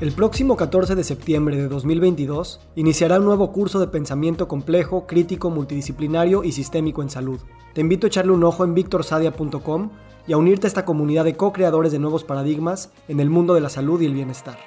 El 0.00 0.10
próximo 0.10 0.56
14 0.56 0.96
de 0.96 1.04
septiembre 1.04 1.56
de 1.56 1.68
2022 1.68 2.58
iniciará 2.74 3.20
un 3.20 3.26
nuevo 3.26 3.52
curso 3.52 3.78
de 3.78 3.86
pensamiento 3.86 4.48
complejo, 4.48 5.06
crítico, 5.06 5.50
multidisciplinario 5.50 6.42
y 6.42 6.50
sistémico 6.50 7.00
en 7.00 7.10
salud. 7.10 7.38
Te 7.74 7.80
invito 7.80 8.06
a 8.06 8.08
echarle 8.08 8.32
un 8.32 8.42
ojo 8.42 8.64
en 8.64 8.74
victorsadia.com 8.74 9.90
y 10.26 10.32
a 10.32 10.36
unirte 10.36 10.66
a 10.66 10.68
esta 10.68 10.84
comunidad 10.84 11.22
de 11.22 11.36
co-creadores 11.36 11.92
de 11.92 12.00
nuevos 12.00 12.24
paradigmas 12.24 12.90
en 13.06 13.20
el 13.20 13.30
mundo 13.30 13.54
de 13.54 13.60
la 13.60 13.68
salud 13.68 14.00
y 14.00 14.06
el 14.06 14.14
bienestar. 14.14 14.58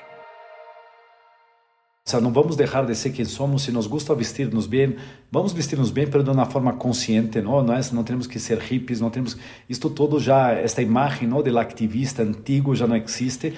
O 2.05 2.09
sea, 2.09 2.21
no 2.21 2.31
vamos 2.31 2.55
a 2.55 2.59
dejar 2.59 2.87
de 2.87 2.95
ser 2.95 3.11
quien 3.11 3.27
somos, 3.27 3.63
si 3.63 3.73
nos 3.73 3.89
gusta 3.89 4.13
vestirnos 4.13 4.69
bien, 4.69 4.95
vamos 5.29 5.53
vestirnos 5.53 5.93
bien, 5.93 6.09
pero 6.09 6.23
de 6.23 6.31
una 6.31 6.45
forma 6.45 6.77
consciente, 6.77 7.41
¿no? 7.41 7.61
No, 7.63 7.77
es, 7.77 7.91
no 7.91 8.05
tenemos 8.05 8.29
que 8.29 8.39
ser 8.39 8.61
hippies, 8.61 9.01
no 9.01 9.11
tenemos... 9.11 9.37
Esto 9.67 9.89
todo 9.89 10.19
ya, 10.19 10.57
esta 10.57 10.81
imagen 10.81 11.31
¿no? 11.31 11.43
del 11.43 11.57
activista 11.57 12.21
antiguo 12.21 12.75
ya 12.75 12.87
no 12.87 12.95
existe. 12.95 13.53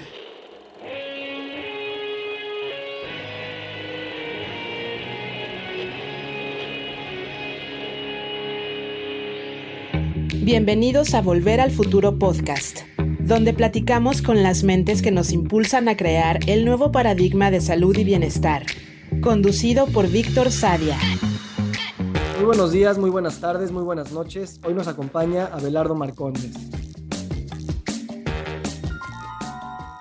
Bienvenidos 10.51 11.13
a 11.13 11.21
Volver 11.21 11.61
al 11.61 11.69
Futuro 11.69 12.17
Podcast, 12.17 12.79
donde 13.19 13.53
platicamos 13.53 14.23
con 14.23 14.41
las 14.41 14.63
mentes 14.63 15.03
que 15.03 15.11
nos 15.11 15.31
impulsan 15.31 15.87
a 15.87 15.95
crear 15.95 16.39
el 16.47 16.65
nuevo 16.65 16.91
paradigma 16.91 17.51
de 17.51 17.61
salud 17.61 17.95
y 17.95 18.03
bienestar, 18.03 18.65
conducido 19.21 19.85
por 19.85 20.09
Víctor 20.09 20.49
Sadia. 20.49 20.97
Muy 22.37 22.45
buenos 22.45 22.71
días, 22.71 22.97
muy 22.97 23.11
buenas 23.11 23.39
tardes, 23.39 23.71
muy 23.71 23.83
buenas 23.83 24.11
noches. 24.11 24.59
Hoy 24.63 24.73
nos 24.73 24.87
acompaña 24.87 25.45
Abelardo 25.45 25.93
Marcondes. 25.93 26.51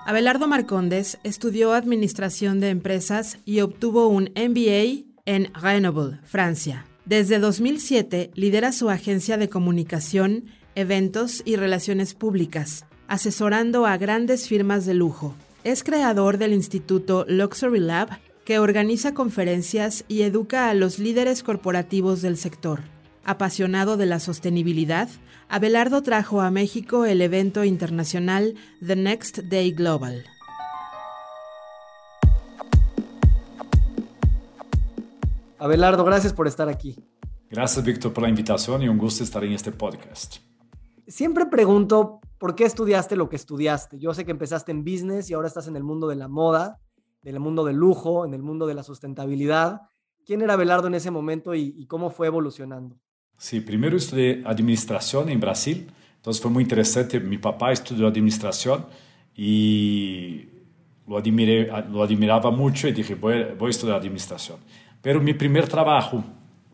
Abelardo 0.07 0.47
Marcondes 0.47 1.19
estudió 1.23 1.73
Administración 1.73 2.59
de 2.59 2.69
Empresas 2.69 3.37
y 3.45 3.59
obtuvo 3.59 4.07
un 4.07 4.31
MBA 4.35 5.05
en 5.27 5.53
Grenoble, 5.61 6.17
Francia. 6.23 6.88
Desde 7.09 7.39
2007 7.39 8.29
lidera 8.35 8.71
su 8.71 8.91
agencia 8.91 9.37
de 9.37 9.49
comunicación, 9.49 10.45
eventos 10.75 11.41
y 11.43 11.55
relaciones 11.55 12.13
públicas, 12.13 12.85
asesorando 13.07 13.87
a 13.87 13.97
grandes 13.97 14.47
firmas 14.47 14.85
de 14.85 14.93
lujo. 14.93 15.33
Es 15.63 15.83
creador 15.83 16.37
del 16.37 16.53
Instituto 16.53 17.25
Luxury 17.27 17.79
Lab, 17.79 18.19
que 18.45 18.59
organiza 18.59 19.15
conferencias 19.15 20.05
y 20.07 20.21
educa 20.21 20.69
a 20.69 20.75
los 20.75 20.99
líderes 20.99 21.41
corporativos 21.41 22.21
del 22.21 22.37
sector. 22.37 22.81
Apasionado 23.23 23.97
de 23.97 24.05
la 24.05 24.19
sostenibilidad, 24.19 25.09
Abelardo 25.47 26.03
trajo 26.03 26.41
a 26.41 26.51
México 26.51 27.05
el 27.05 27.23
evento 27.23 27.63
internacional 27.63 28.53
The 28.85 28.95
Next 28.95 29.39
Day 29.39 29.71
Global. 29.71 30.25
Abelardo, 35.59 36.05
gracias 36.05 36.31
por 36.31 36.47
estar 36.47 36.69
aquí. 36.69 36.95
Gracias, 37.49 37.83
Víctor, 37.83 38.13
por 38.13 38.23
la 38.23 38.29
invitación 38.29 38.81
y 38.81 38.87
un 38.87 38.97
gusto 38.97 39.23
estar 39.23 39.43
en 39.43 39.51
este 39.51 39.71
podcast. 39.71 40.37
Siempre 41.07 41.47
pregunto, 41.47 42.21
¿por 42.37 42.55
qué 42.55 42.63
estudiaste 42.63 43.15
lo 43.15 43.27
que 43.27 43.35
estudiaste? 43.35 43.99
Yo 43.99 44.13
sé 44.13 44.23
que 44.23 44.31
empezaste 44.31 44.71
en 44.71 44.85
business 44.85 45.29
y 45.29 45.33
ahora 45.33 45.47
estás 45.47 45.67
en 45.67 45.75
el 45.75 45.83
mundo 45.83 46.07
de 46.07 46.15
la 46.15 46.27
moda, 46.27 46.79
en 47.23 47.35
el 47.35 47.41
mundo 47.41 47.65
del 47.65 47.75
lujo, 47.75 48.25
en 48.25 48.33
el 48.33 48.41
mundo 48.41 48.67
de 48.67 48.75
la 48.75 48.83
sustentabilidad. 48.83 49.81
¿Quién 50.25 50.41
era 50.41 50.53
Abelardo 50.53 50.87
en 50.87 50.93
ese 50.93 51.11
momento 51.11 51.55
y, 51.55 51.73
y 51.75 51.87
cómo 51.87 52.09
fue 52.09 52.27
evolucionando? 52.27 52.97
Sí, 53.37 53.59
primero 53.59 53.97
estudié 53.97 54.43
administración 54.45 55.29
en 55.29 55.39
Brasil, 55.39 55.91
entonces 56.15 56.41
fue 56.41 56.51
muy 56.51 56.63
interesante. 56.63 57.19
Mi 57.19 57.37
papá 57.37 57.71
estudió 57.71 58.07
administración 58.07 58.85
y 59.35 60.49
lo, 61.07 61.17
admiré, 61.17 61.67
lo 61.89 62.03
admiraba 62.03 62.51
mucho 62.51 62.87
y 62.87 62.91
dije, 62.91 63.15
voy, 63.15 63.45
voy 63.57 63.67
a 63.67 63.71
estudiar 63.71 63.97
administración. 63.97 64.57
Pero 65.01 65.21
mi 65.21 65.33
primer 65.33 65.67
trabajo, 65.67 66.23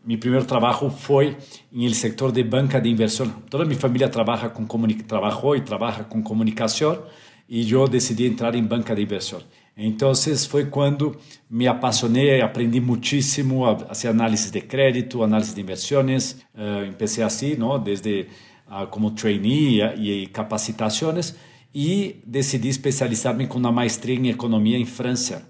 mi 0.04 0.16
primer 0.16 0.44
trabajo 0.44 0.90
fue 0.90 1.36
en 1.72 1.82
el 1.82 1.94
sector 1.94 2.32
de 2.32 2.42
banca 2.42 2.80
de 2.80 2.88
inversión. 2.88 3.44
Toda 3.48 3.64
mi 3.64 3.74
familia 3.74 4.10
trabaja 4.10 4.52
con 4.52 4.66
trabajó 5.06 5.56
y 5.56 5.60
trabaja 5.62 6.08
con 6.08 6.22
comunicación 6.22 7.00
y 7.48 7.64
yo 7.64 7.86
decidí 7.86 8.26
entrar 8.26 8.56
en 8.56 8.68
banca 8.68 8.94
de 8.94 9.02
inversión. 9.02 9.42
Entonces 9.76 10.48
fue 10.48 10.70
cuando 10.70 11.16
me 11.48 11.68
apasioné, 11.68 12.42
aprendí 12.42 12.80
muchísimo 12.80 13.68
a 13.68 13.72
hacer 13.90 14.10
análisis 14.10 14.50
de 14.50 14.66
crédito, 14.66 15.22
análisis 15.22 15.54
de 15.54 15.60
inversiones. 15.60 16.46
Uh, 16.54 16.84
empecé 16.84 17.22
así, 17.22 17.56
¿no? 17.58 17.78
Desde 17.78 18.28
uh, 18.68 18.88
como 18.88 19.14
trainee 19.14 19.94
y, 19.96 20.10
y 20.10 20.26
capacitaciones 20.28 21.36
y 21.72 22.22
decidí 22.24 22.70
especializarme 22.70 23.48
con 23.48 23.58
una 23.58 23.70
maestría 23.70 24.16
en 24.16 24.26
economía 24.26 24.78
en 24.78 24.86
Francia. 24.86 25.42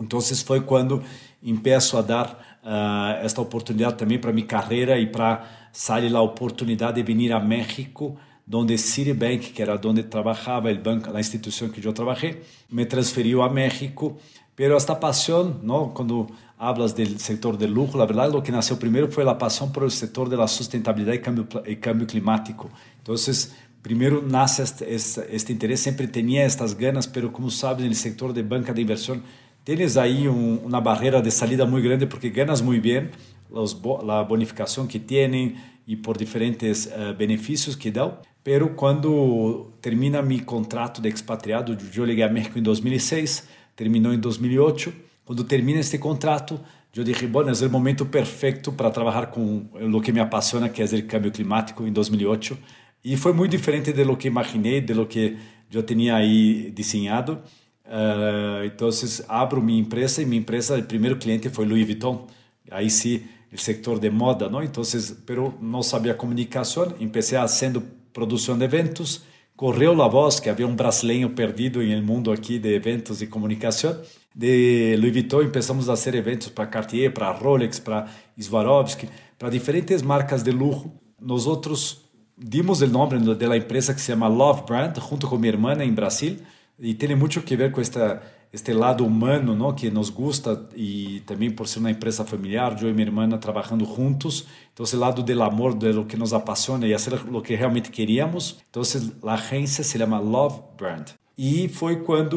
Entonces 0.00 0.44
fue 0.44 0.64
cuando 0.64 1.02
empiezo 1.42 1.98
a 1.98 2.02
dar 2.02 2.58
uh, 2.62 3.24
esta 3.24 3.40
oportunidade 3.40 3.96
também 3.96 4.18
para 4.18 4.32
minha 4.32 4.46
carreira 4.46 4.98
e 4.98 5.06
para 5.06 5.44
sair 5.72 6.14
a 6.14 6.20
oportunidade 6.20 7.02
de 7.02 7.14
vir 7.14 7.32
a 7.32 7.40
México, 7.40 8.16
onde 8.52 8.78
Citibank, 8.78 9.52
que 9.52 9.62
era 9.62 9.78
onde 9.84 10.02
trabalhava 10.02 10.72
o 10.72 10.78
banco, 10.78 11.14
a 11.14 11.20
instituição 11.20 11.68
que 11.68 11.84
eu 11.84 11.92
trabalhei, 11.92 12.42
me 12.70 12.84
transferiu 12.86 13.42
a 13.42 13.50
México. 13.50 14.16
Pero 14.56 14.76
esta 14.76 14.98
pasión, 14.98 15.60
¿no? 15.62 15.94
cuando 15.94 16.26
hablas 16.58 16.92
del 16.92 17.20
sector 17.20 17.56
del 17.56 17.72
lujo, 17.72 17.96
la 17.96 18.06
verdad 18.06 18.32
lo 18.32 18.42
que 18.42 18.50
nació 18.50 18.76
primero 18.76 19.08
fue 19.08 19.24
la 19.24 19.38
pasión 19.38 19.70
por 19.70 19.84
el 19.84 19.92
sector 19.92 20.28
de 20.28 20.36
la 20.36 20.46
y 20.46 21.18
cambio, 21.20 21.46
y 21.64 21.76
cambio 21.76 22.06
climático. 22.08 22.68
Entonces, 22.96 23.54
primero 23.82 24.20
nace 24.20 24.64
este, 24.64 24.92
este, 24.92 25.36
este 25.36 26.08
tenía 26.08 26.44
estas 26.44 26.76
ganas, 26.76 27.06
pero 27.06 27.32
como 27.32 27.50
sabes, 27.50 27.84
en 27.84 27.90
el 27.90 27.94
sector 27.94 28.32
de 28.32 28.42
banca 28.42 28.72
de 28.72 28.80
inversión 28.80 29.22
tienes 29.68 29.98
ahí 29.98 30.26
un, 30.26 30.62
una 30.64 30.80
barrera 30.80 31.20
de 31.20 31.30
salida 31.30 31.66
muy 31.66 31.82
grande 31.82 32.06
porque 32.06 32.30
ganas 32.30 32.62
muy 32.62 32.80
bien 32.80 33.10
los, 33.50 33.78
la 34.02 34.22
bonificación 34.22 34.88
que 34.88 34.98
tienen 34.98 35.56
y 35.86 35.96
por 35.96 36.16
diferentes 36.16 36.86
uh, 36.86 37.78
que 37.78 37.92
dan. 37.92 38.12
Pero 38.42 38.74
cuando 38.74 39.76
termina 39.82 40.22
mi 40.22 40.40
contrato 40.40 41.02
de 41.02 41.10
expatriado, 41.10 41.76
yo 41.92 42.06
llegué 42.06 42.24
a 42.24 42.30
México 42.30 42.56
en 42.56 42.64
2006, 42.64 43.46
terminó 43.74 44.10
en 44.10 44.22
2008. 44.22 44.90
Cuando 45.22 45.44
termina 45.44 45.80
este 45.80 46.00
contrato, 46.00 46.64
yo 46.94 47.04
dije, 47.04 47.26
bueno, 47.26 47.52
es 47.52 47.60
el 47.60 47.68
momento 47.68 48.10
perfecto 48.10 48.74
para 48.74 48.90
trabajar 48.90 49.30
con 49.30 49.68
lo 49.78 50.00
que 50.00 50.14
me 50.14 50.22
apasiona, 50.22 50.72
que 50.72 50.82
es 50.82 50.94
el 50.94 51.06
cambio 51.06 51.30
climático 51.30 51.86
en 51.86 51.92
2008. 51.92 52.56
Y 53.02 53.18
fue 53.18 53.34
muy 53.34 53.48
diferente 53.48 53.92
de 53.92 54.06
lo 54.06 54.16
que 54.16 54.28
imaginé, 54.28 54.80
de 54.80 54.94
lo 54.94 55.06
que 55.06 55.36
yo 55.68 55.84
tenía 55.84 56.16
ahí 56.16 56.72
diseñado. 56.74 57.42
Uh, 57.88 58.66
então, 58.66 58.90
abro 59.28 59.62
minha 59.62 59.80
empresa 59.80 60.20
e 60.20 60.26
minha 60.26 60.40
empresa, 60.40 60.76
o 60.76 60.82
primeiro 60.82 61.16
cliente 61.16 61.48
foi 61.48 61.64
Louis 61.64 61.86
Vuitton. 61.86 62.26
Aí 62.70 62.90
sim, 62.90 63.22
o 63.50 63.56
setor 63.56 63.98
de 63.98 64.10
moda, 64.10 64.48
não? 64.48 64.62
Então, 64.62 64.82
pero 65.24 65.54
não 65.60 65.82
sabia 65.82 66.12
comunicação. 66.14 66.90
Comecei 66.90 67.38
fazendo 67.38 67.82
produção 68.12 68.58
de 68.58 68.64
eventos. 68.64 69.22
Correu 69.56 70.00
a 70.02 70.06
voz 70.06 70.38
que 70.38 70.50
havia 70.50 70.66
um 70.68 70.76
brasileiro 70.76 71.30
perdido 71.30 71.82
no 71.82 72.02
mundo 72.02 72.30
aqui 72.30 72.58
de 72.58 72.74
eventos 72.74 73.22
e 73.22 73.26
comunicação. 73.26 73.98
De 74.36 74.94
Louis 74.98 75.12
Vuitton, 75.12 75.46
começamos 75.46 75.88
a 75.88 75.96
fazer 75.96 76.14
eventos 76.14 76.48
para 76.48 76.66
Cartier, 76.66 77.10
para 77.12 77.32
Rolex, 77.32 77.80
para 77.80 78.06
Swarovski, 78.38 79.08
para 79.38 79.48
diferentes 79.48 80.02
marcas 80.02 80.42
de 80.42 80.52
luxo. 80.52 80.92
Nós 81.20 81.46
outros 81.46 82.04
dimos 82.36 82.82
o 82.82 82.86
nome 82.86 83.18
da 83.34 83.56
empresa 83.56 83.94
que 83.94 84.00
se 84.00 84.08
chama 84.08 84.28
Love 84.28 84.62
Brand, 84.66 84.96
junto 84.98 85.26
com 85.26 85.38
minha 85.38 85.54
irmã 85.54 85.74
em 85.82 85.92
Brasil 85.92 86.36
e 86.78 86.94
tem 86.94 87.14
muito 87.16 87.40
que 87.42 87.56
ver 87.56 87.72
com 87.72 87.80
esta 87.80 88.22
este 88.52 88.72
lado 88.72 89.04
humano, 89.04 89.54
¿no? 89.54 89.74
que 89.74 89.90
nos 89.90 90.08
gusta 90.08 90.68
e 90.74 91.20
também 91.26 91.50
por 91.50 91.68
ser 91.68 91.80
uma 91.80 91.90
empresa 91.90 92.24
familiar, 92.24 92.76
eu 92.80 92.88
e 92.88 92.92
minha 92.92 93.06
irmã 93.06 93.28
trabalhando 93.38 93.84
juntos, 93.84 94.46
então 94.72 94.84
esse 94.84 94.96
lado 94.96 95.22
do 95.22 95.42
amor, 95.42 95.74
de 95.74 95.92
lo 95.92 96.06
que 96.06 96.16
nos 96.16 96.32
apasiona 96.32 96.86
e 96.86 96.92
fazer 96.98 97.20
o 97.30 97.42
que 97.42 97.54
realmente 97.54 97.90
queríamos. 97.90 98.58
Então 98.70 98.82
a 99.24 99.34
agência 99.34 99.84
se 99.84 99.98
chama 99.98 100.18
Love 100.18 100.62
Brand. 100.78 101.10
E 101.36 101.68
foi 101.68 101.96
quando 101.96 102.36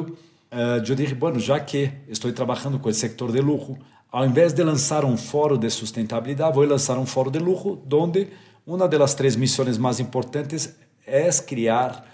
uh, 0.52 0.86
eu 0.86 0.96
disse, 0.96 1.16
bueno, 1.16 1.40
que 1.66 1.92
estou 2.10 2.32
trabalhando 2.34 2.78
com 2.78 2.90
o 2.90 2.94
sector 2.94 3.32
de 3.32 3.40
luxo, 3.40 3.78
ao 4.12 4.26
invés 4.26 4.52
de 4.52 4.62
lançar 4.64 5.06
um 5.06 5.16
fórum 5.16 5.58
de 5.58 5.70
sustentabilidade, 5.70 6.54
vou 6.54 6.66
lançar 6.66 6.98
um 6.98 7.06
fórum 7.06 7.32
de 7.32 7.40
luxo, 7.40 7.82
onde 7.92 8.28
uma 8.68 8.86
das 8.86 9.14
três 9.14 9.38
missões 9.38 9.78
mais 9.78 10.02
importantes 10.02 10.78
é 11.08 11.30
criar 11.42 12.11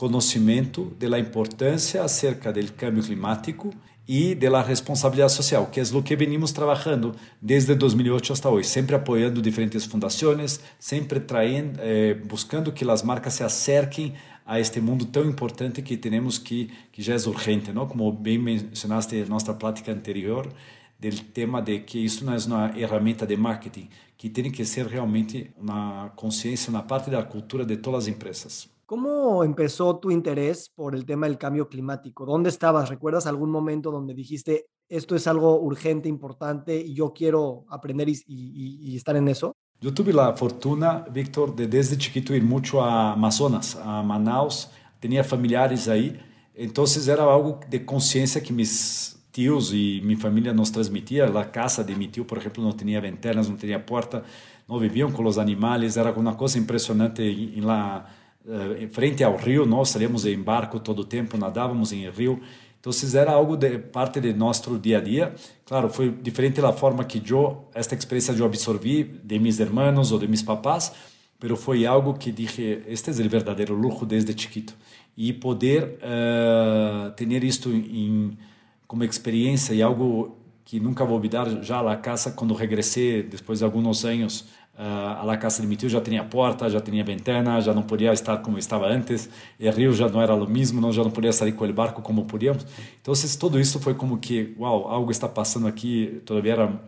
conhecimento 0.00 0.96
da 0.98 1.18
importância 1.18 2.02
acerca 2.02 2.50
do 2.50 2.72
cambio 2.72 3.02
climático 3.02 3.70
e 4.08 4.34
da 4.34 4.62
responsabilidade 4.62 5.32
social, 5.32 5.66
que 5.66 5.78
é 5.78 5.82
o 5.82 6.02
que 6.02 6.16
venimos 6.16 6.52
trabalhando 6.52 7.14
desde 7.40 7.74
2008 7.74 8.32
até 8.32 8.48
hoje, 8.48 8.66
sempre 8.66 8.96
apoiando 8.96 9.42
diferentes 9.42 9.84
fundações, 9.84 10.58
sempre 10.78 11.20
traindo, 11.20 11.78
eh, 11.82 12.14
buscando 12.14 12.72
que 12.72 12.82
as 12.90 13.02
marcas 13.02 13.34
se 13.34 13.44
acerquem 13.44 14.14
a 14.46 14.58
este 14.58 14.80
mundo 14.80 15.04
tão 15.04 15.26
importante 15.26 15.82
que 15.82 15.98
temos 15.98 16.38
que 16.38 16.70
que 16.90 17.02
já 17.02 17.14
é 17.14 17.28
urgente, 17.28 17.70
não? 17.70 17.86
Como 17.86 18.10
bem 18.10 18.38
mencionaste 18.38 19.14
em 19.16 19.26
nossa 19.26 19.52
plática 19.52 19.92
anterior, 19.92 20.50
do 20.98 21.10
tema 21.24 21.60
de 21.60 21.80
que 21.80 21.98
isso 21.98 22.24
não 22.24 22.32
é 22.32 22.38
uma 22.46 22.72
ferramenta 22.72 23.26
de 23.26 23.36
marketing, 23.36 23.88
que 24.16 24.30
tem 24.30 24.50
que 24.50 24.64
ser 24.64 24.86
realmente 24.86 25.50
uma 25.58 26.10
consciência, 26.16 26.70
uma 26.70 26.82
parte 26.82 27.10
da 27.10 27.22
cultura 27.22 27.66
de 27.66 27.76
todas 27.76 28.04
as 28.04 28.08
empresas. 28.08 28.79
¿Cómo 28.90 29.44
empezó 29.44 30.00
tu 30.00 30.10
interés 30.10 30.68
por 30.68 30.96
el 30.96 31.06
tema 31.06 31.28
del 31.28 31.38
cambio 31.38 31.68
climático? 31.68 32.26
¿Dónde 32.26 32.48
estabas? 32.48 32.88
¿Recuerdas 32.88 33.24
algún 33.28 33.48
momento 33.48 33.92
donde 33.92 34.14
dijiste, 34.14 34.66
esto 34.88 35.14
es 35.14 35.28
algo 35.28 35.60
urgente, 35.60 36.08
importante 36.08 36.76
y 36.76 36.92
yo 36.92 37.12
quiero 37.12 37.66
aprender 37.68 38.08
y, 38.08 38.20
y, 38.26 38.90
y 38.90 38.96
estar 38.96 39.14
en 39.14 39.28
eso? 39.28 39.52
Yo 39.80 39.94
tuve 39.94 40.12
la 40.12 40.34
fortuna, 40.34 41.04
Víctor, 41.08 41.54
de 41.54 41.68
desde 41.68 41.96
chiquito 41.96 42.34
ir 42.34 42.42
mucho 42.42 42.82
a 42.82 43.12
Amazonas, 43.12 43.76
a 43.76 44.02
Manaus. 44.02 44.72
Tenía 44.98 45.22
familiares 45.22 45.86
ahí. 45.86 46.18
Entonces 46.52 47.06
era 47.06 47.22
algo 47.32 47.60
de 47.70 47.86
conciencia 47.86 48.42
que 48.42 48.52
mis 48.52 49.16
tíos 49.30 49.72
y 49.72 50.00
mi 50.02 50.16
familia 50.16 50.52
nos 50.52 50.72
transmitía. 50.72 51.28
La 51.28 51.52
casa 51.52 51.84
de 51.84 51.94
mi 51.94 52.08
tío, 52.08 52.26
por 52.26 52.38
ejemplo, 52.38 52.64
no 52.64 52.74
tenía 52.74 53.00
ventanas, 53.00 53.48
no 53.48 53.56
tenía 53.56 53.86
puerta, 53.86 54.24
no 54.66 54.80
vivían 54.80 55.12
con 55.12 55.24
los 55.24 55.38
animales. 55.38 55.96
Era 55.96 56.10
una 56.10 56.36
cosa 56.36 56.58
impresionante 56.58 57.30
en 57.30 57.64
la, 57.64 58.19
eh, 58.48 58.88
frente 58.88 59.22
ao 59.22 59.36
rio. 59.36 59.66
Nós 59.66 59.90
salíamos 59.90 60.24
em 60.24 60.38
barco 60.40 60.80
todo 60.80 61.00
o 61.00 61.04
tempo, 61.04 61.36
nadávamos 61.36 61.92
em 61.92 62.08
rio. 62.10 62.40
Então, 62.80 62.92
era 63.14 63.32
algo 63.32 63.56
de 63.56 63.78
parte 63.78 64.20
de 64.20 64.32
nosso 64.32 64.78
dia 64.78 64.98
a 64.98 65.00
dia. 65.00 65.34
Claro, 65.66 65.90
foi 65.90 66.10
diferente 66.10 66.62
da 66.62 66.72
forma 66.72 67.04
que 67.04 67.22
eu, 67.30 67.68
esta 67.74 67.94
experiência 67.94 68.32
eu 68.32 68.46
absorvi 68.46 69.04
de 69.04 69.38
meus 69.38 69.58
irmãos 69.58 70.10
ou 70.12 70.18
de 70.18 70.26
meus 70.26 70.42
papás, 70.42 70.90
mas 71.38 71.60
foi 71.60 71.84
algo 71.84 72.14
que 72.14 72.32
dije, 72.32 72.82
este 72.86 73.10
é 73.10 73.12
o 73.12 73.28
verdadeiro 73.28 73.74
luxo 73.74 74.06
desde 74.06 74.32
chiquito. 74.40 74.74
E 75.14 75.32
poder 75.32 75.98
uh, 75.98 77.10
ter 77.12 77.44
isto 77.44 77.70
em, 77.70 78.38
como 78.86 79.04
experiência 79.04 79.74
e 79.74 79.82
algo 79.82 80.38
que 80.64 80.80
nunca 80.80 81.04
vou 81.04 81.16
olvidar 81.16 81.62
já 81.62 81.82
na 81.82 81.96
casa 81.96 82.30
quando 82.30 82.54
regressei 82.54 83.22
depois 83.22 83.58
de 83.58 83.64
alguns 83.64 84.04
anos 84.04 84.46
a 84.82 85.22
la 85.26 85.36
casa 85.36 85.60
de 85.60 85.68
mi 85.68 85.76
já 85.76 86.00
tinha 86.00 86.24
porta, 86.24 86.68
já 86.70 86.80
tinha 86.80 87.04
ventana, 87.04 87.60
já 87.60 87.74
não 87.74 87.82
podia 87.82 88.14
estar 88.14 88.38
como 88.38 88.56
estava 88.56 88.86
antes, 88.86 89.28
e 89.58 89.68
rio 89.68 89.92
já 89.92 90.08
não 90.08 90.22
era 90.22 90.34
o 90.34 90.48
mesmo, 90.48 90.80
não, 90.80 90.90
já 90.90 91.04
não 91.04 91.10
podia 91.10 91.32
sair 91.34 91.52
com 91.52 91.66
o 91.66 91.72
barco 91.72 92.00
como 92.00 92.24
podíamos. 92.24 92.66
Então, 93.02 93.12
tudo 93.38 93.60
isso 93.60 93.78
foi 93.78 93.92
como 93.92 94.18
que, 94.18 94.54
uau, 94.58 94.88
algo 94.88 95.10
está 95.10 95.28
passando 95.28 95.66
aqui, 95.66 96.22
todavia 96.24 96.52
era, 96.52 96.80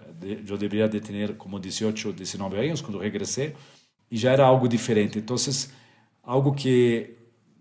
eu 0.48 0.56
deveria 0.56 0.88
de 0.88 1.00
ter 1.00 1.36
como 1.36 1.60
18, 1.60 2.14
19 2.14 2.56
anos 2.56 2.80
quando 2.80 2.98
regressei, 2.98 3.54
e 4.10 4.16
já 4.16 4.32
era 4.32 4.46
algo 4.46 4.66
diferente. 4.66 5.18
Então, 5.18 5.36
algo 6.22 6.54
que 6.54 7.10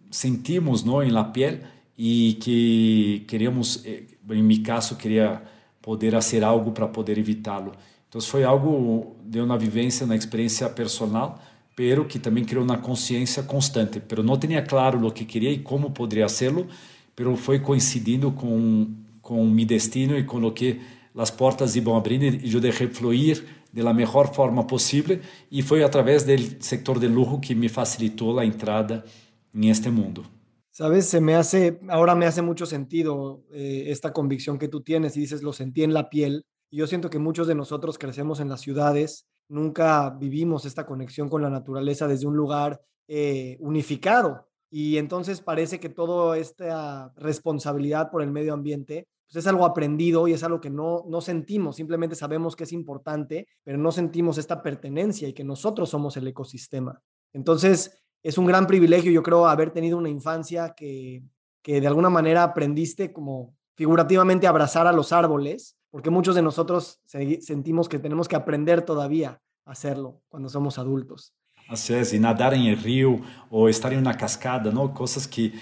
sentimos 0.10 0.82
não, 0.82 1.04
em 1.04 1.12
la 1.12 1.26
piel 1.26 1.60
e 1.98 2.38
que 2.42 3.26
queríamos, 3.28 3.86
eh, 3.86 4.04
em 4.30 4.42
meu 4.42 4.64
caso, 4.64 4.96
queria 4.96 5.42
poder 5.82 6.14
fazer 6.14 6.44
algo 6.44 6.72
para 6.72 6.88
poder 6.88 7.18
evitá-lo. 7.18 7.74
Então 8.12 8.20
foi 8.20 8.44
algo 8.44 9.16
de 9.24 9.40
uma 9.40 9.58
vivência, 9.58 10.06
uma 10.06 10.18
experiência 10.18 10.68
personal, 10.70 11.42
pero 11.78 12.04
que 12.04 12.20
também 12.20 12.44
criou 12.44 12.62
uma 12.62 12.78
consciência 12.78 13.42
constante. 13.42 14.02
Pero 14.02 14.22
não 14.22 14.38
tinha 14.38 14.62
claro 14.62 15.08
o 15.08 15.12
que 15.12 15.24
queria 15.24 15.50
e 15.50 15.60
como 15.60 15.92
poderia 15.92 16.26
hacerlo, 16.26 16.68
pero 17.16 17.38
foi 17.38 17.60
coincidindo 17.60 18.30
com 18.34 18.86
com 19.22 19.46
meu 19.46 19.66
destino 19.66 20.18
e 20.18 20.24
com 20.24 20.44
o 20.44 20.52
que 20.52 20.82
as 21.16 21.32
portas 21.32 21.76
iam 21.76 21.96
abrindo 21.96 22.26
e 22.26 22.54
eu 22.54 22.60
deixei 22.60 22.88
fluir 22.88 23.46
de 23.72 23.82
la 23.82 23.94
melhor 23.94 24.34
forma 24.34 24.66
possível 24.66 25.20
e 25.50 25.62
foi 25.62 25.84
através 25.84 26.24
do 26.24 26.34
sector 26.60 27.00
de 27.00 27.08
lujo 27.08 27.40
que 27.40 27.56
me 27.56 27.70
facilitou 27.70 28.38
a 28.40 28.46
entrada 28.46 29.06
em 29.54 29.70
este 29.70 29.90
mundo. 29.90 30.26
Sabes, 30.74 31.06
se 31.06 31.20
me 31.20 31.36
hace, 31.36 31.80
ahora 31.90 32.16
me 32.16 32.26
hace 32.26 32.42
mucho 32.42 32.66
sentido 32.66 33.44
eh, 33.52 33.86
esta 33.88 34.12
convicción 34.12 34.58
que 34.58 34.70
tú 34.70 34.82
tienes 34.82 35.16
y 35.18 35.22
dices, 35.22 35.44
lo 35.44 35.52
sentí 35.52 35.84
en 35.84 35.94
la 35.94 36.10
piel, 36.10 36.46
yo 36.78 36.88
siento 36.88 37.10
que 37.10 37.20
muchos 37.20 37.48
de 37.48 37.56
nosotros 37.56 37.98
crecemos 37.98 38.40
en 38.40 38.50
las 38.50 38.62
ciudades, 38.62 39.28
nunca 39.50 40.10
vivimos 40.10 40.66
esta 40.66 40.86
conexión 40.86 41.30
con 41.30 41.42
la 41.42 41.50
naturaleza 41.50 42.08
desde 42.08 42.28
un 42.28 42.38
lugar 42.38 42.82
eh, 43.08 43.58
unificado. 43.60 44.48
Y 44.70 44.98
entonces 44.98 45.42
parece 45.42 45.80
que 45.80 45.90
toda 45.90 46.38
esta 46.38 47.12
responsabilidad 47.18 48.10
por 48.10 48.22
el 48.22 48.32
medio 48.32 48.54
ambiente 48.54 49.08
pues 49.28 49.44
es 49.46 49.48
algo 49.48 49.66
aprendido 49.66 50.28
y 50.28 50.34
es 50.34 50.44
algo 50.44 50.60
que 50.60 50.70
no, 50.70 51.06
no 51.08 51.22
sentimos, 51.22 51.78
simplemente 51.78 52.16
sabemos 52.16 52.56
que 52.56 52.66
es 52.66 52.74
importante, 52.74 53.48
pero 53.64 53.78
no 53.78 53.92
sentimos 53.92 54.38
esta 54.38 54.62
pertenencia 54.62 55.28
y 55.28 55.34
que 55.34 55.44
nosotros 55.44 55.90
somos 55.90 56.18
el 56.18 56.28
ecosistema. 56.28 57.02
Entonces, 57.32 57.98
es 58.24 58.38
un 58.38 58.46
gran 58.46 58.68
privilegio, 58.68 59.10
yo 59.10 59.24
creo, 59.24 59.48
haber 59.48 59.72
tenido 59.72 59.98
una 59.98 60.10
infancia 60.10 60.74
que, 60.76 61.24
que 61.62 61.80
de 61.80 61.88
alguna 61.88 62.10
manera 62.10 62.44
aprendiste 62.44 63.14
como 63.14 63.56
figurativamente 63.76 64.48
abrazar 64.48 64.86
a 64.86 64.92
los 64.92 65.14
árboles 65.14 65.78
porque 65.92 66.10
muchos 66.10 66.34
de 66.36 66.42
nosotros 66.42 67.00
sentimos 67.06 67.88
que 67.88 68.00
tenemos 68.00 68.28
que 68.28 68.36
aprender 68.36 68.82
todavía 68.82 69.42
a 69.66 69.72
hacerlo 69.72 70.22
cuando 70.30 70.50
somos 70.50 70.80
adultos. 70.80 71.36
Así 71.68 71.94
es, 71.94 72.14
y 72.14 72.20
nadar 72.20 72.54
en 72.54 72.64
el 72.64 72.82
río 72.82 73.20
o 73.50 73.70
estar 73.70 73.94
en 73.94 74.00
una 74.00 74.18
cascada, 74.18 74.72
¿no? 74.72 74.94
Cosas 74.94 75.28
que 75.28 75.54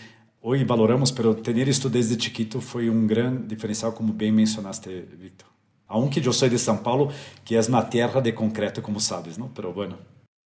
hoy 0.41 0.63
valoramos, 0.63 1.11
pero 1.11 1.35
tener 1.35 1.67
esto 1.67 1.89
desde 1.89 2.15
chiquito 2.17 2.61
fue 2.61 2.89
un 2.89 3.05
gran 3.05 3.47
diferencial, 3.47 3.93
como 3.93 4.13
bien 4.13 4.35
mencionaste, 4.35 5.01
Víctor. 5.01 5.49
Aunque 5.87 6.21
yo 6.21 6.31
soy 6.31 6.49
de 6.49 6.57
São 6.57 6.81
Paulo, 6.81 7.09
que 7.43 7.57
es 7.57 7.67
una 7.67 7.89
tierra 7.89 8.21
de 8.21 8.33
concreto, 8.33 8.81
como 8.81 8.99
sabes, 8.99 9.37
¿no? 9.37 9.51
Pero 9.53 9.73
bueno. 9.73 9.97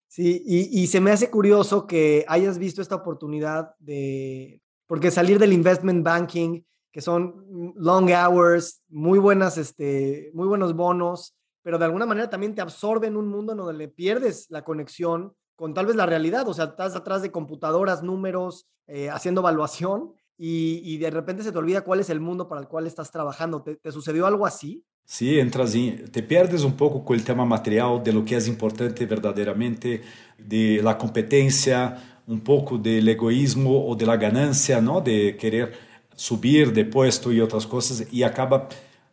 Sí, 0.07 0.41
y, 0.45 0.81
y 0.81 0.87
se 0.87 0.99
me 0.99 1.11
hace 1.11 1.29
curioso 1.29 1.85
que 1.85 2.25
hayas 2.27 2.57
visto 2.57 2.81
esta 2.81 2.95
oportunidad 2.95 3.75
de, 3.77 4.61
porque 4.87 5.11
salir 5.11 5.37
del 5.37 5.53
investment 5.53 6.03
banking 6.03 6.61
que 6.97 7.01
son 7.03 7.45
long 7.75 8.09
hours, 8.09 8.81
muy, 8.89 9.19
buenas, 9.19 9.59
este, 9.59 10.31
muy 10.33 10.47
buenos 10.47 10.75
bonos, 10.75 11.35
pero 11.61 11.77
de 11.77 11.85
alguna 11.85 12.07
manera 12.07 12.27
también 12.27 12.55
te 12.55 12.61
absorben 12.61 13.15
un 13.15 13.27
mundo 13.27 13.51
en 13.51 13.59
donde 13.59 13.75
le 13.75 13.87
pierdes 13.87 14.47
la 14.49 14.63
conexión 14.63 15.31
con 15.55 15.75
tal 15.75 15.85
vez 15.85 15.95
la 15.95 16.07
realidad, 16.07 16.47
o 16.47 16.55
sea, 16.55 16.65
estás 16.65 16.95
atrás 16.95 17.21
de 17.21 17.31
computadoras, 17.31 18.01
números, 18.01 18.65
eh, 18.87 19.11
haciendo 19.11 19.41
evaluación 19.41 20.13
y, 20.39 20.81
y, 20.83 20.97
de 20.97 21.11
repente 21.11 21.43
se 21.43 21.51
te 21.51 21.59
olvida 21.59 21.83
cuál 21.83 21.99
es 21.99 22.09
el 22.09 22.19
mundo 22.19 22.47
para 22.47 22.61
el 22.61 22.67
cual 22.67 22.87
estás 22.87 23.11
trabajando. 23.11 23.61
¿Te, 23.61 23.75
te 23.75 23.91
sucedió 23.91 24.25
algo 24.25 24.47
así? 24.47 24.83
Sí, 25.05 25.39
entras 25.39 25.75
en, 25.75 26.09
te 26.09 26.23
pierdes 26.23 26.63
un 26.63 26.73
poco 26.75 27.05
con 27.05 27.15
el 27.15 27.23
tema 27.23 27.45
material, 27.45 28.01
de 28.03 28.11
lo 28.11 28.25
que 28.25 28.37
es 28.37 28.47
importante 28.47 29.05
verdaderamente, 29.05 30.01
de 30.35 30.81
la 30.81 30.97
competencia, 30.97 32.23
un 32.25 32.41
poco 32.41 32.79
del 32.79 33.07
egoísmo 33.07 33.87
o 33.87 33.95
de 33.95 34.07
la 34.07 34.17
ganancia, 34.17 34.81
¿no? 34.81 34.99
De 34.99 35.37
querer 35.37 35.86
subir 36.17 36.73
de 36.73 36.83
puesto 36.83 37.31
y 37.31 37.39
otras 37.39 37.65
cosas 37.67 38.05
y 38.11 38.23
acaba 38.23 38.67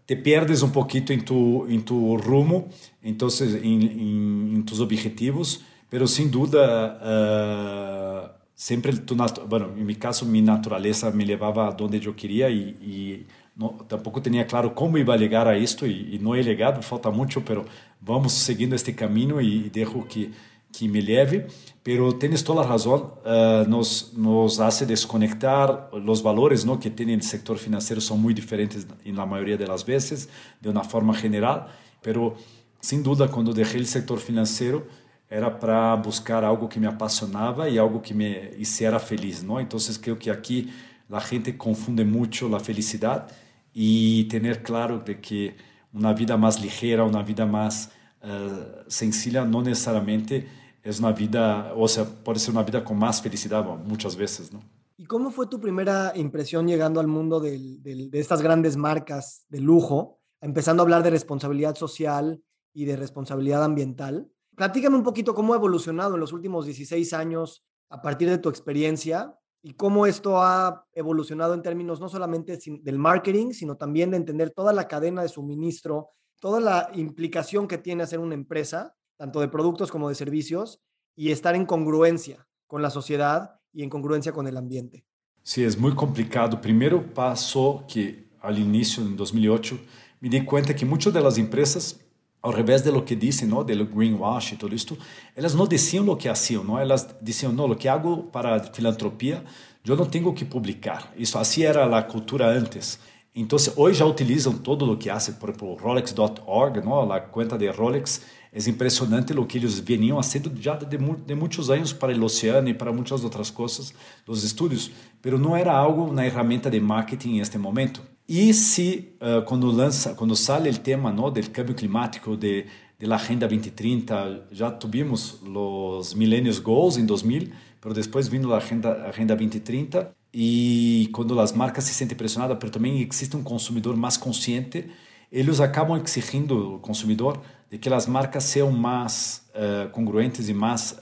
te 0.06 0.16
pierdes 0.16 0.62
un 0.62 0.72
poquito 0.72 1.12
en 1.12 1.24
tu, 1.24 1.66
en 1.68 1.82
tu 1.84 2.16
rumbo, 2.18 2.68
entonces 3.02 3.54
en, 3.54 3.82
en, 3.82 4.52
en 4.56 4.64
tus 4.64 4.80
objetivos, 4.80 5.62
pero 5.88 6.06
sin 6.06 6.30
duda 6.30 6.98
uh, 7.02 8.44
siempre 8.54 8.92
tu 8.92 9.16
bueno, 9.48 9.70
en 9.76 9.86
mi 9.86 9.94
caso 9.94 10.26
mi 10.26 10.42
naturaleza 10.42 11.10
me 11.10 11.24
llevaba 11.24 11.68
a 11.68 11.72
donde 11.72 12.00
yo 12.00 12.16
quería 12.16 12.50
y, 12.50 12.60
y 12.60 13.26
no, 13.56 13.78
tampoco 13.86 14.20
tenía 14.20 14.46
claro 14.46 14.75
cómo 14.75 14.99
iba 14.99 15.14
a 15.14 15.18
llegar 15.18 15.46
a 15.46 15.56
esto 15.56 15.87
y, 15.87 16.14
y, 16.14 16.18
no 16.18 16.34
he 16.34 16.42
llegado, 16.42 16.82
falta 16.82 17.11
mucho, 17.11 17.44
pero 17.44 17.64
vamos 18.00 18.32
siguiendo 18.32 18.76
este 18.76 18.94
camino 18.94 19.40
y 19.40 19.70
dejo 19.70 20.06
que 20.08 20.30
que 20.76 20.88
me 20.88 21.00
leve, 21.00 21.47
pero 21.83 22.16
tienes 22.16 22.43
toda 22.43 22.62
la 22.62 22.69
razón, 22.69 23.12
uh, 23.25 23.69
nos, 23.69 24.12
nos 24.14 24.59
hace 24.59 24.87
desconectar 24.87 25.90
los 25.93 26.23
valores 26.23 26.64
¿no? 26.64 26.81
que 26.81 26.90
tiene 26.90 27.14
el 27.14 27.23
sector 27.23 27.59
financiero 27.59 28.00
son 28.00 28.21
muy 28.21 28.35
diferentes 28.35 28.87
en 29.04 29.16
la 29.16 29.26
mayoría 29.26 29.57
de 29.57 29.66
las 29.66 29.85
veces, 29.85 30.28
de 30.61 30.71
una 30.71 30.83
forma 30.83 31.14
general, 31.14 31.66
pero 32.02 32.35
sin 32.81 33.02
duda 33.02 33.28
cuando 33.28 33.52
dejé 33.52 33.78
el 33.78 33.87
sector 33.87 34.19
financiero 34.19 34.87
era 35.31 35.59
para 35.59 35.95
buscar 35.97 36.45
algo 36.45 36.69
que 36.69 36.78
me 36.78 36.87
apasionaba 36.87 37.69
y 37.69 37.78
algo 37.78 38.00
que 38.02 38.14
me 38.14 38.50
hiciera 38.59 38.99
feliz, 38.99 39.43
¿no? 39.43 39.59
Entonces 39.59 39.99
creo 39.99 40.19
que 40.19 40.31
aquí 40.31 40.71
la 41.09 41.21
gente 41.21 41.57
confunde 41.57 42.04
mucho 42.04 42.49
la 42.49 42.61
felicidad 42.61 43.26
y 43.73 44.25
tener 44.25 44.62
claro 44.62 44.99
de 44.99 45.21
que 45.21 45.57
una 45.93 46.12
vida 46.12 46.37
más 46.37 46.61
ligera, 46.61 47.04
una 47.04 47.23
vida 47.23 47.47
más 47.47 47.90
uh, 48.23 48.85
sencilla, 48.88 49.45
no 49.45 49.62
necesariamente 49.62 50.47
es 50.85 51.00
una 51.00 51.12
vida, 51.12 51.73
o 51.75 51.88
sea, 51.88 52.05
puede 52.05 52.38
ser 52.38 52.53
una 52.53 52.62
vida 52.62 52.85
con 52.85 52.99
más 52.99 53.23
felicidad 53.23 53.64
muchas 53.64 54.14
veces, 54.14 54.53
¿no? 54.53 54.62
¿Y 54.97 55.07
cómo 55.07 55.31
fue 55.31 55.47
tu 55.47 55.59
primera 55.59 56.12
impresión 56.14 56.69
llegando 56.69 57.00
al 57.00 57.09
mundo 57.09 57.41
de 57.41 58.09
estas 58.12 58.43
grandes 58.43 58.76
marcas 58.76 59.45
de 59.49 59.61
lujo, 59.61 60.21
empezando 60.41 60.83
a 60.83 60.85
hablar 60.85 61.03
de 61.03 61.11
responsabilidad 61.11 61.75
social 61.75 62.41
y 62.73 62.85
de 62.85 62.97
responsabilidad 62.97 63.64
ambiental? 63.64 64.31
Platícame 64.55 64.97
un 64.97 65.03
poquito 65.03 65.35
cómo 65.35 65.53
ha 65.53 65.57
evolucionado 65.57 66.14
en 66.14 66.21
los 66.21 66.33
últimos 66.33 66.67
16 66.67 67.12
años 67.14 67.64
a 67.88 68.00
partir 68.00 68.29
de 68.29 68.38
tu 68.38 68.49
experiencia 68.49 69.37
y 69.62 69.73
cómo 69.73 70.07
esto 70.07 70.41
ha 70.43 70.87
evolucionado 70.93 71.55
en 71.55 71.62
términos 71.62 71.99
no 71.99 72.09
solamente 72.09 72.59
del 72.83 72.99
marketing, 72.99 73.53
sino 73.53 73.76
también 73.76 74.11
de 74.11 74.19
entender 74.19 74.50
toda 74.50 74.73
la 74.73 74.87
cadena 74.87 75.23
de 75.23 75.29
suministro, 75.29 76.11
toda 76.38 76.61
la 76.61 76.91
implicación 76.95 77.67
que 77.67 77.79
tiene 77.79 78.03
hacer 78.03 78.21
una 78.21 78.35
empresa 78.35 78.95
tanto 79.16 79.40
de 79.40 79.49
productos 79.49 79.90
como 79.90 80.09
de 80.09 80.14
servicios, 80.14 80.80
y 81.16 81.30
estar 81.30 81.54
en 81.54 81.66
congruencia 81.66 82.47
con 82.66 82.83
la 82.83 82.90
sociedad 82.90 83.61
y 83.73 83.83
en 83.83 83.90
congruencia 83.90 84.33
con 84.33 84.47
el 84.47 84.56
ambiente. 84.56 85.04
Sí, 85.42 85.62
es 85.62 85.78
muy 85.78 85.94
complicado. 85.94 86.61
Primero 86.61 87.14
pasó 87.14 87.85
que 87.87 88.30
al 88.40 88.59
inicio, 88.59 89.02
en 89.02 89.16
2008, 89.16 89.78
me 90.21 90.28
di 90.28 90.44
cuenta 90.44 90.75
que 90.75 90.85
muchas 90.85 91.12
de 91.12 91.21
las 91.21 91.38
empresas 91.38 92.00
ao 92.44 92.52
revés 92.52 92.83
de 92.85 92.92
lo 92.92 93.02
que 93.02 93.16
dizem, 93.16 93.49
não, 93.49 93.64
do 93.64 93.87
greenwash 93.87 94.52
e 94.52 94.56
tudo 94.56 94.75
isto, 94.75 94.99
elas 95.35 95.54
não 95.54 95.66
diziam 95.66 96.06
o 96.06 96.14
que 96.14 96.28
faziam, 96.28 96.62
não, 96.62 96.78
elas 96.78 97.09
diziam, 97.23 97.50
não, 97.50 97.71
o 97.71 97.75
que 97.75 97.88
hago 97.88 98.25
para 98.25 98.62
filantropia, 98.64 99.42
eu 99.83 99.97
não 99.97 100.04
tenho 100.04 100.30
que 100.35 100.44
publicar. 100.44 101.11
Isso 101.16 101.38
assim 101.38 101.62
era 101.62 101.87
a 101.87 102.02
cultura 102.02 102.47
antes. 102.47 102.99
Então, 103.35 103.59
hoje 103.76 104.00
já 104.00 104.04
utilizam 104.04 104.52
todo 104.59 104.92
o 104.92 104.94
que 104.94 105.09
fazem, 105.09 105.37
por 105.37 105.49
exemplo, 105.49 105.75
Rolex.org, 105.75 106.83
não, 106.85 107.11
a 107.11 107.18
conta 107.18 107.56
de 107.56 107.66
Rolex, 107.71 108.21
é 108.54 108.70
impressionante 108.70 109.32
o 109.32 109.44
que 109.44 109.58
eles 109.58 109.80
veniam 109.80 110.23
fazendo 110.23 110.52
já 110.62 110.76
de, 110.76 110.96
de 110.96 111.34
muitos 111.34 111.70
anos 111.70 111.92
para 111.92 112.16
o 112.16 112.25
oceano 112.25 112.68
e 112.68 112.75
para 112.75 112.92
muitas 112.92 113.25
outras 113.25 113.50
coisas, 113.50 113.92
os 114.28 114.44
estudos, 114.44 114.92
mas 115.25 115.40
não 115.40 115.56
era 115.56 115.73
algo 115.73 116.12
na 116.12 116.23
ferramenta 116.23 116.70
de 116.70 116.78
marketing 116.78 117.38
neste 117.38 117.58
momento. 117.58 118.00
E 118.28 118.54
se 118.54 119.16
uh, 119.20 119.44
quando 119.44 119.66
lança, 119.70 120.14
quando 120.14 120.37
sai 120.37 120.70
o 120.70 120.78
tema 120.78 121.12
não, 121.12 121.30
do 121.32 121.50
câmbio 121.50 121.75
climático, 121.75 122.37
de, 122.37 122.66
de 122.96 123.06
la 123.06 123.16
Agenda 123.16 123.49
2030, 123.49 124.46
já 124.52 124.70
tivemos 124.70 125.40
os 125.42 126.14
Millennials 126.14 126.61
Goals 126.61 126.96
em 126.96 127.04
2000, 127.04 127.49
mas 127.84 127.94
depois 127.94 128.28
vindo 128.28 128.54
a 128.54 128.58
Agenda, 128.58 129.08
Agenda 129.08 129.34
2030, 129.34 130.14
e 130.32 131.11
quando 131.12 131.38
as 131.40 131.52
marcas 131.52 131.84
se 131.84 131.92
sentem 131.92 132.16
pressionadas, 132.16 132.56
mas 132.61 132.70
também 132.70 133.02
existe 133.02 133.37
um 133.37 133.42
consumidor 133.42 133.96
mais 133.96 134.16
consciente, 134.16 134.87
eles 135.30 135.61
acabam 135.61 136.00
exigindo 136.00 136.76
o 136.76 136.78
consumidor 136.78 137.40
de 137.75 137.78
que 137.78 137.93
as 137.93 138.07
marcas 138.07 138.45
sejam 138.45 138.71
mais 138.71 139.43
uh, 139.50 139.90
congruentes 139.90 140.49
e 140.49 140.54
mais 140.54 140.97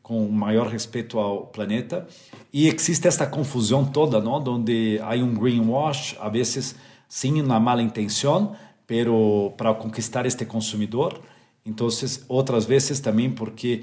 com 0.00 0.28
maior 0.28 0.68
respeito 0.68 1.18
ao 1.18 1.48
planeta. 1.48 2.06
E 2.52 2.68
existe 2.68 3.08
esta 3.08 3.26
confusão 3.26 3.84
toda, 3.84 4.20
não? 4.20 4.34
onde 4.34 5.00
há 5.02 5.16
um 5.16 5.34
greenwash, 5.34 6.16
a 6.20 6.28
vezes 6.28 6.76
sem 7.08 7.42
uma 7.42 7.58
mala 7.58 7.82
intenção, 7.82 8.54
pero 8.86 9.52
para 9.56 9.74
conquistar 9.74 10.24
este 10.24 10.44
consumidor. 10.44 11.20
Então, 11.66 11.88
outras 12.28 12.64
vezes 12.64 13.00
também 13.00 13.28
porque 13.28 13.82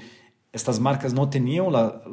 estas 0.54 0.78
marcas 0.78 1.12
não 1.12 1.26
tinham 1.26 1.68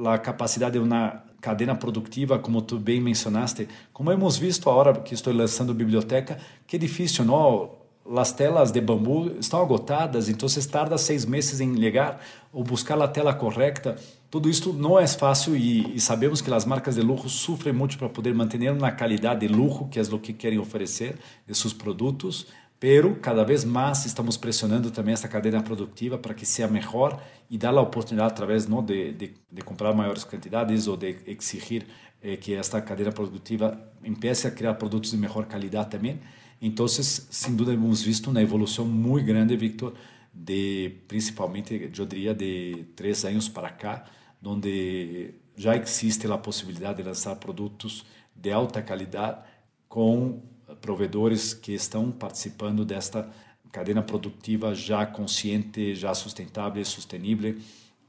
a, 0.06 0.18
capacidade 0.18 0.74
de 0.74 0.80
uma 0.80 1.24
cadena 1.40 1.76
produtiva, 1.76 2.38
como 2.38 2.62
tu 2.62 2.78
bem 2.78 3.00
mencionaste, 3.00 3.70
como 3.94 4.12
hemos 4.12 4.38
visto 4.38 4.70
agora 4.70 5.00
que 5.00 5.14
estou 5.14 5.32
lançando 5.32 5.74
biblioteca, 5.74 6.38
que 6.68 6.76
é 6.76 6.80
difícil, 6.80 7.24
não? 7.24 7.79
As 8.18 8.32
telas 8.32 8.72
de 8.72 8.82
bambu 8.82 9.32
estão 9.39 9.62
agotadas, 9.62 10.30
então 10.30 10.50
se 10.50 10.68
tarda 10.68 10.98
seis 10.98 11.25
meses 11.25 11.60
em 11.60 11.74
ligar 11.74 12.20
ou 12.51 12.63
buscar 12.63 13.00
a 13.01 13.08
tela 13.08 13.34
correta. 13.34 13.96
Tudo 14.32 14.50
isso 14.50 14.74
não 14.74 15.00
é 15.00 15.08
fácil 15.08 15.56
e, 15.56 15.96
e, 15.96 16.00
sabemos 16.00 16.42
que 16.42 16.51
as 16.54 16.66
marcas 16.66 16.96
de 16.96 17.01
luxo 17.01 17.30
sofrem 17.30 17.74
muito 17.74 17.98
para 17.98 18.10
poder 18.10 18.34
manter 18.34 18.72
uma 18.72 18.92
qualidade 18.92 19.46
de 19.46 19.54
luxo, 19.54 19.88
que 19.88 20.00
é 20.00 20.01
o 20.01 20.20
que 20.20 20.34
querem 20.34 20.60
oferecer 20.60 21.18
de 21.48 21.56
seus 21.56 21.74
produtos, 21.74 22.48
pero 22.80 23.16
cada 23.16 23.44
vez 23.44 23.66
mais 23.66 24.06
estamos 24.06 24.38
pressionando 24.38 24.89
também 24.89 25.13
essa 25.13 25.28
cadeia 25.28 25.62
produtiva 25.62 26.18
para 26.18 26.34
que 26.34 26.46
seja 26.46 26.68
melhor 26.68 27.22
e 27.50 27.58
dar 27.58 27.75
a 27.75 27.82
oportunidade 27.82 28.32
através 28.32 28.68
não, 28.68 28.84
de, 28.84 29.12
de, 29.13 29.34
de 29.51 29.62
comprar 29.62 29.94
maiores 29.94 30.24
quantidades 30.24 30.88
ou 30.88 30.96
de 30.96 31.18
exigir 31.28 31.86
eh, 32.22 32.38
que 32.38 32.54
esta 32.54 32.82
cadeia 32.82 33.12
produtiva 33.12 33.78
empiece 34.04 34.48
a 34.48 34.51
criar 34.51 34.75
produtos 34.75 35.12
de 35.12 35.18
melhor 35.18 35.46
qualidade 35.46 35.89
também. 35.89 36.20
Então, 36.62 36.88
sem 36.88 37.56
dúvida, 37.56 37.74
hemos 37.74 38.01
visto 38.01 38.30
uma 38.30 38.42
evolução 38.42 38.86
muito 38.86 39.25
grande, 39.25 39.56
Victor, 39.56 39.94
de 40.34 40.92
principalmente, 41.08 41.92
eu 41.98 42.06
diria, 42.06 42.34
de 42.34 42.86
três 42.96 43.24
anos 43.24 43.48
para 43.48 43.70
cá, 43.70 44.06
onde 44.44 45.34
já 45.56 45.75
existe 45.75 46.28
a 46.28 46.38
possibilidade 46.38 46.98
de 46.98 47.04
lançar 47.04 47.36
produtos 47.38 48.06
de 48.36 48.51
alta 48.51 48.82
qualidade 48.82 49.42
com 49.88 50.42
provedores 50.82 51.54
que 51.54 51.74
estão 51.74 52.12
participando 52.12 52.86
desta 52.86 53.30
cadeia 53.72 54.01
produtiva 54.01 54.74
já 54.74 55.06
consciente, 55.06 55.96
já 55.96 56.13
sustentável, 56.13 56.84
sustentável 56.86 57.56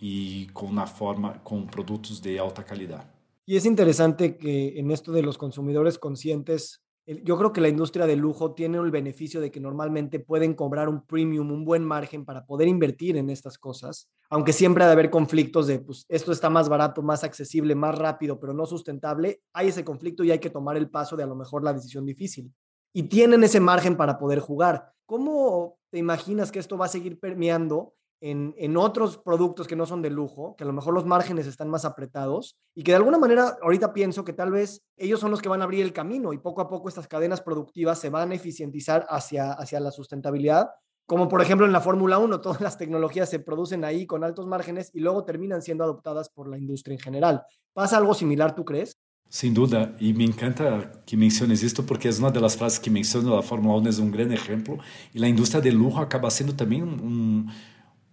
e 0.01 0.49
com 0.55 0.67
uma 0.67 0.87
forma 0.87 1.41
com 1.45 1.67
produtos 1.67 2.21
de 2.21 2.39
alta 2.39 2.63
qualidade. 2.63 3.07
E 3.47 3.57
é 3.57 3.69
interessante 3.69 4.37
que 4.39 4.79
en 4.79 4.91
esto 4.93 5.13
de 5.13 5.23
los 5.23 5.37
consumidores 5.37 5.99
conscientes 5.99 6.81
yo 7.07 7.37
creo 7.37 7.53
que 7.53 7.61
la 7.61 7.69
industria 7.69 8.07
del 8.07 8.21
lujo 8.21 8.55
tiene 8.55 8.79
el 8.79 8.91
beneficio 8.91 9.41
de 9.41 9.51
que 9.51 9.61
normalmente 9.61 10.21
pueden 10.21 10.55
cobrar 10.55 10.89
un 10.89 11.05
premium, 11.05 11.51
un 11.51 11.65
buen 11.65 11.85
margen 11.85 12.25
para 12.25 12.47
poder 12.47 12.69
invertir 12.69 13.17
en 13.17 13.31
estas 13.31 13.59
cosas, 13.59 14.09
aunque 14.29 14.53
siempre 14.53 14.85
ha 14.85 14.87
de 14.87 14.93
haber 14.93 15.11
conflictos 15.11 15.67
de, 15.67 15.81
pues, 15.81 16.05
esto 16.09 16.31
está 16.33 16.51
más 16.51 16.69
barato, 16.69 17.03
más 17.03 17.25
accesible, 17.25 17.75
más 17.75 17.99
rápido, 17.99 18.39
pero 18.39 18.53
no 18.53 18.67
sustentable, 18.67 19.43
hay 19.53 19.69
ese 19.69 19.85
conflicto 19.85 20.23
y 20.23 20.31
hay 20.31 20.39
que 20.39 20.51
tomar 20.51 20.77
el 20.77 20.91
paso 20.91 21.17
de 21.17 21.25
a 21.25 21.27
lo 21.27 21.35
mejor 21.35 21.65
la 21.65 21.73
decisión 21.73 22.07
difícil. 22.07 22.53
Y 22.93 23.05
tienen 23.05 23.45
ese 23.45 23.61
margen 23.61 23.97
para 23.97 24.19
poder 24.19 24.41
jugar. 24.41 24.93
¿Cómo 25.07 25.79
te 25.91 25.99
imaginas 25.99 26.53
que 26.53 26.59
esto 26.59 26.77
va 26.77 26.87
a 26.87 26.89
seguir 26.89 27.19
permeando 27.19 27.95
en, 28.21 28.55
en, 28.59 28.77
otros 28.77 29.19
productos 29.19 29.67
que 29.67 29.77
no 29.77 29.87
son 29.87 30.03
de 30.03 30.11
lujo, 30.11 30.55
que 30.57 30.65
a 30.65 30.67
lo 30.67 30.73
mejor 30.73 30.95
los 30.95 31.07
márgenes 31.07 31.47
están 31.47 31.69
más 31.69 31.85
apretados 31.85 32.57
y 32.75 32.83
que 32.83 32.93
de 32.93 32.97
alguna 32.97 33.19
manera 33.19 33.57
ahorita 33.63 33.93
pienso 33.93 34.25
que 34.25 34.33
tal 34.33 34.51
vez 34.51 34.83
ellos 34.97 35.21
son 35.21 35.31
los 35.31 35.41
que 35.41 35.49
van 35.49 35.63
a 35.63 35.65
abrir 35.65 35.83
el 35.83 35.93
camino 35.93 36.33
y 36.33 36.39
poco 36.39 36.61
a 36.61 36.69
poco 36.69 36.89
estas 36.89 37.09
cadenas 37.09 37.41
productivas 37.41 37.99
se 37.99 38.11
van 38.11 38.33
a 38.33 38.35
eficientizar 38.35 39.07
hacia, 39.09 39.53
hacia 39.53 39.81
la 39.81 39.91
sustentabilidad, 39.91 40.71
como 41.07 41.29
por 41.29 41.43
ejemplo 41.43 41.67
en 41.67 41.73
la 41.73 41.81
Fórmula 41.81 42.19
1, 42.19 42.41
todas 42.43 42.61
las 42.61 42.79
tecnologías 42.79 43.31
se 43.31 43.41
producen 43.41 43.85
ahí 43.85 44.07
con 44.07 44.23
altos 44.23 44.47
márgenes 44.47 44.91
y 44.95 45.01
luego 45.01 45.25
terminan 45.25 45.63
siendo 45.63 45.85
adoptadas 45.85 46.29
por 46.29 46.49
la 46.49 46.59
industria 46.59 46.95
en 46.95 47.01
general. 47.01 47.43
¿Pasa 47.73 47.97
algo 47.97 48.15
similar, 48.15 48.55
tú 48.55 48.65
crees? 48.65 48.97
Sem 49.31 49.53
dúvida, 49.55 49.95
e 50.01 50.13
me 50.13 50.25
encanta 50.25 50.91
que 51.07 51.17
menciones 51.17 51.63
isto 51.63 51.85
porque 51.85 52.09
é 52.09 52.11
uma 52.11 52.33
das 52.33 52.57
frases 52.57 52.81
que 52.81 52.91
menciono 52.91 53.37
a 53.37 53.43
Fórmula 53.45 53.81
1 53.81 53.87
é 53.87 54.03
um 54.03 54.11
grande 54.11 54.35
exemplo 54.35 54.77
e 55.15 55.25
a 55.25 55.29
indústria 55.29 55.63
de 55.63 55.71
luxo 55.71 56.01
acaba 56.01 56.29
sendo 56.31 56.53
também 56.53 56.83
um, 56.83 57.47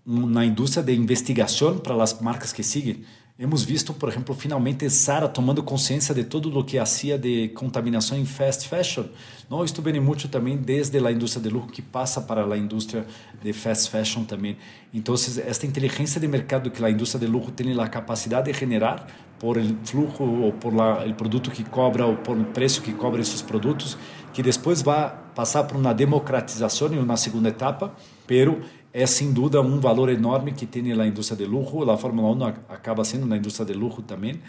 na 0.07 0.45
indústria 0.45 0.81
de 0.81 0.95
investigação 0.95 1.77
para 1.77 2.01
as 2.01 2.19
marcas 2.21 2.53
que 2.53 2.63
seguem. 2.63 3.03
Hemos 3.37 3.63
visto, 3.63 3.93
por 3.93 4.09
exemplo, 4.09 4.33
finalmente 4.33 4.89
Sara 4.89 5.27
tomando 5.27 5.61
consciência 5.61 6.15
de 6.15 6.23
tudo 6.23 6.57
o 6.57 6.63
que 6.63 6.79
hacía 6.79 7.19
de 7.19 7.49
contaminação 7.49 8.17
em 8.17 8.25
fast 8.25 8.67
fashion. 8.67 9.03
Não, 9.47 9.63
isto 9.63 9.79
vem 9.79 9.99
muito 9.99 10.27
também 10.27 10.57
desde 10.57 10.97
a 11.05 11.11
indústria 11.11 11.43
de 11.43 11.49
luxo 11.49 11.67
que 11.67 11.81
passa 11.81 12.21
para 12.21 12.43
a 12.43 12.57
indústria 12.57 13.05
de 13.43 13.53
fast 13.53 13.91
fashion 13.91 14.23
também. 14.23 14.57
Então, 14.91 15.13
esta 15.13 15.67
inteligência 15.67 16.19
de 16.19 16.27
mercado 16.27 16.71
que 16.71 16.83
a 16.83 16.89
indústria 16.89 17.19
de 17.19 17.27
luxo 17.27 17.51
tem 17.51 17.79
a 17.79 17.87
capacidade 17.87 18.51
de 18.51 18.57
generar 18.57 19.05
por 19.37 19.55
o 19.57 19.77
fluxo 19.83 20.23
ou 20.23 20.51
por 20.53 20.73
o 20.73 21.13
produto 21.13 21.51
que 21.51 21.63
cobra 21.63 22.07
ou 22.07 22.15
por 22.15 22.35
o 22.35 22.45
preço 22.45 22.81
que 22.81 22.91
cobra 22.91 23.21
esses 23.21 23.43
produtos, 23.43 23.97
que 24.33 24.41
depois 24.41 24.81
vai 24.81 25.13
passar 25.35 25.63
por 25.65 25.77
uma 25.77 25.93
democratização 25.93 26.91
em 26.91 26.97
uma 26.97 27.15
segunda 27.15 27.49
etapa, 27.49 27.93
pero 28.25 28.61
é 28.93 29.05
sem 29.05 29.31
dúvida 29.31 29.61
um 29.61 29.79
valor 29.79 30.09
enorme 30.09 30.51
que 30.53 30.65
tem 30.65 30.83
na 30.95 31.05
indústria 31.05 31.37
de 31.37 31.45
luxo. 31.45 31.89
A 31.89 31.97
Fórmula 31.97 32.29
1 32.29 32.47
acaba 32.69 33.03
sendo 33.03 33.25
na 33.25 33.37
indústria 33.37 33.65
de 33.65 33.73
luxo 33.73 34.01
também 34.01 34.39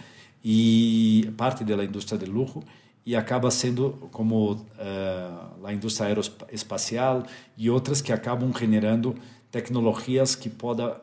e 0.45 1.33
parte 1.37 1.65
da 1.65 1.85
indústria 1.85 2.19
de 2.19 2.27
luxo 2.27 2.63
e 3.05 3.17
acaba 3.17 3.51
sendo 3.51 4.09
como 4.13 4.53
uh, 4.53 5.65
a 5.65 5.73
indústria 5.73 6.09
aeroespacial 6.09 7.25
e 7.57 7.71
outras 7.71 8.01
que 8.01 8.13
acabam 8.13 8.53
generando 8.57 9.15
tecnologias 9.51 10.35
que 10.35 10.51
podem 10.51 10.95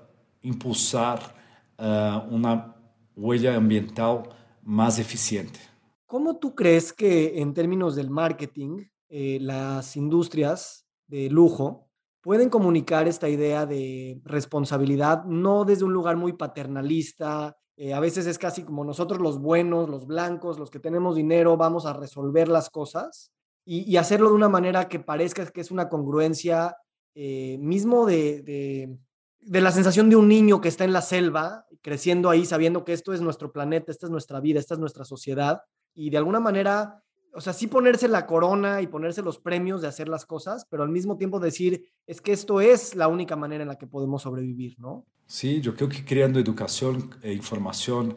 impulsar 0.43 1.33
uh, 1.79 2.33
uma 2.33 2.75
huella 3.17 3.57
ambiental 3.57 4.23
mais 4.63 4.99
eficiente. 4.99 5.59
Como 6.05 6.35
tu 6.35 6.51
crees 6.51 6.91
que 6.91 7.33
em 7.35 7.51
términos 7.51 7.95
del 7.95 8.09
marketing 8.09 8.85
eh, 9.09 9.39
las 9.41 9.95
industrias 9.95 10.85
de 11.07 11.29
lujo 11.29 11.84
pueden 12.25 12.49
comunicar 12.49 13.07
esta 13.07 13.29
idea 13.29 13.67
de 13.67 14.19
responsabilidad, 14.23 15.25
no 15.25 15.63
desde 15.63 15.85
un 15.85 15.93
lugar 15.93 16.17
muy 16.17 16.33
paternalista, 16.33 17.55
eh, 17.77 17.93
a 17.93 17.99
veces 17.99 18.25
es 18.25 18.39
casi 18.39 18.63
como 18.63 18.83
nosotros 18.83 19.21
los 19.21 19.39
buenos, 19.39 19.87
los 19.87 20.07
blancos, 20.07 20.57
los 20.57 20.71
que 20.71 20.79
tenemos 20.79 21.15
dinero, 21.15 21.55
vamos 21.55 21.85
a 21.85 21.93
resolver 21.93 22.47
las 22.47 22.71
cosas 22.71 23.31
y, 23.63 23.95
hacerlo 23.97 24.29
de 24.29 24.35
una 24.37 24.49
manera 24.49 24.89
que 24.89 24.99
parezca 24.99 25.45
que 25.45 25.61
es 25.61 25.69
una 25.69 25.87
congruencia 25.87 26.75
eh, 27.13 27.59
mismo 27.59 28.07
de, 28.07 28.41
de, 28.41 28.97
de, 29.41 29.61
la 29.61 29.71
sensación 29.71 30.09
de 30.09 30.15
un 30.15 30.27
niño 30.27 30.61
que 30.61 30.69
está 30.69 30.83
en 30.83 30.93
la 30.93 31.03
selva, 31.03 31.67
creciendo 31.83 32.31
ahí, 32.31 32.47
sabiendo 32.47 32.83
que 32.85 32.93
esto 32.93 33.13
es 33.13 33.21
nuestro 33.21 33.51
planeta, 33.51 33.91
esta 33.91 34.07
es 34.07 34.11
nuestra 34.11 34.39
vida, 34.39 34.59
esta 34.59 34.73
es 34.73 34.79
nuestra 34.79 35.05
sociedad 35.05 35.61
y 35.93 36.09
de 36.09 36.17
alguna 36.17 36.39
manera 36.39 37.03
o 37.35 37.41
sea, 37.41 37.51
sí 37.51 37.67
ponerse 37.67 38.07
la 38.07 38.25
corona 38.25 38.81
y 38.81 38.87
ponerse 38.87 39.21
los 39.21 39.37
premios 39.37 39.81
de 39.81 39.87
hacer 39.87 40.07
las 40.07 40.25
cosas, 40.25 40.65
pero 40.69 40.83
al 40.83 40.89
mismo 40.89 41.17
tiempo 41.17 41.39
decir, 41.39 41.83
es 42.07 42.21
que 42.21 42.31
esto 42.31 42.61
es 42.61 42.95
la 42.95 43.09
única 43.09 43.35
manera 43.35 43.63
en 43.63 43.67
la 43.67 43.77
que 43.77 43.87
podemos 43.87 44.21
sobrevivir, 44.21 44.79
¿no? 44.79 45.05
Sí, 45.27 45.59
yo 45.59 45.75
creo 45.75 45.89
que 45.89 46.05
creando 46.05 46.39
educación, 46.39 47.09
eh, 47.21 47.33
información, 47.33 48.15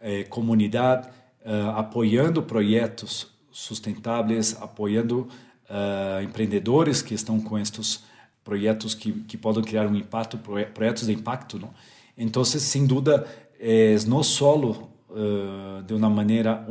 eh, 0.00 0.26
comunidad, 0.28 1.10
eh, 1.44 1.72
apoyando 1.74 2.46
proyectos 2.46 3.36
sustentables, 3.50 4.56
apoyando 4.60 5.26
uh, 5.68 6.22
empreendedores 6.22 7.02
que 7.02 7.14
estão 7.14 7.40
com 7.40 7.58
estes 7.58 8.04
projetos 8.44 8.94
que, 8.94 9.12
que 9.24 9.36
podem 9.36 9.64
criar 9.64 9.88
um 9.88 9.96
impacto, 9.96 10.38
projetos 10.38 11.06
de 11.06 11.12
impacto, 11.12 11.58
não? 11.58 11.74
Então, 12.16 12.44
sem 12.44 12.86
dúvida, 12.86 13.26
é 13.58 13.96
não 14.06 14.22
solo 14.22 14.89
uh, 15.10 15.82
de 15.82 15.94
uma 15.94 16.08
maneira 16.08 16.66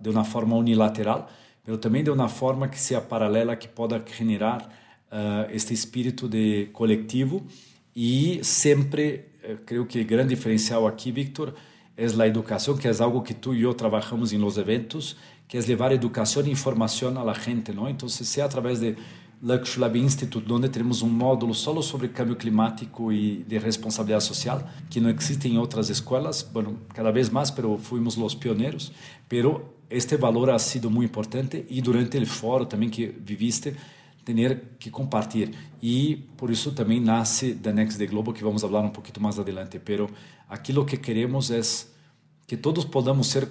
de 0.00 0.08
uma 0.08 0.24
forma 0.24 0.56
unilateral, 0.56 1.28
mas 1.66 1.78
também 1.78 2.02
de 2.02 2.10
uma 2.10 2.28
forma 2.28 2.68
que 2.68 2.78
seja 2.78 3.00
paralela, 3.00 3.54
que 3.56 3.68
possa 3.68 4.02
generar 4.16 4.62
uh, 4.62 5.50
este 5.52 5.74
espírito 5.74 6.28
de 6.28 6.68
coletivo 6.72 7.46
e 7.94 8.40
sempre, 8.42 9.26
uh, 9.44 9.58
creio 9.66 9.86
que 9.86 10.00
o 10.00 10.04
grande 10.04 10.34
diferencial 10.34 10.86
aqui, 10.86 11.12
Victor, 11.12 11.54
é 11.96 12.06
a 12.06 12.26
educação, 12.26 12.76
que 12.76 12.88
é 12.88 12.92
algo 13.00 13.22
que 13.22 13.34
tu 13.34 13.54
e 13.54 13.62
eu 13.62 13.74
trabalhamos 13.74 14.32
em 14.32 14.38
los 14.38 14.56
eventos, 14.56 15.16
que 15.46 15.58
é 15.58 15.60
levar 15.60 15.92
educação 15.92 16.42
e 16.46 16.50
informação 16.50 17.28
à 17.28 17.32
gente, 17.34 17.72
não? 17.72 17.88
Então, 17.88 18.08
se 18.08 18.40
é 18.40 18.42
através 18.42 18.80
de 18.80 18.96
Lux 19.42 19.76
Lab 19.76 19.98
Institute, 19.98 20.52
onde 20.52 20.68
temos 20.68 21.02
um 21.02 21.08
módulo 21.08 21.52
só 21.52 21.82
sobre 21.82 22.08
cambio 22.08 22.36
climático 22.36 23.10
e 23.12 23.42
de 23.42 23.58
responsabilidade 23.58 24.22
social, 24.22 24.62
que 24.88 25.00
não 25.00 25.10
existe 25.10 25.48
em 25.48 25.58
outras 25.58 25.90
escolas, 25.90 26.42
bueno, 26.42 26.78
cada 26.94 27.10
vez 27.10 27.28
mais, 27.28 27.50
pero 27.50 27.76
fuimos 27.76 28.16
os 28.16 28.36
pioneiros, 28.36 28.92
pero 29.28 29.74
este 29.90 30.16
valor 30.16 30.50
ha 30.50 30.58
sido 30.60 30.88
muito 30.88 31.10
importante 31.10 31.66
e 31.68 31.82
durante 31.82 32.16
o 32.18 32.26
fórum 32.26 32.66
também 32.66 32.88
que 32.88 33.06
viviste, 33.06 33.74
ter 34.24 34.76
que 34.78 34.90
compartilhar. 34.90 35.50
E 35.82 36.24
por 36.36 36.48
isso 36.48 36.70
também 36.70 37.00
nasce 37.00 37.54
The 37.54 37.72
Next 37.72 37.98
Day 37.98 38.06
Global, 38.06 38.32
que 38.32 38.44
vamos 38.44 38.62
falar 38.62 38.82
um 38.82 38.90
pouquinho 38.90 39.20
mais 39.20 39.40
adelante, 39.40 39.80
pero 39.80 40.08
aquilo 40.48 40.84
que 40.84 40.96
queremos 40.96 41.50
é 41.50 41.60
que 42.46 42.56
todos 42.56 42.84
podamos 42.84 43.26
ser 43.26 43.48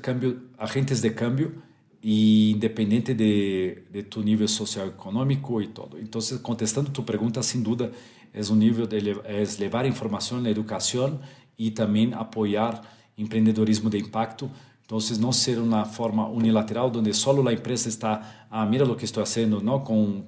agentes 0.58 1.02
de 1.02 1.10
cambio 1.10 1.62
e 2.04 2.52
independente 2.52 3.14
de, 3.14 3.84
de 3.92 4.04
tu 4.04 4.22
nível 4.22 4.48
socioeconômico 4.48 5.62
e 5.62 5.68
todo. 5.68 6.00
Então, 6.00 6.20
contestando 6.42 6.90
tu 6.90 7.04
pergunta, 7.04 7.42
sem 7.44 7.62
dúvida, 7.62 7.92
é 8.34 8.42
um 8.52 8.56
nível 8.56 8.88
de 8.88 8.98
é 9.24 9.44
levar 9.60 9.86
informação, 9.86 10.46
educação 10.48 11.20
e 11.58 11.70
também 11.70 12.14
apoiar 12.14 12.82
empreendedorismo 13.18 13.90
de 13.90 14.00
impacto. 14.00 14.50
Então, 14.86 14.98
não 15.20 15.32
ser 15.32 15.60
uma 15.60 15.86
forma 15.86 16.28
unilateral, 16.28 16.92
onde 16.96 17.14
só 17.14 17.32
a 17.48 17.54
empresa 17.54 17.88
está, 17.88 18.48
ah, 18.50 18.66
mira 18.66 18.84
o 18.84 18.96
que 18.96 19.06
estou 19.06 19.26
fazendo, 19.26 19.62
não 19.62 19.80
com 19.80 20.26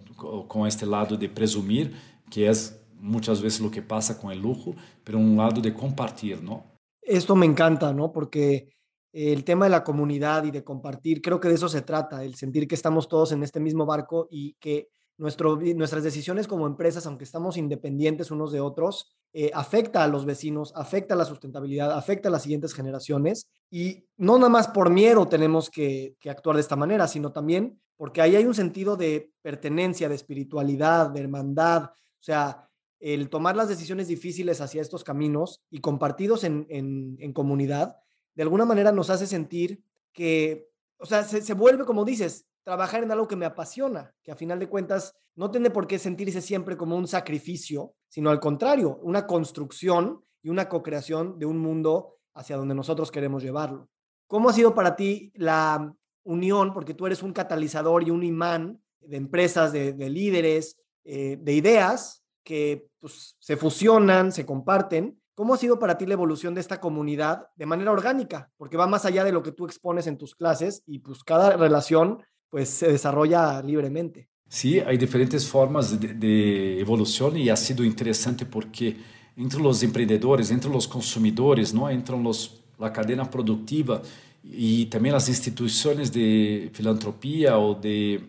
com 0.47 0.65
este 0.65 0.85
lado 0.85 1.17
de 1.17 1.27
presumir, 1.27 1.93
que 2.29 2.43
é 2.43 2.51
muitas 2.99 3.39
vezes 3.39 3.59
o 3.59 3.69
que 3.69 3.81
passa 3.81 4.15
com 4.15 4.27
o 4.27 4.33
lujo, 4.33 4.75
mas 5.03 5.15
um 5.15 5.35
lado 5.35 5.61
de 5.61 5.71
compartilhar, 5.71 6.41
não? 6.41 6.63
Esto 7.05 7.35
me 7.35 7.45
encanta, 7.45 7.91
¿no? 7.91 8.09
Porque 8.09 8.69
el 9.13 9.43
tema 9.43 9.65
de 9.65 9.71
la 9.71 9.83
comunidad 9.83 10.43
y 10.43 10.51
de 10.51 10.63
compartir, 10.63 11.21
creo 11.21 11.39
que 11.39 11.47
de 11.47 11.55
eso 11.55 11.69
se 11.69 11.83
trata, 11.83 12.23
el 12.23 12.35
sentir 12.35 12.67
que 12.67 12.75
estamos 12.75 13.07
todos 13.07 13.31
en 13.31 13.43
este 13.43 13.59
mismo 13.59 13.85
barco 13.85 14.27
y 14.29 14.55
que 14.55 14.89
nuestro, 15.17 15.57
nuestras 15.57 16.03
decisiones 16.03 16.47
como 16.47 16.65
empresas, 16.65 17.05
aunque 17.05 17.23
estamos 17.23 17.55
independientes 17.55 18.31
unos 18.31 18.51
de 18.51 18.59
otros, 18.59 19.15
eh, 19.31 19.51
afecta 19.53 20.03
a 20.03 20.07
los 20.07 20.25
vecinos, 20.25 20.73
afecta 20.75 21.13
a 21.13 21.17
la 21.17 21.25
sustentabilidad, 21.25 21.91
afecta 21.91 22.29
a 22.29 22.31
las 22.31 22.43
siguientes 22.43 22.73
generaciones. 22.73 23.47
Y 23.69 24.05
no 24.17 24.37
nada 24.37 24.49
más 24.49 24.67
por 24.67 24.89
miedo 24.89 25.27
tenemos 25.27 25.69
que, 25.69 26.15
que 26.19 26.29
actuar 26.29 26.55
de 26.55 26.61
esta 26.61 26.75
manera, 26.75 27.07
sino 27.07 27.31
también 27.31 27.79
porque 27.95 28.21
ahí 28.21 28.35
hay 28.35 28.45
un 28.45 28.55
sentido 28.55 28.97
de 28.97 29.31
pertenencia, 29.41 30.09
de 30.09 30.15
espiritualidad, 30.15 31.11
de 31.11 31.21
hermandad. 31.21 31.83
O 31.83 32.23
sea, 32.23 32.67
el 32.99 33.29
tomar 33.29 33.55
las 33.55 33.69
decisiones 33.69 34.07
difíciles 34.07 34.61
hacia 34.61 34.81
estos 34.81 35.03
caminos 35.03 35.61
y 35.69 35.79
compartidos 35.79 36.43
en, 36.43 36.65
en, 36.69 37.17
en 37.19 37.33
comunidad 37.33 37.97
de 38.35 38.43
alguna 38.43 38.65
manera 38.65 38.91
nos 38.91 39.09
hace 39.09 39.27
sentir 39.27 39.83
que, 40.11 40.69
o 40.97 41.05
sea, 41.05 41.23
se, 41.23 41.53
vuelve, 41.53 41.85
como 41.85 42.05
dices, 42.05 42.45
trabajar 42.63 43.03
en 43.03 43.11
algo 43.11 43.27
que 43.27 43.35
me 43.35 43.45
apasiona, 43.45 44.13
que 44.23 44.31
a 44.31 44.35
final 44.35 44.59
de 44.59 44.69
cuentas 44.69 45.15
no 45.35 45.51
tiene 45.51 45.69
por 45.69 45.87
qué 45.87 45.99
sentirse 45.99 46.41
siempre 46.41 46.77
como 46.77 46.95
un 46.95 47.07
sacrificio, 47.07 47.95
sino 48.07 48.29
al 48.29 48.39
contrario, 48.39 48.99
una 49.01 49.25
construcción 49.27 50.23
y 50.41 50.49
una 50.49 50.69
co-creación 50.69 51.39
de 51.39 51.45
un 51.45 51.57
mundo 51.57 52.17
hacia 52.33 52.57
donde 52.57 52.75
nosotros 52.75 53.11
queremos 53.11 53.43
llevarlo. 53.43 53.89
¿Cómo 54.27 54.49
ha 54.49 54.53
sido 54.53 54.73
para 54.73 54.95
ti 54.95 55.31
la 55.35 55.93
unión? 56.23 56.73
Porque 56.73 56.93
tú 56.93 57.05
eres 57.05 57.23
un 57.23 57.33
catalizador 57.33 58.03
y 58.03 58.11
un 58.11 58.23
imán 58.23 58.81
de 58.99 59.17
empresas, 59.17 59.73
de, 59.73 59.93
líderes, 60.09 60.77
eh, 61.03 61.37
de 61.39 61.53
ideas 61.53 62.23
que 62.43 62.87
pues, 62.99 63.35
se 63.39 63.57
fusionan, 63.57 64.31
se 64.31 64.45
comparten 64.45 65.19
¿Cómo 65.35 65.55
ha 65.55 65.57
sido 65.57 65.79
para 65.79 65.97
ti 65.97 66.05
la 66.05 66.13
evolución 66.13 66.53
de 66.53 66.61
esta 66.61 66.79
comunidad 66.79 67.47
de 67.55 67.65
manera 67.65 67.91
orgánica? 67.91 68.51
Porque 68.55 68.77
va 68.77 68.85
más 68.85 69.05
allá 69.05 69.23
de 69.23 69.31
lo 69.31 69.41
que 69.41 69.51
tú 69.51 69.65
expones 69.65 70.05
en 70.05 70.17
tus 70.17 70.35
clases 70.35 70.83
y 70.85 70.99
pues 70.99 71.23
cada 71.23 71.57
relación 71.57 72.23
pues 72.49 72.69
se 72.69 72.91
desarrolla 72.91 73.61
libremente. 73.63 74.29
Sí, 74.47 74.79
hay 74.79 74.97
diferentes 74.97 75.47
formas 75.47 75.99
de, 75.99 76.13
de 76.13 76.79
evolución 76.79 77.35
y 77.35 77.49
ha 77.49 77.55
sido 77.55 77.83
interesante 77.83 78.45
porque 78.45 78.95
entre 79.35 79.59
los 79.59 79.81
emprendedores, 79.81 80.51
entre 80.51 80.69
los 80.69 80.87
consumidores, 80.87 81.73
¿no? 81.73 81.89
entre 81.89 82.15
los, 82.21 82.61
la 82.77 82.93
cadena 82.93 83.29
productiva 83.29 84.01
y 84.43 84.85
también 84.85 85.13
las 85.13 85.27
instituciones 85.29 86.11
de 86.11 86.69
filantropía 86.73 87.57
o 87.57 87.73
de, 87.73 88.23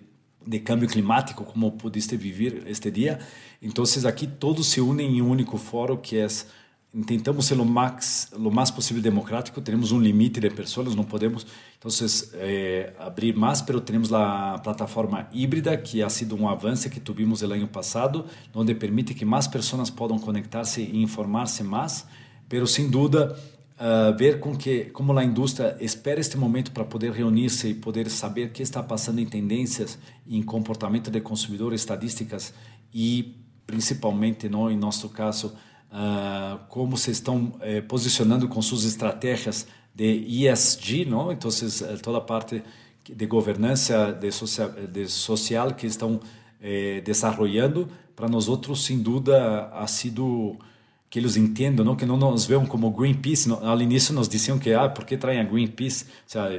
de 0.45 0.63
cambio 0.63 0.89
climático, 0.89 1.45
como 1.45 1.77
pudiste 1.77 2.17
vivir 2.17 2.65
este 2.67 2.91
día. 2.91 3.19
Entonces 3.61 4.05
aquí 4.05 4.27
todos 4.27 4.67
se 4.67 4.81
unen 4.81 5.15
en 5.15 5.23
un 5.23 5.31
único 5.31 5.59
foro 5.59 6.01
que 6.01 6.25
es 6.25 6.49
tentamos 7.03 7.47
ser 7.47 7.59
o 7.59 7.65
mais 7.65 8.29
o 8.33 8.51
mais 8.51 8.71
possível 8.71 9.03
democrático 9.03 9.61
temos 9.61 9.91
um 9.91 10.01
limite 10.01 10.39
de 10.39 10.49
pessoas 10.51 10.95
não 10.95 11.03
podemos 11.03 11.45
então 11.77 11.91
eh, 12.35 12.93
abrir 12.99 13.35
mais 13.35 13.61
pero 13.61 13.81
temos 13.81 14.13
a 14.13 14.59
plataforma 14.63 15.29
híbrida 15.33 15.77
que 15.77 16.03
ha 16.03 16.09
sido 16.09 16.37
um 16.37 16.49
avanço 16.49 16.89
que 16.89 17.01
tivemos 17.01 17.43
no 17.43 17.53
ano 17.53 17.67
passado 17.67 18.27
onde 18.55 18.75
permite 18.75 19.13
que 19.13 19.25
mais 19.25 19.49
pessoas 19.49 19.91
possam 19.91 20.19
conectar-se 20.19 20.83
e 20.83 21.03
informar-se 21.03 21.65
mais 21.65 22.07
pero 22.49 22.67
sem 22.67 22.89
dúvida 22.89 23.37
uh, 23.75 24.17
ver 24.17 24.39
com 24.39 24.57
que 24.57 24.85
como 24.87 25.19
a 25.19 25.25
indústria 25.25 25.77
espera 25.81 26.21
este 26.21 26.37
momento 26.37 26.71
para 26.71 26.85
poder 26.85 27.11
reunir-se 27.11 27.71
e 27.71 27.75
poder 27.75 28.09
saber 28.09 28.49
o 28.49 28.51
que 28.51 28.63
está 28.63 28.81
passando 28.83 29.19
em 29.19 29.27
tendências 29.27 29.99
em 30.29 30.43
comportamento 30.43 31.11
de 31.11 31.21
consumidor 31.21 31.73
estadísticas 31.73 32.55
e 32.93 33.35
principalmente 33.67 34.49
não 34.49 34.71
em 34.71 34.77
nosso 34.77 35.09
caso 35.09 35.55
uh, 35.95 36.59
como 36.69 36.97
se 36.97 37.13
estão 37.13 37.53
eh, 37.61 37.81
posicionando 37.81 38.49
com 38.49 38.61
suas 38.61 38.85
estratégias 38.85 39.67
de 39.95 40.47
ESG, 40.49 41.05
não? 41.05 41.31
Então, 41.31 41.49
eh, 41.51 41.97
toda 42.03 42.19
a 42.19 42.21
parte 42.21 42.63
de 43.09 43.27
governança 43.27 44.13
de 44.13 44.33
social, 44.33 44.71
de 44.71 45.09
social 45.09 45.75
que 45.75 45.87
estão 45.87 46.21
eh, 46.61 47.01
desenvolvendo, 47.05 47.89
para 48.17 48.29
nós 48.29 48.49
outros, 48.49 48.85
sem 48.85 49.01
dúvida, 49.01 49.69
ha 49.73 49.87
sido 49.87 50.57
que 51.09 51.19
eles 51.21 51.37
entendam, 51.37 51.85
não 51.85 51.95
que 51.95 52.05
não 52.05 52.17
nos 52.17 52.45
vejam 52.45 52.67
como 52.67 52.91
Greenpeace. 52.91 53.49
No, 53.49 53.65
ao 53.65 53.81
início 53.81 54.13
nos 54.13 54.29
diziam 54.29 54.59
que, 54.59 54.73
ah, 54.73 54.89
por 54.89 55.05
que 55.05 55.17
traem 55.17 55.41
a 55.41 55.45
Greenpeace? 55.45 56.07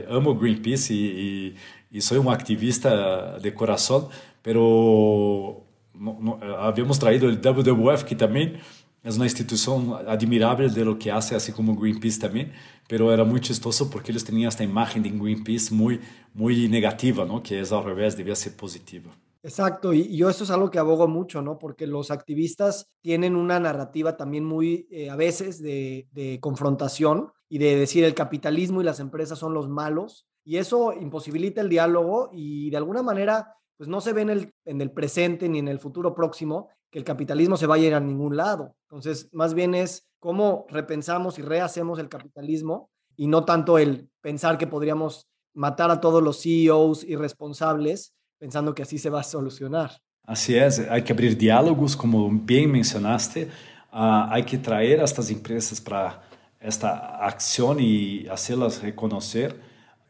O 0.09 0.15
amo 0.15 0.33
Greenpeace 0.33 0.93
e, 0.93 1.55
e, 1.91 1.97
e 1.97 2.01
sou 2.01 2.21
um 2.21 2.29
ativista 2.29 3.37
de 3.41 3.51
coração, 3.51 4.09
pero 4.41 5.61
no, 5.93 6.21
no, 6.21 6.55
havíamos 6.57 6.97
traído 6.97 7.27
o 7.27 7.31
WWF, 7.31 8.05
que 8.05 8.15
também 8.15 8.57
é 9.05 9.11
uma 9.11 9.25
instituição 9.27 9.95
admirável 10.07 10.67
de 10.67 10.83
lo 10.83 10.95
que 10.95 11.11
hace, 11.11 11.35
assim 11.35 11.51
como 11.51 11.75
Greenpeace 11.75 12.19
também, 12.19 12.51
pero 12.87 13.11
era 13.11 13.23
muito 13.23 13.45
chistoso 13.45 13.87
porque 13.87 14.11
eles 14.11 14.23
tinham 14.23 14.47
esta 14.47 14.63
imagem 14.63 14.99
de 14.99 15.09
Greenpeace 15.09 15.71
muito, 15.71 16.03
muito 16.33 16.67
negativa, 16.67 17.23
¿no? 17.23 17.39
Que 17.39 17.53
é 17.53 17.63
ao 17.69 17.83
revés, 17.83 18.15
devia 18.15 18.35
ser 18.35 18.51
positiva. 18.57 19.11
Exacto, 19.43 19.93
y 19.93 20.17
yo 20.17 20.27
eso 20.27 20.43
es 20.43 20.49
algo 20.49 20.71
que 20.71 20.79
abogo 20.79 21.07
mucho, 21.07 21.39
¿no? 21.43 21.59
Porque 21.59 21.85
los 21.85 22.09
activistas 22.09 22.87
tienen 23.01 23.35
una 23.35 23.59
narrativa 23.59 24.17
también 24.17 24.43
muy, 24.43 24.87
eh, 24.89 25.11
a 25.11 25.15
veces, 25.15 25.61
de, 25.61 26.07
de, 26.11 26.39
confrontación 26.39 27.31
y 27.47 27.59
de 27.59 27.75
decir 27.75 28.03
el 28.03 28.15
capitalismo 28.15 28.81
y 28.81 28.85
las 28.85 28.99
empresas 28.99 29.37
son 29.37 29.53
los 29.53 29.69
malos, 29.69 30.25
y 30.43 30.57
eso 30.57 30.93
imposibilita 30.93 31.61
el 31.61 31.69
diálogo 31.69 32.31
y 32.33 32.71
de 32.71 32.77
alguna 32.77 33.03
manera, 33.03 33.53
pues 33.77 33.87
no 33.87 34.01
se 34.01 34.13
ve 34.13 34.21
en 34.23 34.31
el, 34.31 34.53
en 34.65 34.81
el 34.81 34.89
presente 34.89 35.47
ni 35.47 35.59
en 35.59 35.67
el 35.67 35.77
futuro 35.77 36.15
próximo 36.15 36.69
que 36.95 36.99
el 36.99 37.03
capitalismo 37.03 37.57
se 37.57 37.67
vaya 37.67 37.83
a 37.83 37.87
ir 37.87 37.93
a 37.93 37.99
ningún 37.99 38.37
lado. 38.37 38.73
Entonces, 38.83 39.27
más 39.33 39.53
bien 39.53 39.75
es 39.75 40.07
cómo 40.17 40.65
repensamos 40.69 41.37
y 41.37 41.41
rehacemos 41.41 41.99
el 41.99 42.07
capitalismo 42.07 42.89
y 43.17 43.27
no 43.27 43.43
tanto 43.43 43.77
el 43.77 44.07
pensar 44.21 44.57
que 44.57 44.65
podríamos 44.65 45.27
matar 45.53 45.91
a 45.91 45.99
todos 45.99 46.23
los 46.23 46.41
CEOs 46.41 47.03
irresponsables 47.03 48.13
pensando 48.39 48.73
que 48.73 48.83
así 48.83 48.97
se 48.97 49.09
va 49.09 49.19
a 49.19 49.23
solucionar. 49.23 49.91
Así 50.23 50.55
es, 50.55 50.79
hay 50.89 51.01
que 51.01 51.11
abrir 51.11 51.37
diálogos, 51.37 51.97
como 51.97 52.29
bien 52.29 52.71
mencionaste, 52.71 53.49
uh, 53.91 54.29
hay 54.29 54.43
que 54.43 54.57
traer 54.57 55.01
a 55.01 55.03
estas 55.03 55.29
empresas 55.29 55.81
para 55.81 56.23
esta 56.61 57.17
acción 57.17 57.81
y 57.81 58.25
hacerlas 58.29 58.81
reconocer. 58.81 59.59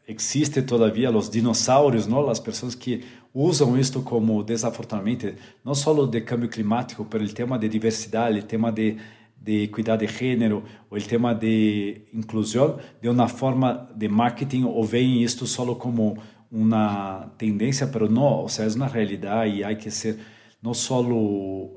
Existe 0.06 0.62
todavía 0.62 1.10
los 1.10 1.32
dinosaurios, 1.32 2.06
¿no? 2.06 2.24
Las 2.24 2.40
personas 2.40 2.76
que 2.76 3.02
usam 3.36 3.78
isto 3.78 4.00
como, 4.00 4.42
desafortunadamente, 4.42 5.34
não 5.62 5.74
só 5.74 6.06
de 6.06 6.22
câmbio 6.22 6.48
climático, 6.48 7.06
mas 7.12 7.30
o 7.30 7.34
tema 7.34 7.58
de 7.58 7.68
diversidade, 7.68 8.38
o 8.38 8.42
tema 8.42 8.72
de, 8.72 8.96
de 9.38 9.68
cuidar 9.68 9.96
de 9.96 10.06
gênero, 10.06 10.64
o 10.90 10.98
tema 10.98 11.34
de 11.34 12.00
inclusão, 12.14 12.78
de 13.00 13.10
uma 13.10 13.28
forma 13.28 13.88
de 13.94 14.08
marketing, 14.08 14.64
ou 14.64 14.82
veem 14.82 15.22
isto 15.22 15.46
só 15.46 15.74
como 15.74 16.16
uma 16.50 17.30
tendência, 17.36 17.86
mas 17.92 18.10
não, 18.10 18.22
ou 18.22 18.48
seja, 18.48 18.74
é 18.74 18.76
uma 18.76 18.86
realidade 18.86 19.56
e 19.56 19.64
há 19.64 19.74
que 19.74 19.90
ser 19.90 20.18
não 20.62 20.72
só 20.72 21.02
uh, 21.02 21.76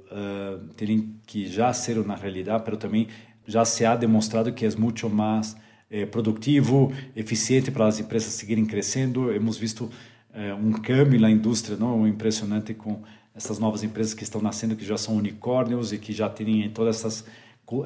tem 0.78 1.14
que 1.28 1.46
já 1.46 1.74
ser 1.74 2.00
uma 2.00 2.16
realidade, 2.16 2.64
mas 2.66 2.78
também 2.78 3.08
já 3.46 3.66
se 3.66 3.84
ha 3.86 3.96
demonstrado 3.98 4.54
que 4.54 4.66
é 4.66 4.70
muito 4.78 5.10
mais 5.10 5.58
eh, 5.92 6.06
produtivo, 6.06 6.94
eficiente 7.16 7.72
para 7.72 7.88
as 7.88 8.00
empresas 8.00 8.32
seguirem 8.34 8.64
crescendo. 8.64 9.32
Hemos 9.34 9.58
visto 9.58 9.90
é, 10.34 10.54
um 10.54 10.72
cambio 10.74 11.20
na 11.20 11.30
indústria, 11.30 11.78
não? 11.78 12.08
Impressionante 12.08 12.74
com 12.74 13.02
essas 13.34 13.60
novas 13.60 13.84
empresas 13.84 14.14
que 14.14 14.24
estão 14.24 14.42
nascendo, 14.42 14.76
que 14.76 14.86
já 14.86 14.98
são 14.98 15.16
unicórnios 15.16 15.94
e 15.94 15.98
que 15.98 16.12
já 16.12 16.30
têm 16.30 16.70
toda 16.70 16.90
essas, 16.90 17.26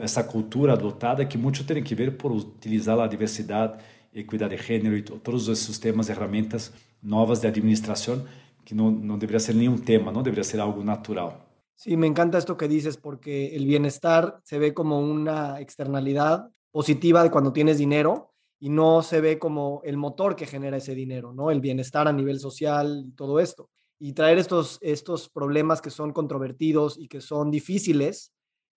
essa 0.02 0.24
cultura 0.24 0.74
adotada, 0.74 1.26
que 1.26 1.38
muito 1.38 1.64
tem 1.64 1.84
que 1.84 1.96
ver 1.96 2.18
por 2.18 2.32
utilizar 2.32 3.00
a 3.00 3.08
diversidade, 3.08 3.84
equidade 4.14 4.56
de 4.56 4.62
gênero 4.62 4.98
e 4.98 5.02
todos 5.02 5.48
esses 5.48 5.78
temas, 5.78 6.08
ferramentas 6.08 6.72
novas 7.02 7.42
de 7.42 7.48
administração, 7.48 8.24
que 8.64 8.74
no, 8.74 8.90
no 8.90 9.18
debería 9.18 9.40
ser 9.40 9.56
un 9.56 9.80
tema, 9.84 10.12
¿no? 10.12 10.24
Debería 10.24 10.44
ser 10.44 10.62
algo 10.62 10.84
natural. 10.84 11.46
Sí, 11.76 11.98
me 11.98 12.08
encanta 12.08 12.38
esto 12.38 12.56
que 12.56 12.68
dices 12.68 12.98
porque 12.98 13.56
el 13.56 13.66
bienestar 13.66 14.40
se 14.44 14.58
ve 14.58 14.74
como 14.74 15.00
una 15.00 15.60
externalidad 15.60 16.50
positiva 16.72 17.24
de 17.24 17.30
cuando 17.30 17.52
tienes 17.52 17.78
dinero 17.78 18.33
y 18.60 18.70
no 18.70 19.02
se 19.02 19.22
ve 19.22 19.39
como 19.39 19.82
el 19.84 19.98
motor 19.98 20.36
que 20.36 20.46
genera 20.46 20.78
ese 20.78 20.96
dinero, 20.96 21.34
¿no? 21.34 21.52
El 21.52 21.62
bienestar 21.62 22.08
a 22.08 22.13
nivel 22.13 22.39
social 22.39 23.04
y 23.08 23.12
todo 23.12 23.39
esto. 23.39 23.70
Y 24.00 24.13
traer 24.13 24.38
estos, 24.38 24.80
estos 24.82 25.30
problemas 25.30 25.82
que 25.82 25.89
son 25.89 26.13
controvertidos 26.13 26.98
y 26.98 27.08
que 27.08 27.22
son 27.22 27.52
difíciles, 27.52 28.34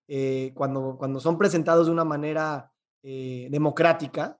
eh, 0.07 0.51
cuando, 0.53 0.97
cuando 0.97 1.19
son 1.19 1.37
presentados 1.37 1.87
de 1.87 1.93
una 1.93 2.05
manera 2.05 2.71
eh, 3.03 3.47
democrática, 3.49 4.37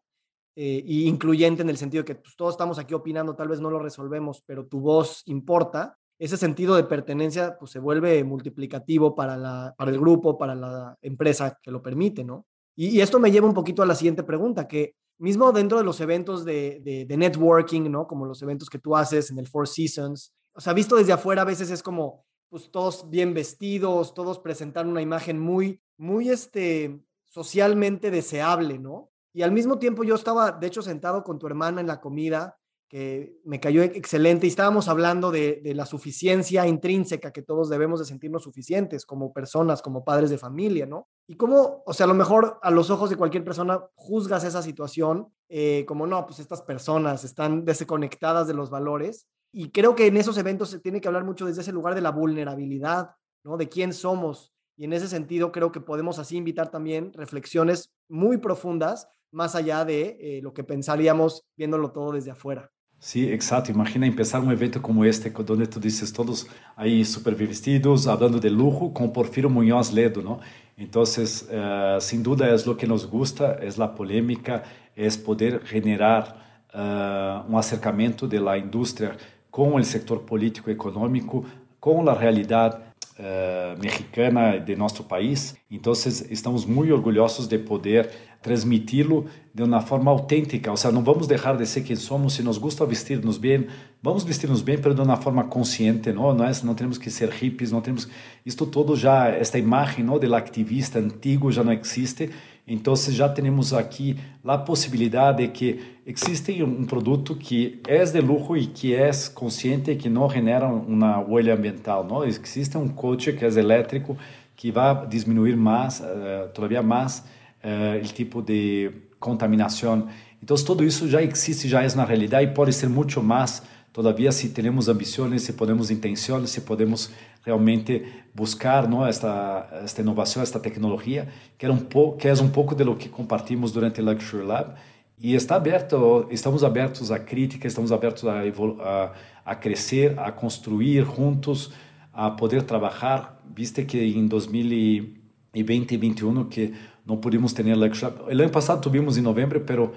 eh, 0.55 0.83
incluyente 0.85 1.61
en 1.61 1.69
el 1.69 1.77
sentido 1.77 2.03
que 2.03 2.15
pues, 2.15 2.35
todos 2.35 2.55
estamos 2.55 2.79
aquí 2.79 2.93
opinando, 2.93 3.35
tal 3.35 3.47
vez 3.47 3.61
no 3.61 3.69
lo 3.69 3.79
resolvemos, 3.79 4.41
pero 4.45 4.65
tu 4.65 4.79
voz 4.79 5.21
importa, 5.25 5.97
ese 6.19 6.35
sentido 6.35 6.75
de 6.75 6.83
pertenencia 6.83 7.57
pues, 7.59 7.71
se 7.71 7.79
vuelve 7.79 8.23
multiplicativo 8.23 9.13
para, 9.13 9.37
la, 9.37 9.75
para 9.77 9.91
el 9.91 9.99
grupo, 9.99 10.37
para 10.37 10.55
la 10.55 10.97
empresa 11.01 11.59
que 11.61 11.69
lo 11.69 11.81
permite, 11.81 12.23
¿no? 12.23 12.47
Y, 12.75 13.01
esto 13.01 13.19
me 13.19 13.31
lleva 13.31 13.47
un 13.47 13.53
poquito 13.53 13.81
a 13.81 13.85
la 13.85 13.95
siguiente 13.95 14.23
pregunta, 14.23 14.67
que 14.67 14.95
mismo 15.19 15.51
dentro 15.51 15.77
de 15.77 15.83
los 15.83 15.99
eventos 15.99 16.45
de, 16.45 17.05
de, 17.07 17.17
networking, 17.17 17.89
¿no? 17.89 18.07
Como 18.07 18.25
los 18.25 18.41
eventos 18.41 18.69
que 18.69 18.79
tú 18.79 18.95
haces 18.95 19.31
en 19.31 19.39
el 19.39 19.47
Four 19.47 19.67
Seasons, 19.67 20.33
o 20.53 20.61
sea, 20.61 20.73
visto 20.73 20.95
desde 20.95 21.13
afuera 21.13 21.43
a 21.43 21.45
veces 21.45 21.69
es 21.71 21.83
como, 21.83 22.25
pues 22.49 22.71
todos 22.71 23.09
bien 23.09 23.33
vestidos, 23.33 24.13
todos 24.13 24.39
presentan 24.39 24.87
una 24.87 25.01
imagen 25.01 25.39
muy, 25.39 25.81
muy, 25.97 26.29
este, 26.29 26.99
socialmente 27.25 28.11
deseable, 28.11 28.79
¿no? 28.79 29.11
Y 29.33 29.43
al 29.43 29.51
mismo 29.51 29.77
tiempo 29.77 30.03
yo 30.03 30.15
estaba, 30.15 30.51
de 30.51 30.67
hecho, 30.67 30.81
sentado 30.81 31.23
con 31.23 31.37
tu 31.37 31.47
hermana 31.47 31.81
en 31.81 31.87
la 31.87 32.01
comida, 32.01 32.56
que 32.89 33.39
me 33.43 33.59
cayó 33.59 33.83
excelente, 33.83 34.47
y 34.47 34.49
estábamos 34.49 34.87
hablando 34.87 35.29
de, 35.29 35.61
la 35.75 35.85
suficiencia 35.85 36.65
intrínseca 36.67 37.31
que 37.31 37.41
todos 37.41 37.69
debemos 37.69 37.99
de 37.99 38.05
sentirnos 38.05 38.43
suficientes 38.43 39.05
como 39.05 39.33
personas, 39.33 39.81
como 39.81 40.05
padres 40.05 40.29
de 40.29 40.37
familia, 40.37 40.85
¿no? 40.85 41.07
Y 41.27 41.35
cómo, 41.35 41.83
o 41.85 41.93
sea, 41.93 42.05
a 42.05 42.07
lo 42.07 42.13
mejor 42.13 42.59
a 42.61 42.71
los 42.71 42.89
ojos 42.89 43.09
de 43.09 43.17
cualquier 43.17 43.43
persona 43.43 43.81
juzgas 43.95 44.45
esa 44.45 44.61
situación 44.61 45.27
eh, 45.49 45.83
como, 45.87 46.07
no, 46.07 46.25
pues 46.25 46.39
estas 46.39 46.61
personas 46.61 47.23
están 47.23 47.65
desconectadas 47.65 48.47
de 48.47 48.53
los 48.53 48.69
valores. 48.69 49.27
Y 49.51 49.71
creo 49.71 49.95
que 49.95 50.07
en 50.07 50.17
esos 50.17 50.37
eventos 50.37 50.69
se 50.69 50.79
tiene 50.79 51.01
que 51.01 51.07
hablar 51.07 51.25
mucho 51.25 51.45
desde 51.45 51.61
ese 51.61 51.71
lugar 51.73 51.95
de 51.95 52.01
la 52.01 52.11
vulnerabilidad, 52.11 53.11
¿no? 53.43 53.57
De 53.57 53.67
quién 53.67 53.93
somos. 53.93 54.53
Y 54.77 54.85
en 54.85 54.93
ese 54.93 55.07
sentido 55.07 55.51
creo 55.51 55.71
que 55.71 55.81
podemos 55.81 56.19
así 56.19 56.37
invitar 56.37 56.69
también 56.69 57.11
reflexiones 57.13 57.91
muy 58.07 58.37
profundas 58.37 59.09
más 59.31 59.55
allá 59.55 59.83
de 59.83 60.17
eh, 60.19 60.41
lo 60.41 60.53
que 60.53 60.63
pensaríamos 60.63 61.43
viéndolo 61.57 61.91
todo 61.91 62.11
desde 62.13 62.31
afuera. 62.31 62.71
Sí, 63.07 63.31
exacto. 63.31 63.71
Imagina 63.71 64.05
empezar 64.05 64.41
un 64.41 64.51
evento 64.51 64.81
como 64.81 65.05
este, 65.05 65.29
donde 65.29 65.65
tú 65.65 65.79
dices 65.79 66.11
todos 66.11 66.45
ahí 66.75 67.05
super 67.05 67.35
vestidos, 67.35 68.05
hablando 68.05 68.37
de 68.37 68.49
lujo, 68.49 68.93
con 68.93 69.13
Porfirio 69.13 69.49
Muñoz 69.49 69.93
Ledo, 69.93 70.21
¿no? 70.21 70.41
Entonces, 70.75 71.47
uh, 71.49 72.01
sin 72.01 72.21
duda 72.21 72.53
es 72.53 72.65
lo 72.65 72.75
que 72.75 72.85
nos 72.85 73.09
gusta, 73.09 73.53
es 73.61 73.77
la 73.77 73.95
polémica, 73.95 74.63
es 74.93 75.17
poder 75.17 75.61
generar 75.63 76.35
uh, 76.73 77.49
un 77.49 77.55
acercamiento 77.57 78.27
de 78.27 78.41
la 78.41 78.57
industria 78.57 79.15
con 79.49 79.75
el 79.75 79.85
sector 79.85 80.25
político 80.25 80.69
económico, 80.69 81.45
con 81.79 82.05
la 82.05 82.13
realidad 82.13 82.86
uh, 83.19 83.79
mexicana 83.79 84.57
de 84.59 84.75
nuestro 84.75 85.03
país. 85.03 85.55
Entonces, 85.69 86.25
estamos 86.29 86.65
muy 86.65 86.91
orgullosos 86.91 87.47
de 87.47 87.59
poder 87.59 88.09
transmiti-lo 88.41 89.25
de 89.53 89.63
uma 89.63 89.81
forma 89.81 90.11
autêntica, 90.11 90.69
ou 90.69 90.77
seja, 90.77 90.91
não 90.91 91.03
vamos 91.03 91.27
deixar 91.27 91.57
de 91.57 91.65
ser 91.65 91.81
quem 91.81 91.95
somos, 91.95 92.33
se 92.33 92.43
nos 92.43 92.57
gusta 92.57 92.85
vestir-nos 92.85 93.37
bem, 93.37 93.67
vamos 94.01 94.23
vestir-nos 94.23 94.61
bem, 94.61 94.79
mas 94.83 94.95
de 94.95 95.01
uma 95.01 95.17
forma 95.17 95.43
consciente, 95.45 96.11
não, 96.11 96.33
não, 96.33 96.45
é, 96.45 96.51
não 96.63 96.75
temos 96.75 96.97
que 96.97 97.09
ser 97.09 97.29
hippies, 97.29 97.71
não 97.71 97.81
temos, 97.81 98.07
isto 98.45 98.65
todo 98.65 98.95
já, 98.95 99.27
esta 99.29 99.57
imagem, 99.57 100.05
não, 100.05 100.19
do 100.19 100.35
ativista 100.35 100.99
antigo 100.99 101.51
já 101.51 101.63
não 101.63 101.73
existe, 101.73 102.29
então 102.67 102.95
já 102.95 103.29
temos 103.29 103.73
aqui 103.73 104.17
a 104.45 104.57
possibilidade 104.57 105.43
de 105.43 105.47
que 105.53 105.97
existe 106.05 106.61
um 106.61 106.83
produto 106.85 107.35
que 107.35 107.81
é 107.87 108.03
de 108.03 108.19
luxo 108.19 108.57
e 108.57 108.67
que 108.67 108.93
é 108.93 109.09
consciente 109.33 109.95
que 109.95 110.09
não 110.09 110.29
genera 110.29 110.67
uma 110.67 111.19
huella 111.19 111.53
ambiental, 111.53 112.03
não, 112.03 112.25
existe 112.25 112.77
um 112.77 112.89
coche 112.89 113.31
que 113.31 113.45
é 113.45 113.47
elétrico 113.47 114.17
que 114.55 114.71
vai 114.71 115.07
diminuir 115.07 115.55
mais, 115.55 115.99
uh, 115.99 116.49
todavía 116.53 116.81
mais, 116.81 117.19
uh, 117.63 118.03
o 118.03 118.13
tipo 118.13 118.41
de 118.41 118.91
contaminação. 119.19 120.07
Então, 120.41 120.57
tudo 120.57 120.83
isso 120.83 121.07
já 121.07 121.21
existe, 121.21 121.67
já 121.67 121.83
é 121.83 121.95
na 121.95 122.03
realidade 122.03 122.49
e 122.49 122.53
pode 122.53 122.73
ser 122.73 122.89
muito 122.89 123.21
mais 123.21 123.61
todavia 123.97 124.31
se 124.31 124.49
temos 124.49 124.87
ambições, 124.87 125.41
se 125.41 125.53
podemos 125.53 125.89
intenções, 125.89 126.51
se 126.51 126.61
podemos 126.61 127.09
realmente 127.47 128.05
buscar 128.35 128.87
não 128.87 129.05
esta 129.05 129.67
esta 129.83 130.01
inovação, 130.01 130.43
esta 130.43 130.59
tecnologia, 130.59 131.27
que 131.57 131.65
é 131.65 131.71
um 131.71 131.77
pouco 131.77 132.17
que 132.17 132.29
um 132.33 132.49
pouco 132.49 132.75
de 132.75 132.83
lo 132.83 132.95
que 132.95 133.07
compartimos 133.09 133.71
durante 133.71 134.01
o 134.01 134.05
Luxury 134.05 134.45
Lab 134.45 134.73
e 135.19 135.33
está 135.33 135.55
aberto, 135.55 136.27
estamos 136.29 136.63
abertos 136.63 137.09
à 137.09 137.17
crítica, 137.17 137.65
estamos 137.67 137.91
abertos 137.91 138.25
a, 138.25 138.41
a, 138.43 139.11
a 139.45 139.55
crescer, 139.55 140.13
a 140.19 140.31
construir 140.31 141.05
juntos, 141.05 141.71
a 142.13 142.29
poder 142.29 142.63
trabalhar. 142.63 143.41
Viste 143.55 143.83
que 143.83 143.97
em 143.97 144.27
2020 144.27 145.15
e 145.55 145.63
2021 145.63 146.43
que 146.45 146.73
não 147.05 147.17
pudimos 147.17 147.53
ter 147.53 147.63
lecture. 147.63 148.13
O 148.27 148.29
ano 148.29 148.49
passado 148.49 148.81
tivemos 148.81 149.17
em 149.17 149.21
novembro, 149.21 149.61
pero 149.61 149.93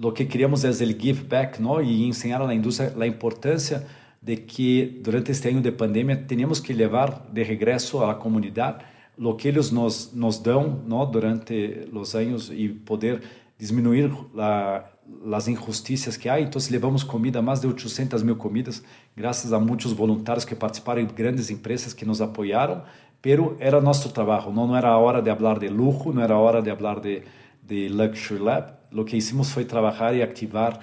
o 0.00 0.12
que 0.12 0.24
queríamos 0.24 0.64
é 0.64 0.68
o 0.68 0.72
give 0.72 1.24
back, 1.24 1.60
não? 1.60 1.82
E 1.82 2.06
ensinar 2.06 2.40
à 2.42 2.54
indústria 2.54 2.92
a 2.96 3.06
importância 3.06 3.84
de 4.22 4.36
que 4.36 5.00
durante 5.02 5.32
este 5.32 5.48
ano 5.48 5.60
de 5.60 5.72
pandemia 5.72 6.16
temos 6.16 6.60
que 6.60 6.72
levar 6.72 7.26
de 7.32 7.42
regresso 7.42 8.04
à 8.04 8.14
comunidade 8.14 8.84
o 9.18 9.34
que 9.34 9.48
eles 9.48 9.70
nos 9.70 10.12
nos 10.14 10.38
dão? 10.38 10.82
Durante 11.10 11.88
os 11.92 12.14
anos 12.14 12.50
e 12.50 12.68
poder 12.68 13.22
diminuir 13.58 14.10
as 15.32 15.48
injustiças 15.48 16.16
que 16.16 16.28
há. 16.28 16.40
Então, 16.40 16.60
levamos 16.70 17.02
comida, 17.02 17.42
mais 17.42 17.60
de 17.60 17.66
800 17.66 18.22
mil 18.22 18.36
comidas, 18.36 18.82
graças 19.14 19.52
a 19.52 19.58
muitos 19.58 19.92
voluntários 19.92 20.44
que 20.44 20.54
participaram 20.54 21.04
de 21.04 21.12
grandes 21.12 21.50
empresas 21.50 21.92
que 21.92 22.06
nos 22.06 22.22
apoiaram 22.22 22.82
pero 23.22 23.56
era 23.60 23.80
nosso 23.80 24.10
trabalho, 24.10 24.50
não, 24.50 24.66
não 24.66 24.76
era 24.76 24.88
a 24.88 24.98
hora 24.98 25.20
de 25.20 25.34
falar 25.34 25.58
de 25.58 25.68
luxo, 25.68 26.12
não 26.12 26.22
era 26.22 26.34
a 26.34 26.38
hora 26.38 26.62
de 26.62 26.74
falar 26.74 27.00
de, 27.00 27.22
de 27.62 27.88
Luxury 27.88 28.40
Lab. 28.40 28.72
Lo 28.90 29.04
que 29.04 29.16
hicimos 29.16 29.52
foi 29.52 29.64
trabalhar 29.64 30.14
e 30.14 30.22
ativar. 30.22 30.80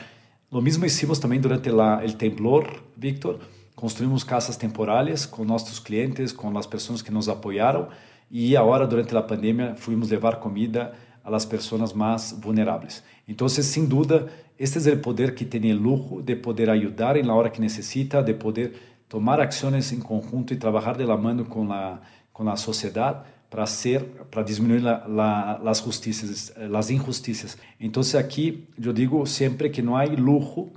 Lo 0.49 0.61
mismo 0.61 0.85
hicimos 0.85 1.19
também 1.19 1.41
durante 1.41 1.69
la, 1.69 2.01
el 2.05 2.15
temblor, 2.15 2.65
Víctor. 2.95 3.39
Construímos 3.75 4.23
casas 4.23 4.55
temporárias 4.55 5.25
com 5.25 5.43
nossos 5.43 5.77
clientes, 5.77 6.31
com 6.31 6.57
as 6.57 6.65
pessoas 6.65 7.01
que 7.01 7.11
nos 7.11 7.27
apoiaram. 7.27 7.89
E 8.31 8.55
agora, 8.55 8.87
durante 8.87 9.15
a 9.15 9.21
pandemia, 9.21 9.75
fomos 9.75 10.09
levar 10.09 10.37
comida 10.37 10.93
las 11.25 11.45
pessoas 11.45 11.91
mais 11.91 12.31
vulneráveis. 12.41 13.03
Então, 13.27 13.49
sem 13.49 13.85
dúvida, 13.85 14.27
este 14.57 14.89
é 14.89 14.93
o 14.93 14.99
poder 14.99 15.35
que 15.35 15.43
tem 15.43 15.73
o 15.73 15.77
luxo 15.77 16.21
de 16.21 16.37
poder 16.37 16.69
ajudar 16.69 17.21
na 17.21 17.35
hora 17.35 17.49
que 17.49 17.59
necessita, 17.59 18.23
de 18.23 18.33
poder 18.33 18.73
tomar 19.09 19.41
ações 19.41 19.91
em 19.91 19.99
conjunto 19.99 20.53
e 20.53 20.55
trabalhar 20.55 20.95
de 20.95 21.03
la 21.03 21.17
mano 21.17 21.43
com 21.43 21.71
a 21.73 21.99
com 22.37 22.47
a 22.47 22.55
sociedade 22.55 23.21
para 23.49 23.65
ser 23.65 24.05
para 24.29 24.43
diminuir 24.43 24.81
la, 24.81 25.05
la, 25.07 25.59
las 25.63 25.81
justicias 25.81 26.53
las 26.57 26.89
injusticias 26.91 27.57
entonces 27.79 28.15
aquí 28.15 28.65
yo 28.77 28.93
digo 28.93 29.25
siempre 29.25 29.71
que 29.71 29.81
no 29.81 29.97
hay 29.97 30.15
lujo 30.15 30.69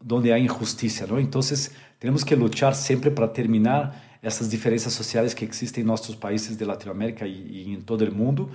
donde 0.00 0.32
hay 0.32 0.42
injusticia 0.42 1.06
no 1.06 1.18
entonces 1.18 1.72
tenemos 1.98 2.24
que 2.24 2.36
luchar 2.36 2.74
siempre 2.74 3.10
para 3.10 3.32
terminar 3.32 4.14
essas 4.24 4.48
diferenças 4.48 4.94
sociais 4.94 5.34
que 5.34 5.44
existem 5.44 5.84
em 5.84 5.86
nossos 5.86 6.14
países 6.14 6.56
de 6.56 6.64
Latinoamérica 6.64 7.26
e, 7.26 7.72
em 7.72 7.80
todo 7.80 8.02
o 8.02 8.14
mundo. 8.14 8.50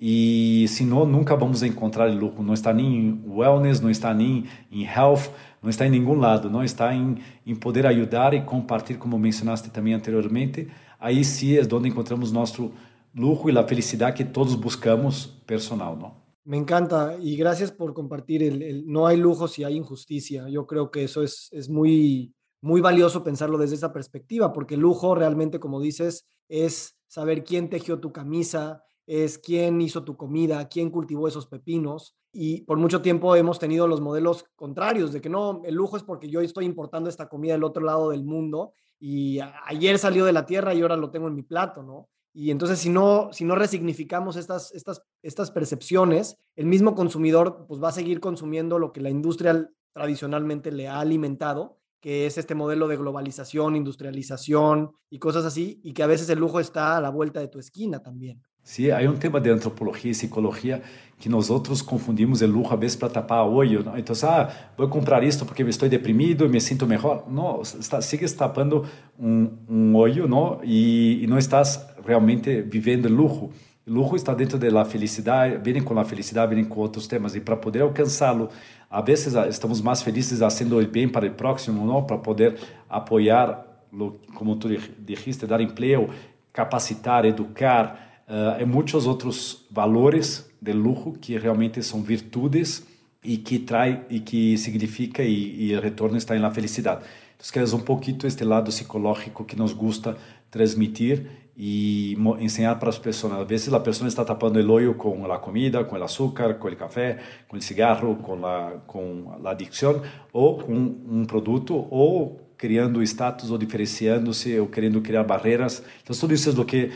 E 0.00 0.66
senão 0.68 1.06
nunca 1.06 1.36
vamos 1.36 1.62
encontrar 1.62 2.10
lucro 2.12 2.42
não 2.42 2.54
está 2.54 2.72
nem 2.72 2.86
em 2.86 3.24
wellness 3.24 3.80
não 3.80 3.88
está 3.88 4.12
nem 4.12 4.46
em 4.70 4.84
health 4.84 5.30
não 5.62 5.70
está 5.70 5.86
em 5.86 5.90
nenhum 5.90 6.14
lado 6.14 6.50
não 6.50 6.64
está 6.64 6.92
em, 6.92 7.18
em 7.46 7.54
poder 7.54 7.86
ajudar 7.86 8.34
e 8.34 8.40
compartilhar 8.40 8.98
como 8.98 9.16
mencionaste 9.16 9.70
também 9.70 9.94
anteriormente. 9.94 10.66
Aí 10.98 11.24
sim 11.24 11.54
é 11.54 11.62
onde 11.72 11.88
encontramos 11.88 12.32
nosso 12.32 12.72
lujo 13.14 13.48
e 13.48 13.58
a 13.58 13.66
felicidade 13.66 14.14
que 14.14 14.24
todos 14.24 14.58
buscamos 14.58 15.26
personal, 15.46 15.98
¿no? 15.98 16.22
Me 16.44 16.56
encanta 16.56 17.16
y 17.20 17.36
gracias 17.36 17.70
por 17.70 17.94
compartir 17.94 18.42
el, 18.42 18.84
no 18.86 19.06
hay 19.06 19.16
lujo 19.16 19.46
si 19.46 19.62
hay 19.62 19.76
injusticia. 19.76 20.48
Yo 20.48 20.66
creo 20.66 20.90
que 20.90 21.04
eso 21.04 21.22
es, 21.22 21.48
es 21.52 21.68
muy, 21.68 22.34
muy 22.60 22.80
valioso 22.80 23.22
pensarlo 23.22 23.58
desde 23.58 23.76
esa 23.76 23.92
perspectiva, 23.92 24.52
porque 24.52 24.76
lujo 24.76 25.14
realmente, 25.14 25.60
como 25.60 25.80
dices, 25.80 26.26
es 26.48 26.96
saber 27.06 27.44
quién 27.44 27.70
tejió 27.70 28.00
tu 28.00 28.12
camisa, 28.12 28.82
es 29.06 29.38
quién 29.38 29.80
hizo 29.80 30.02
tu 30.02 30.16
comida, 30.16 30.68
quién 30.68 30.90
cultivó 30.90 31.28
esos 31.28 31.46
pepinos. 31.46 32.16
Y 32.32 32.62
por 32.62 32.78
mucho 32.78 33.02
tiempo 33.02 33.36
hemos 33.36 33.58
tenido 33.58 33.86
los 33.86 34.00
modelos 34.00 34.44
contrarios, 34.56 35.12
de 35.12 35.20
que 35.20 35.28
no, 35.28 35.60
el 35.64 35.74
lujo 35.74 35.96
es 35.96 36.02
porque 36.02 36.28
yo 36.28 36.40
estoy 36.40 36.64
importando 36.64 37.08
esta 37.08 37.28
comida 37.28 37.52
del 37.52 37.64
otro 37.64 37.84
lado 37.84 38.10
del 38.10 38.24
mundo 38.24 38.72
y 38.98 39.38
ayer 39.66 39.98
salió 39.98 40.24
de 40.24 40.32
la 40.32 40.46
tierra 40.46 40.74
y 40.74 40.80
ahora 40.80 40.96
lo 40.96 41.10
tengo 41.10 41.28
en 41.28 41.34
mi 41.34 41.42
plato, 41.42 41.82
¿no? 41.82 42.08
Y 42.34 42.50
entonces 42.50 42.78
si 42.78 42.88
no, 42.88 43.30
si 43.32 43.44
no 43.44 43.54
resignificamos 43.54 44.36
estas, 44.36 44.72
estas, 44.72 45.02
estas 45.22 45.50
percepciones, 45.50 46.38
el 46.56 46.66
mismo 46.66 46.94
consumidor 46.94 47.66
pues 47.68 47.82
va 47.82 47.88
a 47.88 47.92
seguir 47.92 48.20
consumiendo 48.20 48.78
lo 48.78 48.92
que 48.92 49.00
la 49.00 49.10
industria 49.10 49.70
tradicionalmente 49.92 50.72
le 50.72 50.88
ha 50.88 51.00
alimentado, 51.00 51.78
que 52.00 52.26
es 52.26 52.38
este 52.38 52.54
modelo 52.54 52.88
de 52.88 52.96
globalización, 52.96 53.76
industrialización 53.76 54.92
y 55.10 55.18
cosas 55.18 55.44
así, 55.44 55.80
y 55.84 55.92
que 55.92 56.02
a 56.02 56.08
veces 56.08 56.28
el 56.30 56.38
lujo 56.38 56.58
está 56.58 56.96
a 56.96 57.00
la 57.00 57.10
vuelta 57.10 57.40
de 57.40 57.48
tu 57.48 57.58
esquina 57.58 58.02
también. 58.02 58.42
Sí, 58.64 58.90
hay 58.90 59.06
un 59.06 59.18
tema 59.18 59.40
de 59.40 59.50
antropología 59.50 60.12
y 60.12 60.14
psicología 60.14 60.80
que 61.18 61.28
nosotros 61.28 61.82
confundimos 61.82 62.42
el 62.42 62.50
lujo 62.50 62.72
a 62.72 62.76
veces 62.76 62.96
para 62.96 63.12
tapar 63.12 63.46
hoyo. 63.46 63.82
¿no? 63.82 63.96
Entonces, 63.96 64.24
ah, 64.24 64.72
voy 64.76 64.86
a 64.86 64.90
comprar 64.90 65.24
esto 65.24 65.44
porque 65.44 65.62
estoy 65.62 65.88
deprimido 65.88 66.46
y 66.46 66.48
me 66.48 66.60
siento 66.60 66.86
mejor. 66.86 67.24
No, 67.28 67.62
está, 67.62 68.00
sigues 68.02 68.36
tapando 68.36 68.84
un, 69.18 69.60
un 69.68 69.92
hoyo 69.96 70.26
¿no? 70.26 70.60
Y, 70.64 71.22
y, 71.22 71.26
no 71.26 71.38
estás 71.38 71.88
realmente 72.04 72.62
viviendo 72.62 73.08
el 73.08 73.14
lujo. 73.14 73.50
El 73.84 73.94
lujo 73.94 74.14
está 74.14 74.34
dentro 74.34 74.58
de 74.58 74.70
la 74.70 74.84
felicidad, 74.84 75.60
viene 75.62 75.84
con 75.84 75.96
la 75.96 76.04
felicidad, 76.04 76.48
viene 76.48 76.68
con 76.68 76.84
otros 76.84 77.08
temas. 77.08 77.34
Y 77.34 77.40
para 77.40 77.60
poder 77.60 77.82
alcanzarlo, 77.82 78.48
a 78.88 79.02
veces 79.02 79.34
estamos 79.34 79.82
más 79.82 80.04
felices 80.04 80.40
haciendo 80.40 80.78
el 80.78 80.86
bien 80.86 81.10
para 81.10 81.26
el 81.26 81.32
próximo, 81.32 81.84
¿no? 81.84 82.06
Para 82.06 82.22
poder 82.22 82.56
apoyar, 82.88 83.86
lo, 83.90 84.18
como 84.34 84.56
tú 84.56 84.68
dijiste, 84.98 85.46
dar 85.46 85.60
empleo, 85.60 86.08
capacitar, 86.52 87.26
educar, 87.26 88.11
uh, 88.32 88.60
e 88.60 88.64
muitos 88.64 89.06
outros 89.06 89.66
valores 89.70 90.50
de 90.60 90.72
luxo 90.72 91.12
que 91.12 91.36
realmente 91.36 91.82
são 91.82 92.02
virtudes 92.02 92.86
e 93.22 93.36
que 93.36 93.58
trai 93.58 94.04
e 94.08 94.18
que 94.18 94.56
significa 94.56 95.22
e, 95.22 95.70
e 95.70 95.76
o 95.76 95.80
retorno 95.80 96.16
está 96.16 96.34
na 96.38 96.50
felicidade. 96.50 97.04
Então, 97.36 97.62
é 97.62 97.74
um 97.74 97.80
pouquinho 97.80 98.18
este 98.24 98.44
lado 98.44 98.66
psicológico 98.66 99.44
que 99.44 99.56
nos 99.56 99.72
gusta 99.72 100.16
transmitir 100.50 101.26
e 101.56 102.16
ensinar 102.40 102.76
para 102.76 102.88
as 102.88 102.98
pessoas. 102.98 103.32
Às 103.34 103.46
vezes 103.46 103.72
a 103.72 103.80
pessoa 103.80 104.08
está 104.08 104.24
tapando 104.24 104.58
o 104.58 104.72
olho 104.72 104.94
com 104.94 105.30
a 105.30 105.38
comida, 105.38 105.84
com 105.84 105.96
o 105.96 106.02
açúcar, 106.02 106.54
com 106.54 106.68
o 106.68 106.76
café, 106.76 107.18
com 107.48 107.56
o 107.56 107.60
cigarro, 107.60 108.16
com 108.16 108.46
a 108.46 108.72
com 108.86 109.38
a 109.44 109.50
adicção 109.50 110.02
ou 110.32 110.58
com 110.58 110.72
um 110.72 111.24
produto 111.26 111.86
ou 111.90 112.40
criando 112.56 113.02
status 113.02 113.50
ou 113.50 113.58
diferenciando-se 113.58 114.58
ou 114.58 114.68
querendo 114.68 115.00
criar 115.00 115.24
barreiras. 115.24 115.82
Então 116.02 116.16
tudo 116.16 116.32
isso 116.32 116.48
é 116.48 116.52
do 116.52 116.64
que 116.64 116.90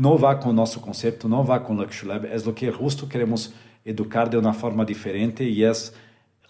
não 0.00 0.16
vá 0.16 0.34
com 0.34 0.48
o 0.48 0.52
nosso 0.52 0.80
conceito, 0.80 1.28
não 1.28 1.44
vá 1.44 1.60
com 1.60 1.74
o 1.74 1.76
Luxury 1.76 2.08
Lab, 2.08 2.26
é 2.26 2.36
o 2.48 2.54
que 2.54 2.72
justo 2.72 3.06
queremos 3.06 3.52
educar 3.84 4.30
de 4.30 4.36
uma 4.38 4.54
forma 4.54 4.82
diferente 4.82 5.44
e 5.44 5.62
é 5.62 5.70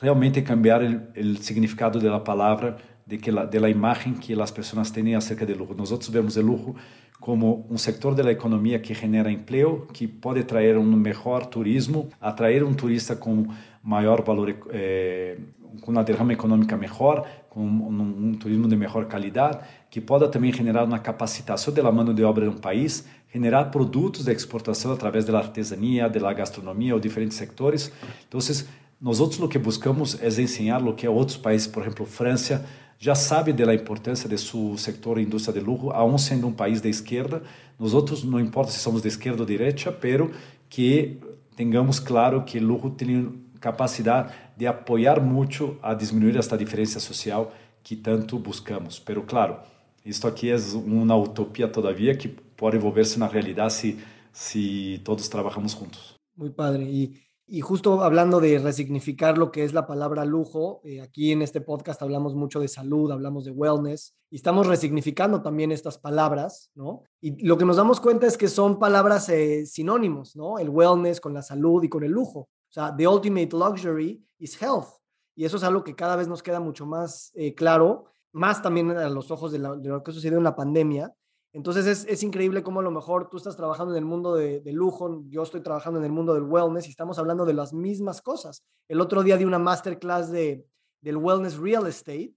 realmente 0.01 0.41
cambiar 0.41 0.81
o 0.83 1.43
significado 1.43 1.99
da 1.99 2.21
palavra, 2.21 2.77
de 3.05 3.19
que 3.19 3.33
la, 3.33 3.45
de 3.47 3.59
la 3.59 3.69
imagen 3.69 4.15
que 4.15 4.41
as 4.41 4.53
pessoas 4.53 4.93
têm 4.93 5.17
acerca 5.17 5.45
do 5.45 5.57
luxo. 5.59 5.75
Nós 5.75 6.09
vemos 6.09 6.37
o 6.37 6.43
luxo 6.43 6.77
como 7.21 7.67
um 7.71 7.77
setor 7.77 8.15
da 8.15 8.31
economia 8.33 8.79
que 8.79 8.95
genera 8.95 9.31
emprego, 9.31 9.87
que 9.93 10.09
pode 10.09 10.43
trazer 10.43 10.79
um 10.79 10.85
melhor 10.85 11.45
turismo, 11.47 12.09
atrair 12.21 12.65
um 12.65 12.73
turista 12.73 13.15
com 13.15 13.47
maior 13.83 14.23
valor, 14.25 14.57
eh, 14.71 15.37
com 15.83 15.93
uma 15.93 16.03
derrama 16.03 16.33
econômica 16.33 16.77
melhor, 16.79 17.29
com 17.51 17.61
um, 17.61 18.29
um, 18.29 18.35
turismo 18.35 18.67
de 18.67 18.75
melhor 18.75 19.05
qualidade, 19.05 19.59
que 19.91 20.01
pode 20.01 20.27
também 20.29 20.53
generar 20.53 20.85
uma 20.85 20.99
capacitação 20.99 21.75
da 21.75 21.93
mão 21.93 22.15
de 22.15 22.25
obra 22.25 22.49
de 22.49 22.57
um 22.57 22.59
país, 22.59 23.07
generar 23.33 23.71
produtos 23.71 24.25
de 24.25 24.33
exportação 24.33 24.93
através 24.93 25.27
da 25.27 25.37
artesania, 25.37 26.09
da 26.09 26.33
gastronomia 26.33 26.95
ou 26.95 27.01
diferentes 27.01 27.37
sectores. 27.37 27.93
Então, 28.29 28.41
nós 29.01 29.21
outros 29.21 29.41
o 29.41 29.49
que 29.49 29.59
buscamos 29.59 30.21
é 30.23 30.29
ensinar 30.29 30.83
o 30.87 30.95
que 30.95 31.07
outros 31.09 31.37
países, 31.37 31.67
por 31.67 31.83
exemplo, 31.83 32.07
França, 32.07 32.67
já 33.03 33.15
sabe 33.15 33.51
da 33.55 33.75
importância 33.75 34.29
de 34.29 34.37
seu 34.37 34.77
setor 34.77 35.19
indústria 35.19 35.59
de 35.59 35.61
luxo, 35.61 35.91
aún 35.91 36.19
sendo 36.19 36.47
um 36.47 36.53
país 36.53 36.83
de 36.83 36.91
esquerda. 36.91 37.43
Nós 37.79 37.95
outros 37.95 38.23
não 38.23 38.39
importa 38.39 38.71
se 38.71 38.79
somos 38.79 39.01
de 39.01 39.09
esquerda 39.09 39.41
ou 39.41 39.47
direita, 39.47 39.91
pero 39.91 40.31
que 40.69 41.19
tenhamos 41.57 41.99
claro 41.99 42.45
que 42.45 42.59
o 42.59 42.67
luxo 42.67 42.91
tem 42.91 43.43
capacidade 43.59 44.35
de 44.55 44.67
apoiar 44.67 45.19
muito 45.19 45.79
a 45.83 45.95
diminuir 45.95 46.37
esta 46.37 46.59
diferença 46.59 47.01
social 47.01 47.53
que 47.83 47.97
tanto 47.97 48.39
buscamos. 48.39 48.99
Pero 48.99 49.23
claro, 49.23 49.57
isto 50.05 50.29
aqui 50.29 50.51
é 50.51 50.57
uma 50.75 51.17
utopia 51.17 51.67
todavia 51.67 52.15
que 52.15 52.29
pode 52.29 52.77
envolver-se 52.77 53.19
na 53.19 53.27
realidade 53.27 53.73
se 53.73 53.99
si 54.33 55.01
todos 55.05 55.29
trabajamos 55.29 55.73
juntos. 55.73 56.15
Muy 56.37 56.51
padre. 56.51 56.85
Y, 56.85 57.15
y, 57.51 57.61
justo 57.61 58.03
hablando 58.03 58.41
de 58.41 58.59
resignificar 58.59 59.37
lo 59.37 59.51
que 59.51 59.65
es 59.65 59.73
la 59.73 59.87
palabra 59.87 60.25
lujo, 60.25 60.81
eh, 60.85 61.01
aquí 61.01 61.33
en 61.33 61.43
este 61.43 61.61
podcast 61.61 62.01
hablamos 62.03 62.35
mucho 62.35 62.61
de 62.61 62.69
salud, 62.69 63.11
hablamos 63.11 63.45
de 63.45 63.51
wellness 63.51 64.15
y 64.31 64.37
estamos 64.37 64.67
resignificando 64.67 65.43
también 65.43 65.73
estas 65.73 65.99
palabras, 65.99 66.71
¿no? 66.75 67.03
Y 67.21 67.45
lo 67.45 67.59
que 67.59 67.65
nos 67.65 67.77
damos 67.77 68.01
cuenta 68.01 68.27
es 68.27 68.39
que 68.39 68.49
son 68.49 68.79
palabras 68.79 69.29
eh, 69.29 69.67
sinónimos, 69.67 70.37
¿no? 70.37 70.59
El 70.59 70.69
wellness 70.69 71.21
con 71.21 71.35
la 71.35 71.43
salud 71.43 71.83
y 71.83 71.89
con 71.89 72.05
el 72.05 72.13
lujo. 72.13 72.41
O 72.41 72.73
sea, 72.73 72.95
the 72.97 73.07
ultimate 73.07 73.51
luxury 73.53 74.25
is 74.39 74.61
health. 74.61 74.89
Y 75.35 75.45
eso 75.45 75.57
es 75.57 75.65
algo 75.65 75.83
que 75.83 75.97
cada 75.97 76.17
vez 76.17 76.29
nos 76.29 76.43
queda 76.43 76.61
mucho 76.61 76.87
más 76.87 77.33
eh, 77.35 77.55
claro, 77.55 78.07
más 78.33 78.63
también 78.63 78.91
a 78.93 79.09
los 79.09 79.31
ojos 79.31 79.53
de, 79.53 79.59
de, 79.59 79.89
lo 79.89 80.03
que 80.03 80.13
sucedió 80.13 80.39
en 80.39 80.45
la 80.45 80.55
pandemia. 80.55 81.13
Entonces 81.53 81.87
es, 81.87 82.07
es, 82.09 82.23
increíble 82.23 82.63
cómo 82.63 82.81
a 82.81 82.83
lo 82.83 82.93
mejor 82.93 83.29
tú 83.29 83.37
estás 83.37 83.57
trabajando 83.57 83.93
en 83.93 83.99
el 83.99 84.05
mundo 84.05 84.35
de, 84.35 84.63
lujo, 84.73 85.25
yo 85.29 85.43
estoy 85.43 85.63
trabajando 85.63 85.99
en 85.99 86.05
el 86.05 86.13
mundo 86.13 86.33
del 86.33 86.45
wellness 86.45 86.87
y 86.87 86.91
estamos 86.91 87.19
hablando 87.19 87.45
de 87.45 87.55
las 87.55 87.73
mismas 87.73 88.23
cosas. 88.23 88.63
El 88.89 89.01
otro 89.01 89.23
día 89.25 89.37
di 89.37 89.45
una 89.45 89.59
masterclass 89.59 90.31
de, 90.31 90.65
del 91.01 91.17
wellness 91.17 91.57
real 91.57 91.89
estate 91.89 92.37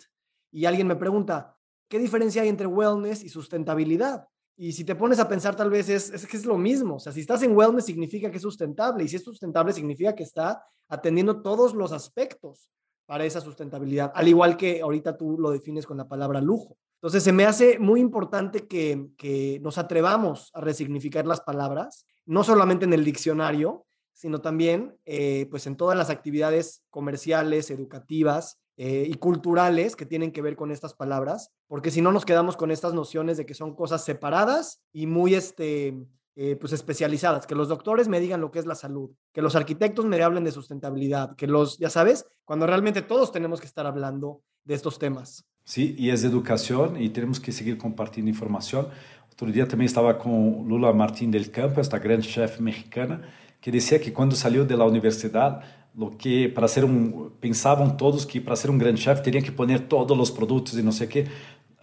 y 0.51 0.65
alguien 0.65 0.87
me 0.87 0.95
pregunta, 0.95 1.55
¿qué 1.87 1.99
diferencia 1.99 2.41
hay 2.41 2.49
entre 2.49 2.65
wellness 2.65 3.23
y 3.23 3.29
sustentabilidad? 3.29 4.27
Y 4.55 4.71
si 4.73 4.83
te 4.83 4.95
pones 4.95 5.19
a 5.19 5.27
pensar, 5.27 5.55
tal 5.55 5.69
vez 5.69 5.89
es, 5.89 6.09
es 6.11 6.25
que 6.25 6.37
es 6.37 6.45
lo 6.45 6.57
mismo. 6.57 6.95
O 6.95 6.99
sea, 6.99 7.11
si 7.11 7.21
estás 7.21 7.43
en 7.43 7.55
wellness 7.55 7.85
significa 7.85 8.31
que 8.31 8.37
es 8.37 8.43
sustentable 8.43 9.03
y 9.03 9.07
si 9.07 9.17
es 9.17 9.23
sustentable 9.23 9.73
significa 9.73 10.15
que 10.15 10.23
está 10.23 10.65
atendiendo 10.89 11.41
todos 11.43 11.75
los 11.75 11.91
aspectos 11.91 12.67
para 13.05 13.25
esa 13.25 13.41
sustentabilidad, 13.41 14.11
al 14.15 14.27
igual 14.27 14.57
que 14.57 14.81
ahorita 14.81 15.17
tú 15.17 15.37
lo 15.37 15.51
defines 15.51 15.85
con 15.85 15.97
la 15.97 16.07
palabra 16.07 16.41
lujo. 16.41 16.77
Entonces, 17.03 17.23
se 17.23 17.33
me 17.33 17.45
hace 17.45 17.79
muy 17.79 17.99
importante 17.99 18.65
que, 18.65 19.09
que 19.17 19.59
nos 19.61 19.77
atrevamos 19.77 20.49
a 20.53 20.61
resignificar 20.61 21.27
las 21.27 21.41
palabras, 21.41 22.05
no 22.25 22.45
solamente 22.45 22.85
en 22.85 22.93
el 22.93 23.03
diccionario, 23.03 23.85
sino 24.13 24.39
también 24.39 24.97
eh, 25.03 25.47
pues 25.51 25.67
en 25.67 25.75
todas 25.75 25.97
las 25.97 26.09
actividades 26.09 26.81
comerciales, 26.89 27.71
educativas 27.71 28.61
eh, 28.77 29.05
y 29.05 29.15
culturales 29.15 29.97
que 29.97 30.05
tienen 30.05 30.31
que 30.31 30.41
ver 30.41 30.55
con 30.55 30.71
estas 30.71 30.93
palabras, 30.93 31.51
porque 31.67 31.91
si 31.91 32.01
no 32.01 32.13
nos 32.13 32.23
quedamos 32.23 32.55
con 32.55 32.71
estas 32.71 32.93
nociones 32.93 33.35
de 33.35 33.45
que 33.45 33.53
son 33.53 33.75
cosas 33.75 34.05
separadas 34.05 34.81
y 34.93 35.05
muy 35.05 35.35
este, 35.35 36.07
eh, 36.37 36.55
pues 36.55 36.71
especializadas, 36.71 37.45
que 37.45 37.55
los 37.55 37.67
doctores 37.67 38.07
me 38.07 38.21
digan 38.21 38.39
lo 38.39 38.49
que 38.49 38.59
es 38.59 38.65
la 38.65 38.75
salud, 38.75 39.11
que 39.33 39.41
los 39.41 39.57
arquitectos 39.57 40.05
me 40.05 40.23
hablen 40.23 40.45
de 40.45 40.53
sustentabilidad, 40.53 41.35
que 41.35 41.47
los, 41.47 41.77
ya 41.79 41.89
sabes, 41.89 42.25
cuando 42.45 42.65
realmente 42.65 43.01
todos 43.01 43.33
tenemos 43.33 43.59
que 43.59 43.67
estar 43.67 43.85
hablando 43.85 44.41
de 44.63 44.75
estos 44.75 44.99
temas. 44.99 45.45
Sí, 45.65 45.95
y 45.97 46.09
es 46.09 46.23
educación 46.23 47.01
y 47.01 47.09
tenemos 47.09 47.39
que 47.39 47.51
seguir 47.51 47.77
compartiendo 47.77 48.29
información. 48.29 48.87
Otro 49.31 49.49
día 49.51 49.67
también 49.67 49.87
estaba 49.87 50.19
con 50.19 50.67
Lula 50.67 50.91
Martín 50.93 51.31
del 51.31 51.49
Campo, 51.51 51.79
esta 51.79 51.99
gran 51.99 52.21
chef 52.21 52.59
mexicana, 52.59 53.21
que 53.61 53.71
decía 53.71 53.99
que 53.99 54.11
cuando 54.11 54.35
salió 54.35 54.65
de 54.65 54.75
la 54.75 54.85
universidad, 54.85 55.61
lo 55.95 56.17
que 56.17 56.49
para 56.49 56.67
ser 56.67 56.83
un 56.83 57.33
pensaban 57.39 57.97
todos 57.97 58.25
que 58.25 58.41
para 58.41 58.55
ser 58.55 58.71
un 58.71 58.77
gran 58.77 58.95
chef 58.95 59.21
tenía 59.21 59.41
que 59.41 59.51
poner 59.51 59.87
todos 59.87 60.17
los 60.17 60.31
productos 60.31 60.77
y 60.77 60.83
no 60.83 60.91
sé 60.91 61.07
qué 61.07 61.27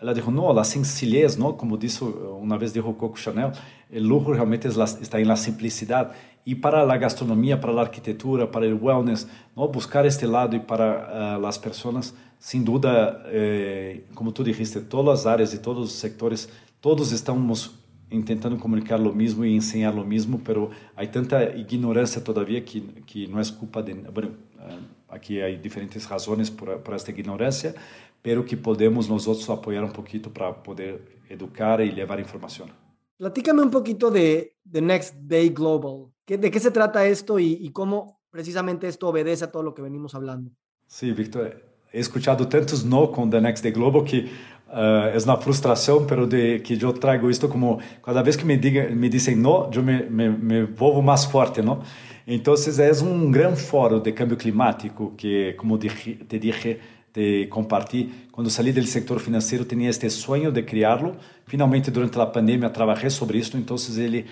ela 0.01 0.15
dijo, 0.15 0.31
não, 0.31 0.59
a 0.59 0.65
sencillez, 0.65 1.37
não? 1.37 1.53
como 1.53 1.77
disse 1.77 2.03
uma 2.03 2.57
vez 2.57 2.73
dijo 2.73 2.93
Coco 2.95 3.19
Chanel, 3.19 3.53
o 3.93 3.99
luxo 4.01 4.33
realmente 4.33 4.67
está 4.67 5.21
em 5.21 5.25
la 5.25 5.37
simplicidade. 5.37 6.15
E 6.47 6.55
para 6.55 6.81
a 6.81 6.97
gastronomia, 6.97 7.59
para 7.59 7.71
a 7.73 7.81
arquitetura, 7.83 8.47
para 8.47 8.67
o 8.67 8.87
wellness, 8.87 9.29
não? 9.55 9.69
buscar 9.69 10.07
este 10.07 10.25
lado 10.25 10.57
e 10.57 10.61
para 10.61 11.39
uh, 11.39 11.47
as 11.47 11.59
pessoas, 11.59 12.15
sem 12.41 12.65
dúvida, 12.65 13.23
eh, 13.27 14.03
como 14.15 14.33
tu 14.33 14.43
dijiste, 14.43 14.81
todas 14.81 15.21
as 15.21 15.27
áreas 15.27 15.53
e 15.53 15.59
todos 15.59 15.93
os 15.93 15.99
sectores, 16.01 16.49
todos 16.81 17.13
estamos 17.13 17.79
tentando 18.25 18.57
comunicar 18.57 18.99
o 18.99 19.15
mesmo 19.15 19.45
e 19.45 19.55
ensinar 19.55 19.95
o 19.95 20.05
mesmo, 20.05 20.41
pero 20.41 20.71
há 20.97 21.07
tanta 21.07 21.45
ignorância 21.55 22.21
todavia 22.21 22.61
que 22.63 22.81
que 23.07 23.29
não 23.29 23.39
é 23.39 23.43
culpa 23.53 23.83
de, 23.83 23.95
bueno, 23.95 24.31
uh, 24.57 24.83
aqui 25.09 25.41
há 25.41 25.55
diferentes 25.55 26.07
razões 26.07 26.51
por, 26.51 26.79
por 26.79 26.95
esta 26.95 27.11
ignorância, 27.11 27.75
pero 28.23 28.45
que 28.45 28.57
podemos 28.57 29.07
nosotros 29.09 29.49
apoyar 29.51 29.85
un 29.85 29.93
poquito 29.93 30.31
para 30.31 30.53
poder 30.63 31.21
educar 31.29 31.81
y 31.81 31.93
llevar 31.93 32.19
información. 32.19 32.71
Platícame 33.19 33.63
un 33.63 33.71
poquito 33.71 34.11
de 34.11 34.57
The 34.69 34.81
Next 34.81 35.15
Day 35.15 35.51
Global. 35.51 36.11
¿De 36.27 36.51
qué 36.51 36.59
se 36.59 36.71
trata 36.71 37.07
esto 37.07 37.39
y, 37.39 37.59
y, 37.61 37.71
cómo 37.71 38.21
precisamente 38.31 38.89
esto 38.89 39.09
obedece 39.09 39.45
a 39.45 39.51
todo 39.51 39.63
lo 39.63 39.75
que 39.75 39.83
venimos 39.83 40.15
hablando? 40.15 40.53
Sí, 40.87 41.13
Víctor, 41.13 41.70
he 41.93 42.01
escuchado 42.01 42.47
tantos 42.49 42.85
no 42.85 43.11
con 43.11 43.31
The 43.31 43.41
Next 43.41 43.63
Day 43.63 43.73
Global 43.73 44.05
que 44.05 44.51
Uh, 44.73 45.09
es 45.17 45.25
una 45.25 45.37
frustración, 45.37 46.07
pero 46.07 46.29
de 46.29 46.63
que 46.63 46.77
yo 46.77 46.95
traigo 46.95 47.29
esto 47.29 47.49
como 47.49 47.81
cada 48.05 48.23
vez 48.23 48.37
que 48.37 48.45
me, 48.45 48.57
diga, 48.57 48.87
me 48.95 49.09
dicen 49.09 49.43
no, 49.43 49.69
yo 49.69 49.83
me, 49.83 50.05
me, 50.05 50.31
me 50.31 50.63
volvo 50.63 51.03
más 51.03 51.27
fuerte, 51.27 51.61
¿no? 51.61 51.81
Entonces 52.25 52.79
es 52.79 53.03
un 53.03 53.35
foro 53.57 53.99
de 53.99 54.15
cambio 54.15 54.39
climático 54.39 55.15
que, 55.17 55.57
como 55.57 55.77
te 55.77 56.39
dije, 56.39 56.79
te 57.11 57.49
compartí, 57.49 58.29
cuando 58.31 58.49
salí 58.49 58.71
del 58.71 58.87
sector 58.87 59.19
financiero 59.19 59.67
tenía 59.67 59.91
este 59.91 60.09
sueño 60.09 60.53
de 60.53 60.65
crearlo. 60.65 61.17
Finalmente, 61.47 61.91
durante 61.91 62.17
la 62.17 62.31
pandemia, 62.31 62.73
trabajé 62.73 63.11
sobre 63.11 63.41
esto, 63.41 63.57
entonces 63.57 63.99
él 63.99 64.25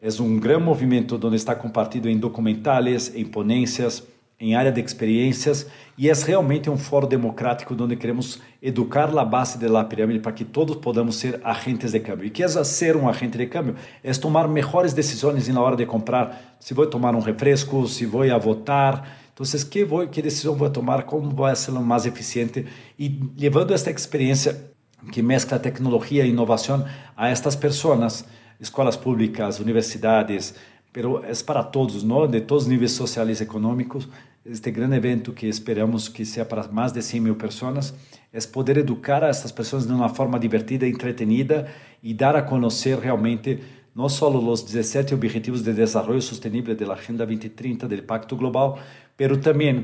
es 0.00 0.18
un 0.18 0.40
gran 0.40 0.64
movimiento 0.64 1.16
donde 1.16 1.36
está 1.36 1.56
compartido 1.56 2.08
en 2.08 2.20
documentales, 2.20 3.12
en 3.14 3.30
ponencias, 3.30 4.02
em 4.38 4.54
área 4.54 4.72
de 4.72 4.80
experiências 4.80 5.66
e 5.96 6.10
é 6.10 6.12
realmente 6.12 6.68
um 6.68 6.76
fórum 6.76 7.06
democrático 7.06 7.74
onde 7.78 7.96
queremos 7.96 8.40
educar 8.60 9.16
a 9.16 9.24
base 9.24 9.58
da 9.58 9.84
pirâmide 9.84 10.18
para 10.18 10.32
que 10.32 10.44
todos 10.44 10.76
podamos 10.76 11.16
ser 11.16 11.40
agentes 11.44 11.92
de 11.92 12.00
câmbio. 12.00 12.26
E 12.26 12.30
que 12.30 12.42
é 12.42 12.48
ser 12.64 12.96
um 12.96 13.08
agente 13.08 13.38
de 13.38 13.46
câmbio? 13.46 13.76
É 14.02 14.12
tomar 14.12 14.48
melhores 14.48 14.92
decisões 14.92 15.46
na 15.48 15.60
hora 15.60 15.76
de 15.76 15.86
comprar, 15.86 16.56
se 16.58 16.74
vou 16.74 16.86
tomar 16.86 17.14
um 17.14 17.20
refresco, 17.20 17.86
se 17.86 18.04
vou 18.04 18.22
a 18.22 18.38
votar. 18.38 19.08
Então, 19.32 19.46
que, 19.68 19.84
vou, 19.84 20.06
que 20.08 20.20
decisão 20.20 20.54
vou 20.54 20.70
tomar, 20.70 21.04
como 21.04 21.30
vai 21.30 21.54
ser 21.54 21.72
mais 21.72 22.06
eficiente 22.06 22.66
e 22.98 23.20
levando 23.38 23.72
esta 23.72 23.90
experiência 23.90 24.74
que 25.12 25.22
mescla 25.22 25.58
tecnologia 25.58 26.24
e 26.24 26.30
inovação 26.30 26.84
a 27.16 27.28
estas 27.28 27.54
pessoas, 27.54 28.24
escolas 28.60 28.96
públicas, 28.96 29.60
universidades, 29.60 30.54
pero 30.94 31.24
é 31.24 31.32
para 31.44 31.64
todos, 31.64 32.04
não? 32.04 32.24
de 32.28 32.40
todos 32.40 32.62
os 32.62 32.70
níveis 32.70 32.92
sociais 32.92 33.40
e 33.40 33.42
econômicos, 33.42 34.08
este 34.46 34.70
grande 34.70 34.94
evento 34.94 35.32
que 35.32 35.48
esperamos 35.48 36.08
que 36.08 36.24
seja 36.24 36.44
para 36.44 36.68
mais 36.68 36.92
de 36.92 37.02
100 37.02 37.20
mil 37.20 37.34
pessoas, 37.34 37.92
é 38.32 38.38
poder 38.42 38.76
educar 38.76 39.24
a 39.24 39.26
essas 39.26 39.50
pessoas 39.50 39.88
de 39.88 39.92
uma 39.92 40.08
forma 40.08 40.38
divertida, 40.38 40.86
entretenida 40.86 41.66
e 42.00 42.14
dar 42.14 42.36
a 42.36 42.42
conhecer 42.42 42.96
realmente 42.96 43.58
não 43.92 44.08
só 44.08 44.30
os 44.30 44.62
17 44.62 45.14
Objetivos 45.14 45.64
de 45.64 45.72
Desenvolvimento 45.72 46.22
Sustentável 46.22 46.76
da 46.76 46.92
Agenda 46.92 47.26
2030 47.26 47.88
do 47.88 48.02
Pacto 48.04 48.36
Global, 48.36 48.78
mas 49.18 49.38
também 49.38 49.78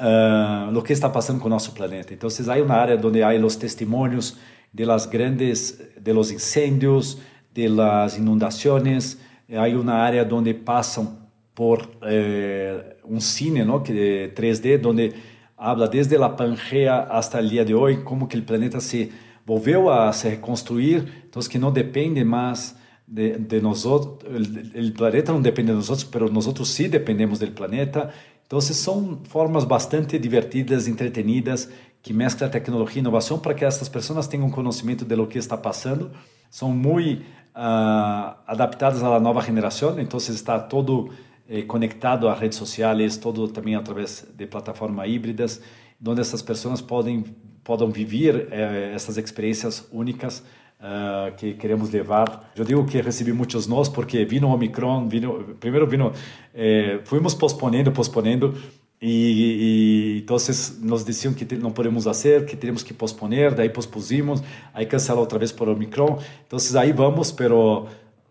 uh, 0.00 0.76
o 0.76 0.82
que 0.82 0.92
está 0.92 1.08
passando 1.08 1.38
com 1.38 1.46
o 1.46 1.50
nosso 1.50 1.70
planeta. 1.72 2.12
Então, 2.12 2.28
há 2.28 2.60
uma 2.60 2.74
área 2.74 3.00
onde 3.04 3.22
há 3.22 3.30
os 3.34 3.54
testemunhos 3.54 4.36
de 4.74 4.84
las 4.84 5.06
grandes, 5.06 5.80
de 6.00 6.12
los 6.12 6.32
incêndios, 6.32 7.18
de 7.54 7.68
las 7.68 8.18
inundações, 8.18 9.16
há 9.54 9.66
uma 9.68 9.94
área 9.94 10.26
onde 10.32 10.54
passam 10.54 11.18
por 11.54 11.88
eh, 12.02 12.96
un 13.04 13.20
cine 13.20 13.64
¿no? 13.64 13.82
que 13.82 14.32
3D 14.34 14.78
donde 14.78 15.14
habla 15.56 15.88
desde 15.88 16.18
la 16.18 16.36
Pangea 16.36 17.00
hasta 17.10 17.38
el 17.38 17.48
día 17.48 17.64
de 17.64 17.74
hoy, 17.74 18.04
como 18.04 18.28
que 18.28 18.36
el 18.36 18.42
planeta 18.42 18.80
se 18.80 19.10
volvió 19.46 19.92
a 19.92 20.12
se 20.12 20.30
reconstruir, 20.30 21.22
entonces 21.24 21.48
que 21.48 21.58
no 21.58 21.70
depende 21.70 22.24
más 22.24 22.76
de, 23.06 23.38
de 23.38 23.62
nosotros, 23.62 24.18
el, 24.34 24.72
el, 24.74 24.92
planeta 24.92 25.32
no 25.32 25.40
depende 25.40 25.72
de 25.72 25.78
nosotros, 25.78 26.04
pero 26.04 26.28
nosotros 26.28 26.68
sí 26.68 26.88
dependemos 26.88 27.38
del 27.38 27.52
planeta. 27.52 28.10
Entonces 28.42 28.76
son 28.76 29.24
formas 29.24 29.66
bastante 29.66 30.18
divertidas, 30.18 30.88
entretenidas, 30.88 31.70
que 32.02 32.12
mezcla 32.12 32.48
tecnologia 32.48 32.98
e 32.98 33.00
inovação 33.00 33.38
para 33.38 33.54
que 33.54 33.64
essas 33.64 33.88
pessoas 33.88 34.28
tenham 34.28 34.50
conhecimento 34.50 35.04
de 35.04 35.16
lo 35.16 35.26
que 35.26 35.38
está 35.38 35.56
passando. 35.56 36.10
São 36.50 36.70
muito 36.70 37.22
uh, 37.56 38.36
adaptadas 38.46 39.02
à 39.02 39.18
nova 39.18 39.40
geração, 39.40 39.98
então 39.98 40.18
está 40.18 40.58
todo 40.58 41.10
eh, 41.48 41.62
conectado 41.62 42.28
a 42.28 42.34
redes 42.34 42.58
sociais, 42.58 43.16
todo 43.16 43.48
também 43.48 43.74
através 43.74 44.26
de 44.36 44.46
plataformas 44.46 45.08
híbridas, 45.08 45.62
onde 46.04 46.20
essas 46.20 46.42
pessoas 46.42 46.80
podem 46.80 47.24
podem 47.66 47.90
viver 47.90 48.46
eh, 48.52 48.92
essas 48.94 49.16
experiências 49.16 49.88
únicas 49.90 50.44
uh, 50.80 51.34
que 51.36 51.54
queremos 51.54 51.90
levar. 51.90 52.52
Eu 52.56 52.64
digo 52.64 52.84
que 52.86 53.00
recebi 53.00 53.32
muitos 53.32 53.66
nós 53.66 53.88
porque 53.88 54.24
vino 54.24 54.48
o 54.48 54.54
Omicron, 54.54 55.08
vino, 55.08 55.56
primeiro 55.58 55.86
vino, 55.86 56.12
eh, 56.54 57.00
posponendo, 57.34 57.90
posponendo, 57.90 58.54
e, 59.00 60.16
e 60.16 60.18
então 60.20 60.36
nos 60.80 61.04
diziam 61.04 61.34
que 61.34 61.44
não 61.56 61.70
podemos 61.70 62.04
fazer, 62.04 62.46
que 62.46 62.56
teríamos 62.56 62.82
que 62.82 62.94
posponer, 62.94 63.54
daí 63.54 63.68
pospusimos, 63.68 64.42
aí 64.72 64.86
cancelou 64.86 65.20
outra 65.20 65.38
vez 65.38 65.52
por 65.52 65.68
Omicron. 65.68 66.18
Então 66.46 66.58
aí 66.80 66.92
vamos, 66.92 67.30
pero 67.30 67.88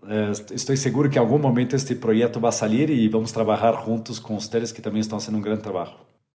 eh, 0.07 0.31
estou 0.53 0.75
seguro 0.75 1.09
que 1.09 1.17
em 1.17 1.21
algum 1.21 1.37
momento 1.37 1.75
este 1.75 1.95
projeto 1.95 2.39
vai 2.39 2.51
sair 2.51 2.89
e 2.89 3.07
vamos 3.07 3.31
trabalhar 3.31 3.85
juntos 3.85 4.19
com 4.19 4.39
vocês 4.39 4.71
que 4.71 4.81
também 4.81 5.01
estão 5.01 5.19
fazendo 5.19 5.37
um 5.37 5.41
grande 5.41 5.61
trabalho. 5.61 5.93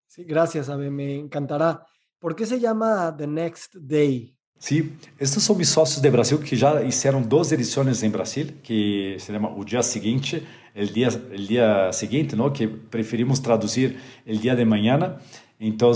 Sí, 0.07 0.25
gracias, 0.25 0.69
Abe, 0.69 0.91
me 0.91 1.17
encantará. 1.17 1.85
¿Por 2.21 2.35
qué 2.35 2.45
se 2.45 2.59
llama 2.59 3.13
The 3.17 3.27
Next 3.27 3.79
Day? 3.81 4.35
Sí, 4.59 4.93
estes 5.21 5.45
são 5.45 5.55
meus 5.55 5.69
sócios 5.69 6.03
de 6.03 6.11
Brasil 6.11 6.39
que 6.41 6.57
já 6.57 6.81
fizeram 6.81 7.23
duas 7.23 7.53
edições 7.53 8.03
em 8.03 8.11
Brasil, 8.11 8.49
que 8.61 9.17
se 9.21 9.33
chama 9.33 9.57
O 9.57 9.65
Dia 9.65 9.83
Seguinte, 9.85 10.45
o 10.79 10.87
dia, 10.87 11.09
el 11.33 11.47
dia 11.47 11.93
seguinte, 11.93 12.37
¿no? 12.37 12.53
que 12.53 12.69
preferimos 12.69 13.41
traduzir 13.41 13.99
o 14.27 14.33
dia 14.33 14.55
de 14.55 14.65
manhã. 14.65 15.17
Então, 15.61 15.91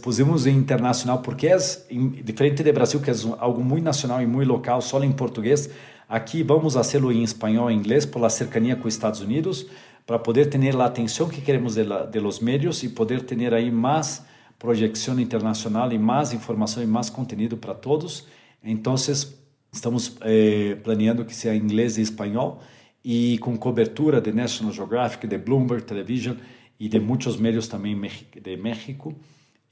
pusimos 0.00 0.46
em 0.46 0.56
internacional 0.56 1.22
porque 1.22 1.48
é 1.48 1.56
diferente 2.22 2.62
de 2.62 2.72
Brasil, 2.72 3.00
que 3.00 3.10
é 3.10 3.14
algo 3.38 3.64
muito 3.64 3.84
nacional 3.84 4.22
e 4.22 4.26
muito 4.26 4.48
local, 4.48 4.80
só 4.80 5.02
em 5.02 5.10
português. 5.10 5.68
Aqui 6.08 6.44
vamos 6.44 6.74
fazê-lo 6.74 7.10
em 7.10 7.24
espanhol 7.24 7.70
e 7.70 7.74
inglês 7.74 8.06
por 8.06 8.20
la 8.20 8.30
cercanía 8.30 8.76
com 8.76 8.86
os 8.86 8.94
Estados 8.94 9.20
Unidos, 9.20 9.66
para 10.06 10.18
poder 10.18 10.48
ter 10.48 10.76
a 10.76 10.84
atenção 10.84 11.28
que 11.28 11.40
queremos 11.40 11.74
de, 11.74 11.82
la, 11.82 12.06
de 12.06 12.20
los 12.20 12.38
medios 12.38 12.82
e 12.84 12.88
poder 12.88 13.22
ter 13.22 13.52
aí 13.52 13.70
mais 13.70 14.24
projeção 14.56 15.18
internacional 15.18 15.92
e 15.92 15.98
mais 15.98 16.32
informação 16.32 16.82
e 16.82 16.86
mais 16.86 17.10
conteúdo 17.10 17.56
para 17.56 17.74
todos. 17.74 18.26
Então, 18.62 18.94
estamos 18.94 20.16
eh, 20.22 20.76
planeando 20.82 21.24
que 21.24 21.34
seja 21.34 21.54
inglês 21.54 21.98
e 21.98 22.02
espanhol 22.02 22.62
e 23.04 23.38
com 23.38 23.56
cobertura 23.56 24.20
de 24.20 24.32
National 24.32 24.72
Geographic, 24.72 25.26
de 25.26 25.38
Bloomberg 25.38 25.84
Television 25.84 26.36
e 26.78 26.88
de 26.88 27.00
muitos 27.00 27.36
meios 27.36 27.68
também 27.68 27.98
de 28.42 28.56
México 28.56 29.14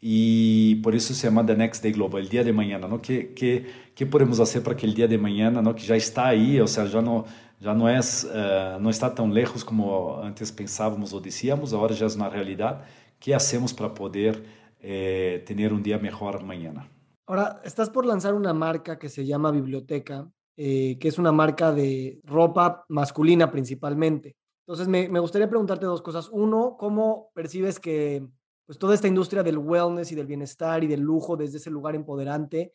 e 0.02 0.78
por 0.82 0.94
isso 0.94 1.14
se 1.14 1.20
chama 1.20 1.44
The 1.44 1.54
Next 1.54 1.82
Day 1.82 1.92
Global, 1.92 2.20
o 2.20 2.24
dia 2.24 2.44
de 2.44 2.52
manhã, 2.52 2.78
não? 2.78 2.98
Que 2.98 3.24
que 3.24 3.66
que 3.94 4.04
podemos 4.06 4.38
fazer 4.38 4.60
para 4.60 4.74
que 4.74 4.86
o 4.86 4.94
dia 4.94 5.08
de 5.08 5.16
manhã, 5.16 5.50
não? 5.50 5.72
Que 5.72 5.84
já 5.84 5.96
está 5.96 6.26
aí, 6.26 6.60
ou 6.60 6.66
seja, 6.68 6.88
já 6.88 7.02
não 7.02 7.24
já 7.58 7.74
não 7.74 7.88
é 7.88 7.98
uh, 7.98 8.78
não 8.80 8.90
está 8.90 9.08
tão 9.10 9.28
lejos 9.30 9.62
como 9.62 10.16
antes 10.22 10.50
pensávamos 10.50 11.12
ou 11.12 11.20
dizíamos, 11.20 11.72
agora 11.72 11.94
já 11.94 12.06
é 12.06 12.08
uma 12.10 12.28
realidade. 12.28 12.84
Que 13.18 13.32
hacemos 13.32 13.72
para 13.72 13.88
poder 13.88 14.42
eh, 14.80 15.42
ter 15.46 15.72
um 15.72 15.80
dia 15.80 15.98
melhor 15.98 16.36
amanhã? 16.36 16.86
Ahora, 17.26 17.60
estás 17.64 17.88
por 17.88 18.04
lanzar 18.04 18.34
una 18.34 18.52
marca 18.52 18.98
que 18.98 19.08
se 19.08 19.24
llama 19.24 19.50
Biblioteca, 19.50 20.28
eh, 20.56 20.98
que 20.98 21.08
es 21.08 21.18
una 21.18 21.32
marca 21.32 21.72
de 21.72 22.20
ropa 22.24 22.84
masculina 22.88 23.50
principalmente. 23.50 24.36
Entonces, 24.66 24.88
me, 24.88 25.08
me 25.08 25.20
gustaría 25.20 25.48
preguntarte 25.48 25.86
dos 25.86 26.02
cosas. 26.02 26.28
Uno, 26.30 26.76
¿cómo 26.78 27.30
percibes 27.34 27.78
que 27.78 28.26
pues 28.66 28.78
toda 28.78 28.94
esta 28.94 29.08
industria 29.08 29.42
del 29.44 29.58
wellness 29.58 30.10
y 30.10 30.16
del 30.16 30.26
bienestar 30.26 30.82
y 30.82 30.88
del 30.88 31.00
lujo 31.00 31.36
desde 31.36 31.58
ese 31.58 31.70
lugar 31.70 31.94
empoderante, 31.94 32.74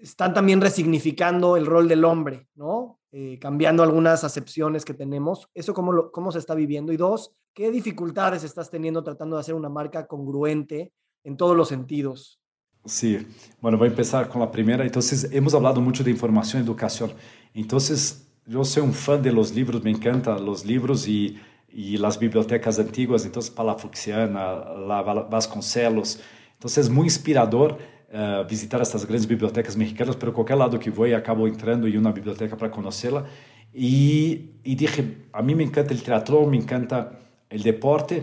están 0.00 0.32
también 0.32 0.60
resignificando 0.60 1.56
el 1.56 1.66
rol 1.66 1.88
del 1.88 2.04
hombre, 2.04 2.48
¿no? 2.54 3.00
Eh, 3.10 3.38
cambiando 3.38 3.82
algunas 3.82 4.24
acepciones 4.24 4.84
que 4.84 4.94
tenemos. 4.94 5.48
¿Eso 5.52 5.74
cómo, 5.74 5.92
lo, 5.92 6.12
cómo 6.12 6.32
se 6.32 6.38
está 6.38 6.54
viviendo? 6.54 6.92
Y 6.92 6.96
dos, 6.96 7.34
¿qué 7.52 7.70
dificultades 7.70 8.42
estás 8.42 8.70
teniendo 8.70 9.02
tratando 9.02 9.36
de 9.36 9.40
hacer 9.40 9.54
una 9.54 9.68
marca 9.68 10.06
congruente 10.06 10.92
en 11.24 11.36
todos 11.36 11.56
los 11.56 11.68
sentidos? 11.68 12.40
Sí, 12.84 13.26
bueno, 13.60 13.78
voy 13.78 13.88
a 13.88 13.90
empezar 13.90 14.28
con 14.28 14.40
la 14.40 14.50
primera. 14.50 14.84
Entonces, 14.84 15.28
hemos 15.32 15.54
hablado 15.54 15.80
mucho 15.80 16.02
de 16.02 16.10
información 16.10 16.62
y 16.62 16.64
educación. 16.64 17.12
Entonces, 17.54 18.26
yo 18.46 18.64
soy 18.64 18.82
un 18.82 18.92
fan 18.92 19.22
de 19.22 19.32
los 19.32 19.54
libros, 19.54 19.82
me 19.84 19.90
encantan 19.90 20.44
los 20.44 20.64
libros 20.64 21.06
y 21.06 21.38
e 21.74 21.96
las 21.96 22.18
bibliotecas 22.18 22.78
antiguas, 22.78 23.24
então 23.24 23.42
Palafoxiana, 23.54 24.54
La 24.86 25.02
Vasconcelos. 25.02 26.18
Então 26.58 26.70
é 26.82 26.88
muito 26.88 27.06
inspirador 27.06 27.72
uh, 27.72 28.46
visitar 28.46 28.80
essas 28.80 29.04
grandes 29.04 29.24
bibliotecas 29.24 29.74
mexicanas, 29.74 30.14
pero 30.14 30.32
qualquer 30.32 30.54
lado 30.54 30.78
que 30.78 30.90
vou, 30.90 31.06
acabo 31.14 31.48
entrando 31.48 31.88
em 31.88 31.96
uma 31.96 32.12
biblioteca 32.12 32.56
para 32.56 32.68
conhecê-la. 32.68 33.24
E, 33.74 34.50
e 34.62 34.74
dije, 34.74 35.16
a 35.32 35.42
mim 35.42 35.54
me 35.54 35.64
encanta 35.64 35.94
o 35.94 35.96
teatro, 35.96 36.46
me 36.46 36.58
encanta 36.58 37.18
o 37.50 37.58
deporte. 37.58 38.22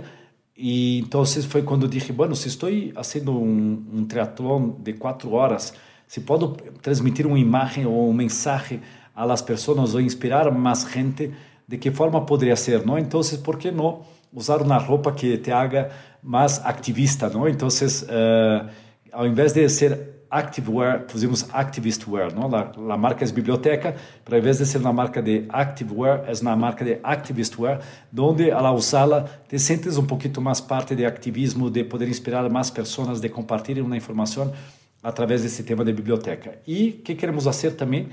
E 0.62 1.00
então 1.00 1.24
foi 1.26 1.63
quando 1.63 1.88
dije, 1.88 2.12
bueno, 2.12 2.36
se 2.36 2.50
estou 2.50 2.69
fazendo 2.93 3.32
um, 3.32 3.82
um 3.93 4.06
triatlon 4.06 4.72
de 4.78 4.91
quatro 4.91 5.32
horas, 5.32 5.74
se 6.06 6.19
posso 6.19 6.50
transmitir 6.82 7.26
uma 7.26 7.39
imagem 7.39 7.86
ou 7.86 8.10
um 8.10 8.13
mensagem 8.13 8.82
às 9.15 9.41
pessoas 9.41 9.95
ou 9.95 10.02
inspirar 10.02 10.52
mais 10.52 10.86
gente, 10.93 11.32
de 11.65 11.78
que 11.78 11.89
forma 11.91 12.26
poderia 12.26 12.58
ser, 12.58 12.86
não? 12.86 13.00
Então, 13.00 13.22
por 13.41 13.58
que 13.58 13.72
não 13.72 14.02
usar 14.34 14.62
uma 14.62 14.78
roupa 14.78 15.13
que 15.13 15.38
te 15.38 15.50
haga 15.50 15.91
mais 16.22 16.60
ativista, 16.65 17.29
não? 17.29 17.48
Então, 17.48 17.69
uh, 17.69 18.69
ao 19.13 19.25
invés 19.25 19.54
de 19.54 19.69
ser 19.69 20.19
active 20.30 20.69
wear, 20.69 21.06
pusimos 21.06 21.46
activist 21.52 22.08
wear, 22.08 22.34
não? 22.34 22.48
La, 22.48 22.71
la 22.77 22.98
marca 22.98 23.25
é 23.25 23.32
biblioteca, 23.32 23.96
pero 24.23 24.36
ao 24.36 24.40
invés 24.40 24.60
de 24.60 24.65
ser 24.65 24.77
uma 24.80 24.94
marca 24.94 25.21
de 25.21 25.46
active 25.50 25.94
wear, 25.94 26.23
é 26.27 26.32
uma 26.42 26.56
marca 26.56 26.86
de 26.86 27.00
activist 27.04 27.58
wear, 27.58 27.80
onde 28.17 28.52
ao 28.52 28.75
usá-la 28.75 29.25
te 29.48 29.58
sentes 29.58 29.98
um 29.98 30.06
pouquinho 30.06 30.42
mais 30.42 30.62
parte 30.62 30.96
de 30.96 31.06
ativismo, 31.06 31.69
de 31.69 31.84
poder 31.84 32.08
inspirar 32.08 32.48
mais 32.50 32.69
pessoas, 32.69 33.19
de 33.19 33.30
compartilhar 33.30 33.84
uma 33.84 33.98
informação 33.98 34.54
através 35.02 35.42
desse 35.42 35.63
tema 35.63 35.84
de 35.84 35.94
biblioteca. 35.94 36.60
E 36.67 36.92
que 36.92 37.15
queremos 37.15 37.46
fazer 37.46 37.71
também, 37.71 38.10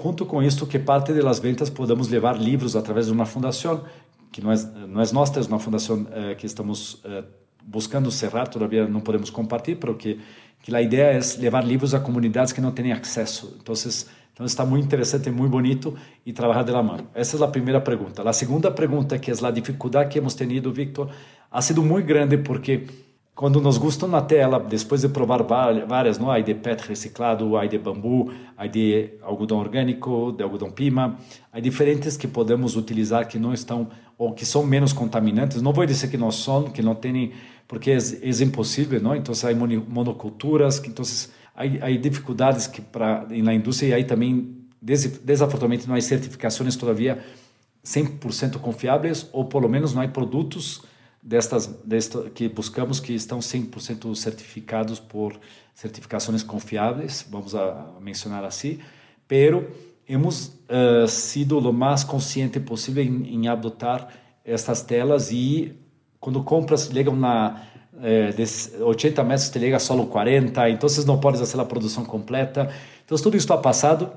junto 0.00 0.24
com 0.24 0.42
isso, 0.42 0.66
que 0.66 0.78
parte 0.78 1.12
das 1.12 1.38
vendas 1.40 1.68
podamos 1.68 2.08
levar 2.08 2.38
livros 2.38 2.76
através 2.76 3.06
de 3.06 3.12
uma 3.12 3.26
fundação, 3.26 3.84
que 4.30 4.40
não 4.40 4.52
é, 4.52 4.56
não 4.86 5.00
é 5.00 5.12
nossa, 5.12 5.40
é 5.40 5.42
uma 5.44 5.58
fundação 5.58 6.06
eh, 6.12 6.34
que 6.34 6.44
estamos 6.44 7.00
eh, 7.04 7.24
buscando 7.64 8.10
cerrar, 8.10 8.46
todavia 8.48 8.86
não 8.86 9.00
podemos 9.00 9.30
compartilhar, 9.30 9.78
porque 9.78 10.14
que 10.14 10.20
a 10.74 10.82
ideia 10.82 11.18
é 11.18 11.20
levar 11.38 11.64
livros 11.64 11.94
a 11.94 12.00
comunidades 12.00 12.52
que 12.52 12.60
não 12.60 12.72
têm 12.72 12.92
acesso. 12.92 13.56
Então, 13.60 13.74
então 14.32 14.44
está 14.44 14.66
muito 14.66 14.84
interessante, 14.84 15.30
muito 15.30 15.50
bonito 15.50 15.96
e 16.24 16.32
trabalhar 16.32 16.62
de 16.62 16.72
la 16.72 16.82
mano. 16.82 17.08
Essa 17.14 17.38
é 17.38 17.44
a 17.44 17.48
primeira 17.48 17.80
pergunta. 17.80 18.28
A 18.28 18.32
segunda 18.32 18.70
pergunta, 18.70 19.18
que 19.18 19.30
é 19.30 19.34
a 19.42 19.50
dificuldade 19.50 20.10
que 20.10 20.18
hemos 20.18 20.34
tenido, 20.34 20.72
Victor, 20.72 21.10
ha 21.50 21.62
sido 21.62 21.82
muito 21.82 22.06
grande 22.06 22.36
porque 22.36 22.86
quando 23.36 23.60
nos 23.60 23.76
gustam 23.76 24.08
na 24.08 24.22
tela, 24.22 24.58
depois 24.58 25.02
de 25.02 25.08
provar 25.10 25.42
várias, 25.42 26.18
não? 26.18 26.30
Há 26.30 26.40
de 26.40 26.54
PET 26.54 26.88
reciclado, 26.88 27.54
há 27.58 27.66
de 27.66 27.76
bambu, 27.76 28.32
há 28.56 28.66
de 28.66 29.10
algodão 29.20 29.58
orgânico, 29.58 30.32
de 30.32 30.42
algodão 30.42 30.70
pima, 30.70 31.18
há 31.52 31.60
diferentes 31.60 32.16
que 32.16 32.26
podemos 32.26 32.76
utilizar 32.76 33.28
que 33.28 33.38
não 33.38 33.52
estão 33.52 33.88
ou 34.16 34.32
que 34.32 34.46
são 34.46 34.64
menos 34.64 34.94
contaminantes. 34.94 35.60
Não 35.60 35.70
vou 35.70 35.84
dizer 35.84 36.08
que 36.08 36.16
não 36.16 36.30
são, 36.30 36.64
que 36.64 36.80
não 36.80 36.94
têm, 36.94 37.32
porque 37.68 37.90
é, 37.90 37.96
é 37.96 38.44
impossível, 38.44 39.00
não? 39.00 39.14
Então 39.14 39.34
há 39.34 39.54
monoculturas, 39.88 40.82
então 40.84 41.04
há, 41.54 41.90
dificuldades 41.90 42.66
que 42.66 42.80
para 42.80 43.26
na 43.28 43.54
indústria 43.54 43.88
e 43.88 43.94
aí 43.94 44.04
também 44.04 44.56
des, 44.80 45.18
desafortunadamente 45.18 45.88
não 45.88 45.94
há 45.94 46.00
certificações 46.00 46.76
todavia 46.76 47.24
100% 47.84 48.58
confiáveis 48.58 49.28
ou 49.32 49.44
pelo 49.44 49.68
menos 49.68 49.94
não 49.94 50.02
há 50.02 50.08
produtos 50.08 50.82
destas, 51.22 51.66
desta, 51.84 52.30
que 52.30 52.48
buscamos 52.48 53.00
que 53.00 53.12
estão 53.12 53.40
100% 53.40 54.14
certificados 54.14 55.00
por 55.00 55.38
certificações 55.74 56.42
confiáveis, 56.42 57.26
vamos 57.28 57.54
a, 57.54 57.94
mencionar 58.00 58.44
assim, 58.44 58.78
pero 59.26 59.68
hemos 60.08 60.46
uh, 60.46 61.08
sido 61.08 61.58
o 61.58 61.72
mais 61.72 62.04
consciente 62.04 62.60
possível 62.60 63.02
em, 63.02 63.34
em 63.34 63.48
adotar 63.48 64.08
estas 64.44 64.82
telas 64.82 65.32
e 65.32 65.74
quando 66.20 66.42
compras 66.42 66.90
chegam 66.92 67.14
na 67.16 67.62
eh, 68.02 68.34
80 68.80 69.24
metros 69.24 69.48
te 69.48 69.58
liga 69.58 69.78
só 69.78 69.96
40, 70.04 70.70
então 70.70 70.88
vocês 70.88 71.06
não 71.06 71.18
podem 71.18 71.40
fazer 71.40 71.60
a 71.60 71.64
produção 71.64 72.04
completa. 72.04 72.70
Então 73.04 73.16
tudo 73.18 73.36
isso 73.36 73.44
está 73.44 73.56
passado, 73.56 74.10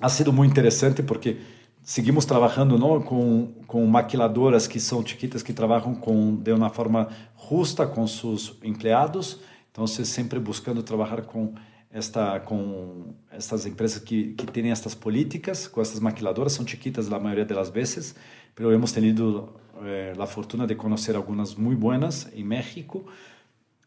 ha 0.00 0.08
sido 0.08 0.32
muito 0.32 0.50
interessante 0.50 1.02
porque 1.02 1.38
seguimos 1.82 2.24
trabalhando 2.24 2.78
não 2.78 3.00
com 3.00 3.52
com 3.66 3.86
maquiladoras 3.86 4.66
que 4.66 4.78
são 4.78 5.04
chiquitas 5.04 5.42
que 5.42 5.52
trabalham 5.52 5.94
com 5.94 6.36
de 6.36 6.52
uma 6.52 6.70
forma 6.70 7.08
justa 7.48 7.86
com 7.86 8.06
seus 8.06 8.56
empregados 8.62 9.40
então 9.70 9.86
sempre 9.86 10.38
buscando 10.38 10.82
trabalhar 10.82 11.22
com 11.22 11.54
esta 11.90 12.38
com 12.40 13.14
estas 13.32 13.66
empresas 13.66 14.00
que 14.00 14.32
que 14.34 14.46
têm 14.46 14.70
estas 14.70 14.94
políticas 14.94 15.66
com 15.66 15.80
estas 15.80 15.98
maquiladoras 15.98 16.52
são 16.52 16.66
chiquitas 16.66 17.08
na 17.08 17.18
maioria 17.18 17.44
das 17.44 17.68
vezes 17.68 18.14
pero 18.54 18.72
hemos 18.72 18.92
tenido 18.92 19.54
eh, 19.84 20.12
a 20.18 20.26
fortuna 20.26 20.66
de 20.66 20.76
conhecer 20.76 21.16
algumas 21.16 21.54
muito 21.54 21.80
buenas 21.80 22.28
em 22.34 22.44
México 22.44 23.04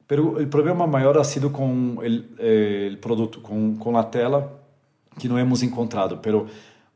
pero 0.07 0.39
o 0.41 0.47
problema 0.47 0.86
maior 0.86 1.18
ha 1.18 1.24
sido 1.24 1.49
com 1.49 1.95
o 1.97 2.03
eh, 2.03 2.97
produto 3.01 3.41
com 3.41 3.76
com 3.78 3.97
a 3.97 4.03
tela 4.03 4.61
que 5.20 5.28
não 5.28 5.38
hemos 5.38 5.63
encontrado 5.63 6.18
pero 6.18 6.47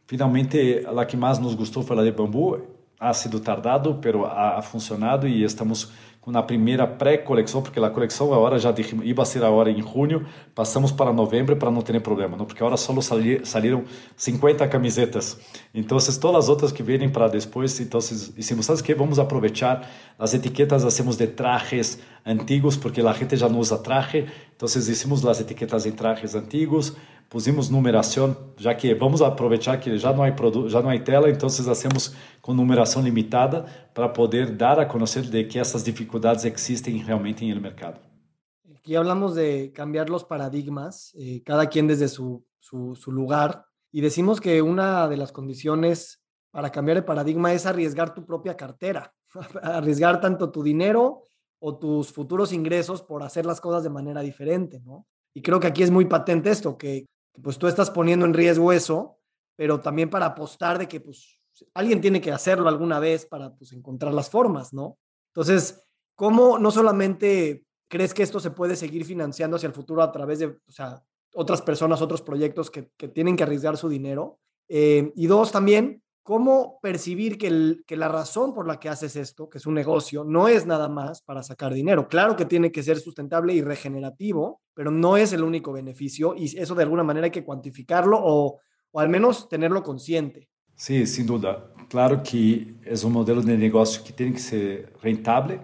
Finalmente, 0.10 0.84
a 0.88 1.06
que 1.06 1.16
mais 1.16 1.38
nos 1.38 1.54
gostou 1.54 1.84
foi 1.84 1.96
a 2.00 2.02
de 2.02 2.12
bambu. 2.12 2.60
Ha 3.00 3.14
sido 3.14 3.40
tardado, 3.40 4.00
pero 4.02 4.26
ha, 4.26 4.58
ha 4.58 4.62
funcionado 4.64 5.28
e 5.28 5.44
estamos 5.44 5.92
com 6.32 6.38
a 6.38 6.44
primeira 6.44 6.86
pré-coleção, 6.86 7.62
porque 7.62 7.80
a 7.80 7.90
coleção 7.90 8.32
agora 8.32 8.60
já 8.60 8.74
ia 9.04 9.26
ser 9.26 9.44
agora 9.44 9.72
em 9.72 9.82
junho, 9.82 10.28
passamos 10.54 10.92
para 10.92 11.12
novembro 11.12 11.56
para 11.56 11.72
não 11.72 11.82
ter 11.82 12.00
problema, 12.02 12.38
não? 12.38 12.46
porque 12.46 12.62
agora 12.62 12.78
só 12.78 12.94
saíram 13.44 13.84
50 14.16 14.68
camisetas. 14.68 15.40
Então, 15.74 15.98
todas 16.22 16.44
as 16.44 16.50
outras 16.50 16.72
que 16.72 16.84
vêm 16.84 17.10
para 17.10 17.28
depois, 17.28 17.80
então, 17.80 18.00
hicimos, 18.00 18.66
¿sabes 18.66 18.82
que 18.82 18.94
Vamos 18.94 19.18
aproveitar 19.18 19.90
as 20.18 20.34
etiquetas, 20.34 20.84
hacemos 20.84 21.16
de 21.16 21.26
trajes 21.26 22.00
antigos, 22.26 22.76
porque 22.76 23.02
a 23.02 23.14
gente 23.14 23.36
já 23.36 23.48
não 23.48 23.60
usa 23.60 23.78
traje, 23.78 24.28
então, 24.56 24.68
hicimos 24.68 25.26
as 25.26 25.40
etiquetas 25.40 25.86
em 25.86 25.92
trajes 25.92 26.36
antigos, 26.36 26.96
pusimos 27.30 27.70
numeração, 27.70 28.36
já 28.58 28.74
que 28.74 28.94
vamos 28.96 29.22
aproveitar 29.22 29.80
que 29.80 29.98
já 29.98 30.12
não 30.12 30.24
há 30.24 30.30
já 30.68 30.82
não 30.82 30.90
há 30.90 31.00
tela, 31.00 31.30
então 31.30 31.48
hacemos 31.48 32.16
com 32.42 32.54
numeração 32.54 33.02
limitada 33.02 33.66
para 33.94 34.10
poder 34.10 34.52
dar 34.52 34.80
a 34.80 34.86
conhecer 34.86 35.22
de 35.22 35.44
que 35.44 35.60
essas 35.60 35.84
dificuldades 35.84 36.44
existem 36.44 36.98
realmente 36.98 37.46
no 37.54 37.62
mercado. 37.62 38.00
Aquí 38.76 38.96
hablamos 38.96 39.36
de 39.36 39.72
cambiar 39.72 40.10
los 40.10 40.24
paradigmas, 40.24 41.14
eh, 41.16 41.44
cada 41.46 41.68
quien 41.68 41.86
desde 41.86 42.08
su, 42.08 42.44
su, 42.58 42.96
su 42.96 43.12
lugar, 43.12 43.66
y 43.92 44.02
decimos 44.02 44.42
que 44.42 44.62
una 44.62 45.08
de 45.08 45.18
las 45.18 45.32
condiciones 45.32 46.24
para 46.52 46.72
cambiar 46.72 46.98
el 46.98 47.06
paradigma 47.06 47.54
es 47.54 47.66
arriesgar 47.66 48.14
tu 48.14 48.26
propia 48.26 48.58
cartera, 48.58 49.14
arriesgar 49.62 50.20
tanto 50.20 50.50
tu 50.50 50.64
dinero 50.64 51.26
o 51.60 51.78
tus 51.78 52.12
futuros 52.12 52.54
ingresos 52.54 53.04
por 53.04 53.22
hacer 53.22 53.46
las 53.46 53.62
cosas 53.62 53.84
de 53.84 53.90
manera 53.90 54.22
diferente, 54.22 54.80
¿no? 54.80 55.06
Y 55.34 55.42
creo 55.42 55.60
que 55.60 55.68
aquí 55.68 55.84
es 55.84 55.92
muy 55.92 56.06
patente 56.06 56.50
esto, 56.50 56.78
que 56.78 57.06
pues 57.42 57.58
tú 57.58 57.68
estás 57.68 57.90
poniendo 57.92 58.26
en 58.26 58.34
riesgo 58.34 58.72
eso, 58.72 59.18
pero 59.56 59.80
también 59.80 60.10
para 60.10 60.28
apostar 60.28 60.78
de 60.78 60.88
que 60.88 61.00
pues 61.00 61.42
alguien 61.74 62.02
tiene 62.02 62.22
que 62.22 62.32
hacerlo 62.32 62.70
alguna 62.70 63.00
vez 63.00 63.26
para 63.26 63.54
pues 63.56 63.74
encontrar 63.74 64.14
las 64.14 64.30
formas, 64.30 64.74
¿no? 64.74 64.98
Entonces, 65.34 65.84
¿cómo 66.16 66.58
no 66.58 66.72
solamente 66.72 67.66
crees 67.88 68.14
que 68.14 68.24
esto 68.24 68.40
se 68.40 68.52
puede 68.52 68.76
seguir 68.76 69.06
financiando 69.06 69.58
hacia 69.58 69.68
el 69.68 69.74
futuro 69.74 70.02
a 70.02 70.12
través 70.12 70.40
de, 70.40 70.58
otras 71.34 71.62
personas, 71.62 72.02
otros 72.02 72.22
proyectos 72.22 72.72
que, 72.72 72.92
que 72.98 73.08
tienen 73.08 73.36
que 73.36 73.44
arriesgar 73.44 73.78
su 73.78 73.90
dinero? 73.90 74.40
Eh, 74.68 75.12
y 75.16 75.28
dos, 75.28 75.52
también, 75.52 76.02
cómo 76.30 76.78
percibir 76.80 77.40
que, 77.40 77.78
que, 77.88 77.98
la 77.98 78.08
razón 78.08 78.54
por 78.54 78.68
la 78.68 78.80
que 78.80 78.88
haces 78.88 79.16
esto, 79.16 79.50
que 79.50 79.58
es 79.58 79.66
un 79.66 79.74
negocio, 79.74 80.24
no 80.24 80.48
es 80.48 80.68
nada 80.68 80.88
más 80.88 81.24
para 81.24 81.42
sacar 81.42 81.74
dinero. 81.74 82.08
Claro 82.08 82.36
que 82.36 82.46
tiene 82.46 82.72
que 82.72 82.84
ser 82.84 83.00
sustentable 83.00 83.52
y 83.56 83.64
regenerativo, 83.64 84.62
pero 84.76 84.92
no 84.92 85.18
es 85.18 85.34
el 85.34 85.42
único 85.42 85.74
beneficio 85.74 86.36
y 86.38 86.56
eso 86.56 86.76
de 86.76 86.84
alguna 86.84 87.04
manera 87.04 87.26
hay 87.26 87.32
que 87.32 87.44
cuantificarlo 87.44 88.20
o, 88.22 88.60
o 88.92 89.00
al 89.00 89.10
menos 89.10 89.50
tenerlo 89.50 89.82
consciente. 89.82 90.48
Sí, 90.76 91.08
sin 91.08 91.26
duda. 91.26 91.74
Claro 91.88 92.22
que 92.22 92.76
es 92.84 93.04
un 93.04 93.14
modelo 93.14 93.42
de 93.42 93.58
negocio 93.58 94.04
que 94.04 94.14
tiene 94.14 94.34
que 94.34 94.40
ser 94.40 94.94
rentable, 95.02 95.60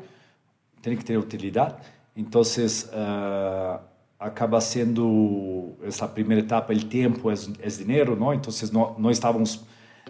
tiene 0.81 0.97
que 0.97 1.03
tener 1.03 1.19
utilidad. 1.19 1.77
Entonces, 2.15 2.89
uh, 2.91 3.77
acaba 4.17 4.59
siendo 4.61 5.77
esa 5.85 6.11
primera 6.11 6.41
etapa, 6.41 6.73
el 6.73 6.89
tiempo 6.89 7.31
es, 7.31 7.51
es 7.61 7.77
dinero, 7.77 8.15
¿no? 8.15 8.33
Entonces, 8.33 8.73
no, 8.73 8.95
no 8.97 9.11
estábamos 9.11 9.63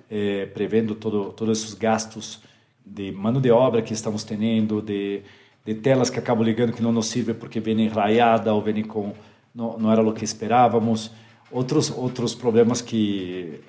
eh, 0.10 0.48
prevendo 0.54 0.96
todo, 0.96 1.32
todos 1.32 1.60
esses 1.60 1.74
gastos 1.74 2.42
de 2.86 3.12
mano 3.12 3.42
de 3.42 3.52
obra 3.52 3.82
que 3.82 3.94
estamos 3.94 4.24
tendo, 4.24 4.82
de, 4.82 5.22
de 5.66 5.76
telas 5.76 6.10
que 6.10 6.20
acabam 6.20 6.44
ligando 6.44 6.74
que 6.74 6.82
não 6.82 6.92
nos 6.92 7.08
servem 7.08 7.36
porque 7.36 7.60
vêm 7.60 7.88
raiada 7.88 8.54
ou 8.54 8.62
vêm 8.62 8.84
com 8.84 9.14
não, 9.54 9.78
não 9.78 9.92
era 9.92 10.02
o 10.02 10.14
que 10.14 10.24
esperávamos, 10.24 11.12
outros 11.52 11.90
outros 11.90 12.36
problemas 12.36 12.82
que 12.82 13.62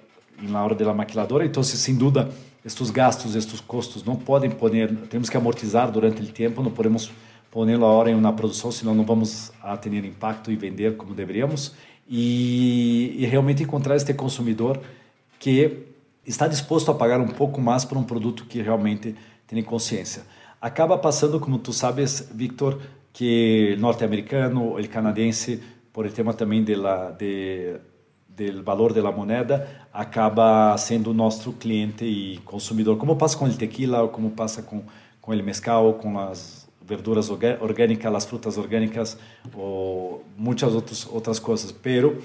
na 0.43 0.63
hora 0.63 0.75
da 0.75 0.93
maquiladora, 0.93 1.47
então 1.47 1.63
sem 1.63 1.95
dúvida 1.95 2.31
estes 2.65 2.91
gastos, 2.91 3.37
estes 3.37 3.61
custos 3.61 4.05
não 4.05 4.17
podem 4.17 4.51
poner, 4.51 4.93
temos 5.09 5.31
que 5.31 5.37
amortizar 5.37 5.91
durante 5.91 6.21
o 6.21 6.27
tempo, 6.27 6.63
não 6.63 6.71
podemos 6.73 7.13
poner 7.57 7.81
a 7.81 7.87
hora 7.87 8.11
em 8.11 8.15
uma 8.15 8.33
produção, 8.33 8.73
senão 8.73 8.95
não 8.95 9.05
vamos 9.05 9.53
a 9.63 9.77
ter 9.77 9.93
impacto 10.05 10.51
e 10.51 10.57
vender 10.57 10.97
como 10.97 11.15
deveríamos. 11.15 11.75
E, 12.09 13.15
e 13.19 13.25
realmente 13.25 13.63
encontrar 13.63 13.97
este 13.97 14.13
consumidor 14.13 14.81
que 15.39 15.87
está 16.27 16.49
disposto 16.49 16.91
a 16.91 16.95
pagar 16.95 17.21
um 17.21 17.29
pouco 17.29 17.61
mais 17.61 17.85
por 17.85 17.97
um 17.97 18.03
produto 18.03 18.45
que 18.45 18.61
realmente 18.61 19.15
tem 19.47 19.63
consciência. 19.63 20.23
Acaba 20.61 20.99
passando, 20.99 21.39
como 21.39 21.59
tu 21.59 21.73
sabes, 21.73 22.29
Victor, 22.35 22.81
que 23.13 23.77
norte-americano, 23.79 24.77
o 24.77 24.89
canadense, 24.89 25.63
por 25.93 26.05
o 26.05 26.11
tema 26.11 26.35
também 26.35 26.63
de 26.65 26.75
la, 26.75 27.11
de, 27.13 27.77
del 28.29 28.63
valor 28.63 28.93
da 28.93 29.11
moneda, 29.13 29.69
acaba 29.93 30.77
sendo 30.77 31.15
nosso 31.15 31.53
cliente 31.53 32.05
e 32.05 32.39
consumidor. 32.45 32.97
Como 32.97 33.17
passa 33.17 33.39
com 33.39 33.47
o 33.47 33.55
tequila, 33.55 34.03
ou 34.03 34.09
como 34.09 34.31
passa 34.31 34.63
com, 34.63 34.83
com 35.21 35.33
o 35.33 35.43
mescal, 35.43 35.95
com 35.95 36.19
as 36.19 36.69
verduras 36.83 37.31
orgânicas, 37.31 38.15
as 38.15 38.25
frutas 38.25 38.59
orgânicas, 38.59 39.19
ou 39.55 40.25
muitas 40.37 40.75
outras, 40.75 41.07
outras 41.07 41.39
coisas. 41.39 41.73
Pero 41.73 42.23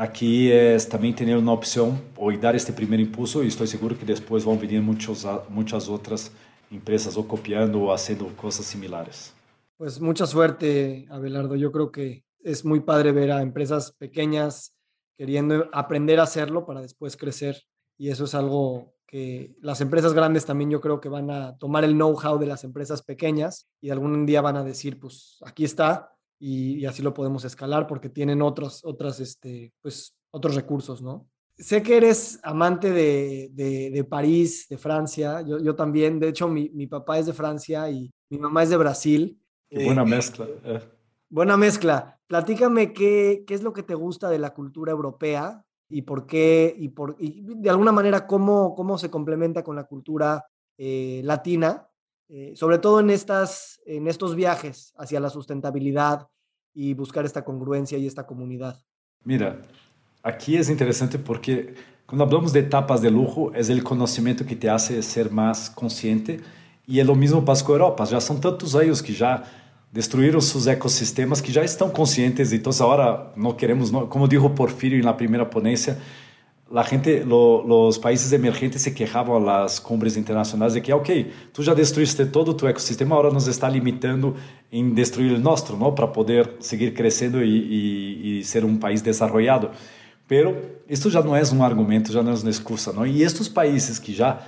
aqui 0.00 0.50
é 0.50 0.78
também 0.78 1.12
ter 1.12 1.36
uma 1.36 1.52
opção 1.52 2.00
ou 2.16 2.34
dar 2.38 2.54
este 2.54 2.72
primeiro 2.72 3.02
impulso 3.02 3.44
e 3.44 3.48
estou 3.48 3.66
seguro 3.66 3.94
que 3.94 4.04
depois 4.04 4.42
vão 4.42 4.56
vir 4.56 4.80
muitos, 4.80 5.24
muitas 5.50 5.88
outras 5.88 6.32
empresas 6.72 7.18
ou 7.18 7.24
copiando 7.24 7.82
ou 7.82 7.88
fazendo 7.88 8.24
coisas 8.34 8.64
similares. 8.64 9.34
Pues 9.76 10.00
mucha 10.00 10.26
suerte, 10.26 11.06
Abelardo. 11.10 11.54
Yo 11.54 11.70
creo 11.70 11.90
que 11.90 12.24
es 12.42 12.64
muy 12.64 12.80
padre 12.80 13.12
ver 13.12 13.30
a 13.30 13.42
empresas 13.42 13.92
pequeñas 13.92 14.74
queriendo 15.18 15.68
aprender 15.72 16.18
a 16.18 16.22
hacerlo 16.22 16.64
para 16.64 16.80
después 16.80 17.16
crecer. 17.16 17.62
Y 17.98 18.08
eso 18.08 18.24
es 18.24 18.34
algo 18.34 18.94
que 19.06 19.54
las 19.60 19.82
empresas 19.82 20.14
grandes 20.14 20.46
también 20.46 20.70
yo 20.70 20.80
creo 20.80 21.00
que 21.00 21.10
van 21.10 21.30
a 21.30 21.58
tomar 21.58 21.84
el 21.84 21.92
know-how 21.92 22.38
de 22.38 22.46
las 22.46 22.64
empresas 22.64 23.02
pequeñas 23.02 23.68
y 23.82 23.90
algún 23.90 24.24
día 24.24 24.40
van 24.40 24.56
a 24.56 24.64
decir, 24.64 24.98
pues 24.98 25.38
aquí 25.44 25.64
está, 25.64 26.14
y, 26.40 26.86
así 26.86 27.02
lo 27.02 27.12
podemos 27.12 27.44
escalar 27.44 27.86
porque 27.86 28.08
tienen 28.08 28.40
otros, 28.42 28.80
otras, 28.84 29.20
este, 29.20 29.72
pues, 29.82 30.16
otros 30.30 30.54
recursos, 30.54 31.02
¿no? 31.02 31.28
Sé 31.56 31.82
que 31.82 31.98
eres 31.98 32.40
amante 32.42 32.90
de, 32.90 33.50
de, 33.52 34.04
París, 34.04 34.66
de 34.70 34.78
Francia, 34.78 35.42
yo, 35.42 35.58
yo, 35.58 35.74
también, 35.74 36.18
de 36.18 36.28
hecho 36.28 36.48
mi, 36.48 36.70
mi, 36.70 36.86
papá 36.86 37.18
es 37.18 37.26
de 37.26 37.34
Francia 37.34 37.90
y 37.90 38.10
mi 38.30 38.38
mamá 38.38 38.62
es 38.62 38.70
de 38.70 38.78
Brasil. 38.78 39.38
Qué 39.68 39.84
buena 39.84 40.02
eh, 40.02 40.06
mezcla. 40.06 40.46
Eh. 40.64 40.80
Buena 41.28 41.58
mezcla. 41.58 42.18
Platícame 42.26 42.94
qué, 42.94 43.44
qué 43.46 43.52
es 43.52 43.62
lo 43.62 43.74
que 43.74 43.82
te 43.82 43.94
gusta 43.94 44.30
de 44.30 44.38
la 44.38 44.54
cultura 44.54 44.92
europea 44.92 45.62
y 45.90 46.02
por 46.02 46.26
qué, 46.26 46.74
y, 46.78 46.88
por, 46.88 47.16
y 47.18 47.42
de 47.42 47.68
alguna 47.68 47.92
manera 47.92 48.26
cómo, 48.26 48.74
cómo 48.74 48.96
se 48.96 49.10
complementa 49.10 49.62
con 49.62 49.76
la 49.76 49.84
cultura 49.84 50.46
eh, 50.78 51.20
latina, 51.24 51.89
eh, 52.32 52.52
sobre 52.54 52.78
todo 52.78 53.00
en, 53.00 53.10
estas, 53.10 53.80
en 53.84 54.06
estos 54.06 54.36
viajes 54.36 54.94
hacia 54.96 55.18
la 55.18 55.30
sustentabilidad 55.30 56.28
y 56.72 56.94
buscar 56.94 57.24
esta 57.24 57.44
congruencia 57.44 57.98
y 57.98 58.06
esta 58.06 58.24
comunidad. 58.24 58.80
Mira, 59.24 59.60
aquí 60.22 60.56
es 60.56 60.70
interesante 60.70 61.18
porque 61.18 61.74
cuando 62.06 62.24
hablamos 62.24 62.52
de 62.52 62.60
etapas 62.60 63.02
de 63.02 63.10
lujo, 63.10 63.52
es 63.52 63.68
el 63.68 63.82
conocimiento 63.82 64.46
que 64.46 64.54
te 64.54 64.70
hace 64.70 65.02
ser 65.02 65.30
más 65.32 65.70
consciente 65.70 66.40
y 66.86 67.00
es 67.00 67.06
lo 67.06 67.16
mismo 67.16 67.44
pasa 67.44 67.64
con 67.64 67.74
Europa. 67.74 68.04
Ya 68.04 68.20
son 68.20 68.40
tantos 68.40 68.76
años 68.76 69.02
que 69.02 69.12
ya 69.12 69.44
destruíram 69.92 70.40
seus 70.40 70.68
ecossistemas 70.68 71.40
que 71.40 71.52
já 71.52 71.64
estão 71.64 71.90
conscientes. 71.90 72.52
Então, 72.52 72.72
agora 72.80 73.32
não 73.36 73.52
queremos, 73.52 73.90
como 74.08 74.28
dijo 74.28 74.48
Porfirio 74.50 75.02
na 75.02 75.12
primeira 75.12 75.44
ponência, 75.44 75.98
a 76.72 76.82
gente, 76.84 77.24
lo, 77.24 77.62
los 77.66 77.98
países 77.98 78.32
emergentes 78.32 78.82
se 78.82 78.92
quejavam 78.92 79.48
às 79.48 79.80
cumbres 79.80 80.16
internacionais 80.16 80.74
de 80.74 80.80
que, 80.80 80.92
ok, 80.92 81.32
tu 81.52 81.62
já 81.62 81.74
destruíste 81.74 82.24
todo 82.26 82.50
o 82.50 82.54
teu 82.54 82.68
ecossistema, 82.68 83.16
agora 83.16 83.32
nos 83.34 83.48
está 83.48 83.68
limitando 83.68 84.36
em 84.70 84.90
destruir 84.90 85.32
o 85.32 85.40
nosso, 85.40 85.76
não, 85.76 85.92
para 85.92 86.06
poder 86.06 86.48
seguir 86.60 86.92
crescendo 86.92 87.42
e, 87.42 87.48
e, 87.48 88.40
e, 88.40 88.44
ser 88.44 88.64
um 88.64 88.76
país 88.76 89.02
desenvolvido. 89.02 89.70
Pero 90.28 90.56
isto 90.88 91.10
já 91.10 91.20
não 91.20 91.34
é 91.34 91.42
um 91.52 91.64
argumento, 91.64 92.12
já 92.12 92.22
não 92.22 92.32
é 92.32 92.34
uma 92.36 92.50
excusa, 92.50 92.92
não? 92.92 93.04
E 93.04 93.22
estes 93.22 93.48
países 93.48 93.98
que 93.98 94.12
já 94.12 94.40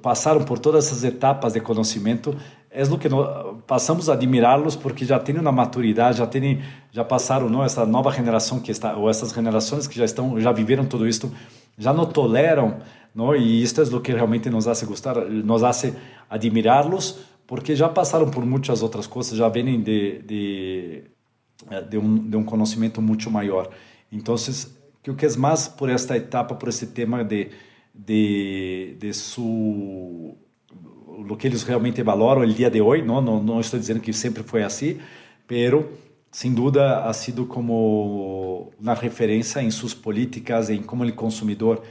passaram 0.00 0.44
por 0.44 0.58
todas 0.58 0.86
essas 0.86 1.04
etapas 1.04 1.52
de 1.52 1.60
conhecimento, 1.60 2.36
é 2.70 2.82
o 2.82 2.98
que 2.98 3.08
nós 3.08 3.51
passamos 3.66 4.08
a 4.08 4.14
admirá-los 4.14 4.76
porque 4.76 5.04
já 5.04 5.18
têm 5.18 5.38
uma 5.38 5.52
maturidade, 5.52 6.18
já 6.18 6.26
têm, 6.26 6.62
já 6.90 7.04
passaram, 7.04 7.48
não, 7.48 7.64
essa 7.64 7.86
nova 7.86 8.10
geração 8.10 8.60
que 8.60 8.70
está 8.70 8.96
ou 8.96 9.08
essas 9.08 9.32
gerações 9.32 9.86
que 9.86 9.96
já 9.96 10.04
estão, 10.04 10.40
já 10.40 10.52
viveram 10.52 10.84
tudo 10.86 11.06
isto, 11.06 11.32
já 11.78 11.92
não 11.92 12.06
toleram, 12.06 12.78
não? 13.14 13.34
E 13.34 13.62
isto 13.62 13.80
é 13.80 13.84
o 13.84 14.00
que 14.00 14.12
realmente 14.12 14.50
nos 14.50 14.66
hace 14.68 14.86
gostar, 14.86 15.16
nos 15.16 15.62
hace 15.62 15.94
admirá-los 16.28 17.18
porque 17.46 17.76
já 17.76 17.88
passaram 17.88 18.30
por 18.30 18.44
muitas 18.46 18.82
outras 18.82 19.06
coisas, 19.06 19.36
já 19.36 19.48
vêm 19.48 19.80
de 19.82 20.22
de 20.22 21.04
de 21.88 21.98
um, 21.98 22.28
de 22.28 22.36
um 22.36 22.44
conhecimento 22.44 23.00
muito 23.00 23.30
maior. 23.30 23.70
Então, 24.10 24.34
o 24.34 25.14
que 25.14 25.26
é 25.26 25.36
mais 25.36 25.68
por 25.68 25.88
esta 25.88 26.16
etapa, 26.16 26.54
por 26.54 26.68
esse 26.68 26.88
tema 26.88 27.24
de 27.24 27.50
de, 27.94 28.96
de 28.98 29.12
su 29.12 30.36
lo 31.22 31.36
que 31.36 31.46
eles 31.46 31.62
realmente 31.62 32.02
valoram 32.02 32.42
o 32.42 32.46
dia 32.46 32.70
de 32.70 32.80
hoje, 32.80 33.02
não, 33.02 33.20
não, 33.20 33.42
não 33.42 33.60
estou 33.60 33.78
dizendo 33.78 34.00
que 34.00 34.12
sempre 34.12 34.42
foi 34.42 34.62
assim, 34.62 34.98
pero 35.46 35.88
sem 36.30 36.52
dúvida 36.52 37.04
ha 37.04 37.12
sido 37.12 37.46
como 37.46 38.72
uma 38.80 38.94
referência 38.94 39.60
em 39.62 39.70
suas 39.70 39.92
políticas, 39.94 40.70
em 40.70 40.82
como 40.82 41.04
o 41.04 41.12
consumidor, 41.12 41.82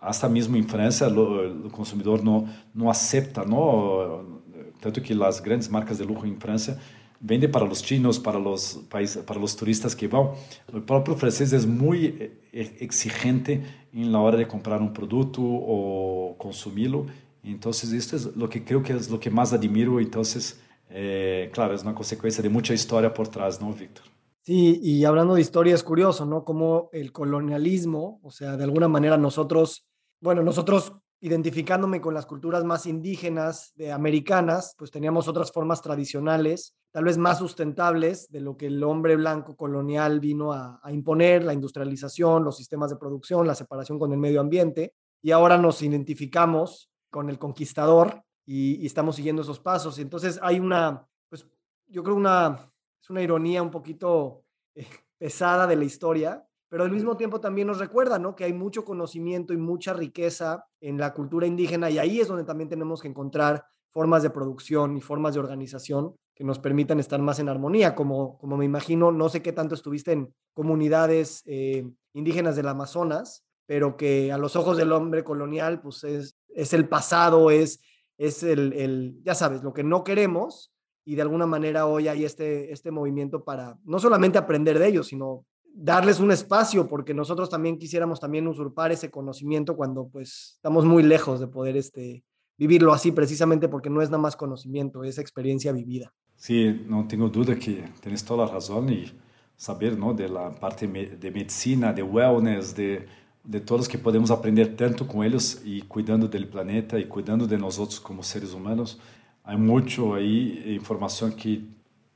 até 0.00 0.28
mesmo 0.28 0.56
em 0.56 0.62
França, 0.62 1.08
o, 1.08 1.70
consumidor 1.70 2.22
não 2.22 2.48
não 2.74 2.90
aceita, 2.90 3.44
não, 3.44 4.40
tanto 4.80 5.00
que 5.00 5.12
as 5.22 5.40
grandes 5.40 5.68
marcas 5.68 5.98
de 5.98 6.04
luxo 6.04 6.26
em 6.26 6.36
França 6.36 6.80
vende 7.20 7.48
para 7.48 7.64
os 7.64 7.80
chinos, 7.80 8.18
para 8.18 8.38
os 8.38 8.74
países, 8.90 9.22
para 9.22 9.38
os 9.38 9.54
turistas 9.54 9.94
que 9.94 10.06
vão. 10.06 10.34
O 10.72 10.80
próprio 10.80 11.16
francês 11.16 11.52
é 11.52 11.58
muito 11.66 12.30
exigente 12.52 13.62
la 13.94 14.20
hora 14.20 14.36
de 14.36 14.44
comprar 14.44 14.80
um 14.82 14.88
produto 14.88 15.42
ou 15.42 16.34
consumi-lo 16.34 17.06
Entonces, 17.52 17.92
esto 17.92 18.16
es 18.16 18.36
lo 18.36 18.48
que 18.48 18.64
creo 18.64 18.82
que 18.82 18.92
es 18.92 19.10
lo 19.10 19.20
que 19.20 19.30
más 19.30 19.52
admiro. 19.52 20.00
Entonces, 20.00 20.60
eh, 20.88 21.50
claro, 21.52 21.74
es 21.74 21.82
una 21.82 21.94
consecuencia 21.94 22.42
de 22.42 22.48
mucha 22.48 22.74
historia 22.74 23.12
por 23.12 23.26
atrás, 23.26 23.60
¿no, 23.60 23.72
Víctor? 23.72 24.04
Sí, 24.42 24.78
y 24.82 25.04
hablando 25.04 25.34
de 25.34 25.40
historia, 25.40 25.74
es 25.74 25.82
curioso, 25.82 26.24
¿no? 26.24 26.44
Como 26.44 26.88
el 26.92 27.12
colonialismo, 27.12 28.20
o 28.22 28.30
sea, 28.30 28.56
de 28.56 28.64
alguna 28.64 28.86
manera 28.86 29.16
nosotros, 29.16 29.88
bueno, 30.20 30.42
nosotros 30.42 30.92
identificándome 31.20 32.00
con 32.00 32.14
las 32.14 32.26
culturas 32.26 32.62
más 32.62 32.86
indígenas 32.86 33.72
de 33.74 33.90
americanas, 33.90 34.74
pues 34.78 34.90
teníamos 34.90 35.26
otras 35.26 35.50
formas 35.50 35.82
tradicionales, 35.82 36.74
tal 36.92 37.04
vez 37.04 37.18
más 37.18 37.38
sustentables 37.38 38.30
de 38.30 38.40
lo 38.40 38.56
que 38.56 38.66
el 38.66 38.84
hombre 38.84 39.16
blanco 39.16 39.56
colonial 39.56 40.20
vino 40.20 40.52
a, 40.52 40.78
a 40.82 40.92
imponer, 40.92 41.42
la 41.42 41.54
industrialización, 41.54 42.44
los 42.44 42.56
sistemas 42.56 42.90
de 42.90 42.96
producción, 42.96 43.46
la 43.46 43.54
separación 43.54 43.98
con 43.98 44.12
el 44.12 44.18
medio 44.18 44.40
ambiente, 44.40 44.94
y 45.22 45.32
ahora 45.32 45.58
nos 45.58 45.82
identificamos 45.82 46.90
con 47.16 47.30
el 47.30 47.38
conquistador 47.38 48.22
y, 48.44 48.84
estamos 48.84 49.16
siguiendo 49.16 49.40
esos 49.40 49.58
pasos. 49.58 49.98
Entonces 49.98 50.38
hay 50.42 50.60
una, 50.60 51.08
pues 51.30 51.46
yo 51.86 52.02
creo 52.02 52.14
una, 52.14 52.70
es 53.02 53.08
una 53.08 53.22
ironía 53.22 53.62
un 53.62 53.70
poquito 53.70 54.44
eh, 54.74 54.86
pesada 55.18 55.66
de 55.66 55.76
la 55.76 55.86
historia, 55.86 56.46
pero 56.68 56.84
al 56.84 56.90
mismo 56.90 57.16
tiempo 57.16 57.40
también 57.40 57.68
nos 57.68 57.78
recuerda, 57.78 58.18
¿no? 58.18 58.36
Que 58.36 58.44
hay 58.44 58.52
mucho 58.52 58.84
conocimiento 58.84 59.54
y 59.54 59.56
mucha 59.56 59.94
riqueza 59.94 60.66
en 60.78 60.98
la 60.98 61.14
cultura 61.14 61.46
indígena 61.46 61.88
y 61.88 61.96
ahí 61.96 62.20
es 62.20 62.28
donde 62.28 62.44
también 62.44 62.68
tenemos 62.68 63.00
que 63.00 63.08
encontrar 63.08 63.64
formas 63.88 64.22
de 64.22 64.28
producción 64.28 64.98
y 64.98 65.00
formas 65.00 65.32
de 65.32 65.40
organización 65.40 66.16
que 66.34 66.44
nos 66.44 66.58
permitan 66.58 67.00
estar 67.00 67.22
más 67.22 67.38
en 67.38 67.48
armonía, 67.48 67.94
como, 67.94 68.36
como 68.36 68.58
me 68.58 68.66
imagino, 68.66 69.10
no 69.10 69.30
sé 69.30 69.40
qué 69.40 69.54
tanto 69.54 69.74
estuviste 69.74 70.12
en 70.12 70.34
comunidades 70.52 71.42
eh, 71.46 71.90
indígenas 72.12 72.56
del 72.56 72.68
Amazonas, 72.68 73.45
pero 73.66 73.96
que 73.96 74.32
a 74.32 74.38
los 74.38 74.56
ojos 74.56 74.76
del 74.76 74.92
hombre 74.92 75.24
colonial, 75.24 75.80
pues 75.80 76.04
es, 76.04 76.36
es 76.48 76.72
el 76.72 76.88
pasado, 76.88 77.50
es, 77.50 77.80
es 78.16 78.42
el, 78.42 78.72
el, 78.72 79.20
ya 79.22 79.34
sabes, 79.34 79.62
lo 79.62 79.72
que 79.72 79.84
no 79.84 80.04
queremos 80.04 80.72
y 81.04 81.14
de 81.14 81.22
alguna 81.22 81.46
manera 81.46 81.86
hoy 81.86 82.08
hay 82.08 82.24
este, 82.24 82.72
este 82.72 82.90
movimiento 82.90 83.44
para 83.44 83.78
no 83.84 83.98
solamente 83.98 84.38
aprender 84.38 84.78
de 84.78 84.88
ellos, 84.88 85.08
sino 85.08 85.44
darles 85.72 86.20
un 86.20 86.32
espacio, 86.32 86.88
porque 86.88 87.12
nosotros 87.12 87.50
también 87.50 87.78
quisiéramos 87.78 88.18
también 88.18 88.48
usurpar 88.48 88.92
ese 88.92 89.10
conocimiento 89.10 89.76
cuando 89.76 90.08
pues 90.08 90.54
estamos 90.56 90.84
muy 90.84 91.02
lejos 91.02 91.38
de 91.38 91.46
poder 91.46 91.76
este, 91.76 92.24
vivirlo 92.56 92.92
así, 92.92 93.12
precisamente 93.12 93.68
porque 93.68 93.90
no 93.90 94.00
es 94.00 94.08
nada 94.08 94.22
más 94.22 94.36
conocimiento, 94.36 95.04
es 95.04 95.18
experiencia 95.18 95.72
vivida. 95.72 96.12
Sí, 96.34 96.84
no 96.88 97.06
tengo 97.06 97.28
duda 97.28 97.54
que 97.56 97.84
tienes 98.00 98.24
toda 98.24 98.46
la 98.46 98.52
razón 98.52 98.90
y 98.90 99.12
saber 99.54 99.98
¿no? 99.98 100.12
de 100.14 100.28
la 100.28 100.50
parte 100.50 100.86
de 100.86 101.30
medicina, 101.30 101.92
de 101.92 102.02
wellness, 102.02 102.74
de 102.74 103.06
de 103.46 103.60
todos 103.60 103.86
que 103.86 103.96
podemos 103.96 104.30
aprender 104.30 104.74
tanto 104.74 105.04
com 105.04 105.22
eles 105.22 105.62
e 105.64 105.82
cuidando 105.82 106.26
do 106.26 106.46
planeta 106.46 106.98
e 106.98 107.04
cuidando 107.04 107.46
de 107.46 107.56
nós 107.56 107.78
outros 107.78 107.98
como 107.98 108.22
seres 108.22 108.52
humanos. 108.52 108.98
Há 109.44 109.56
muito 109.56 110.12
aí 110.14 110.74
informação 110.74 111.30
que 111.30 111.68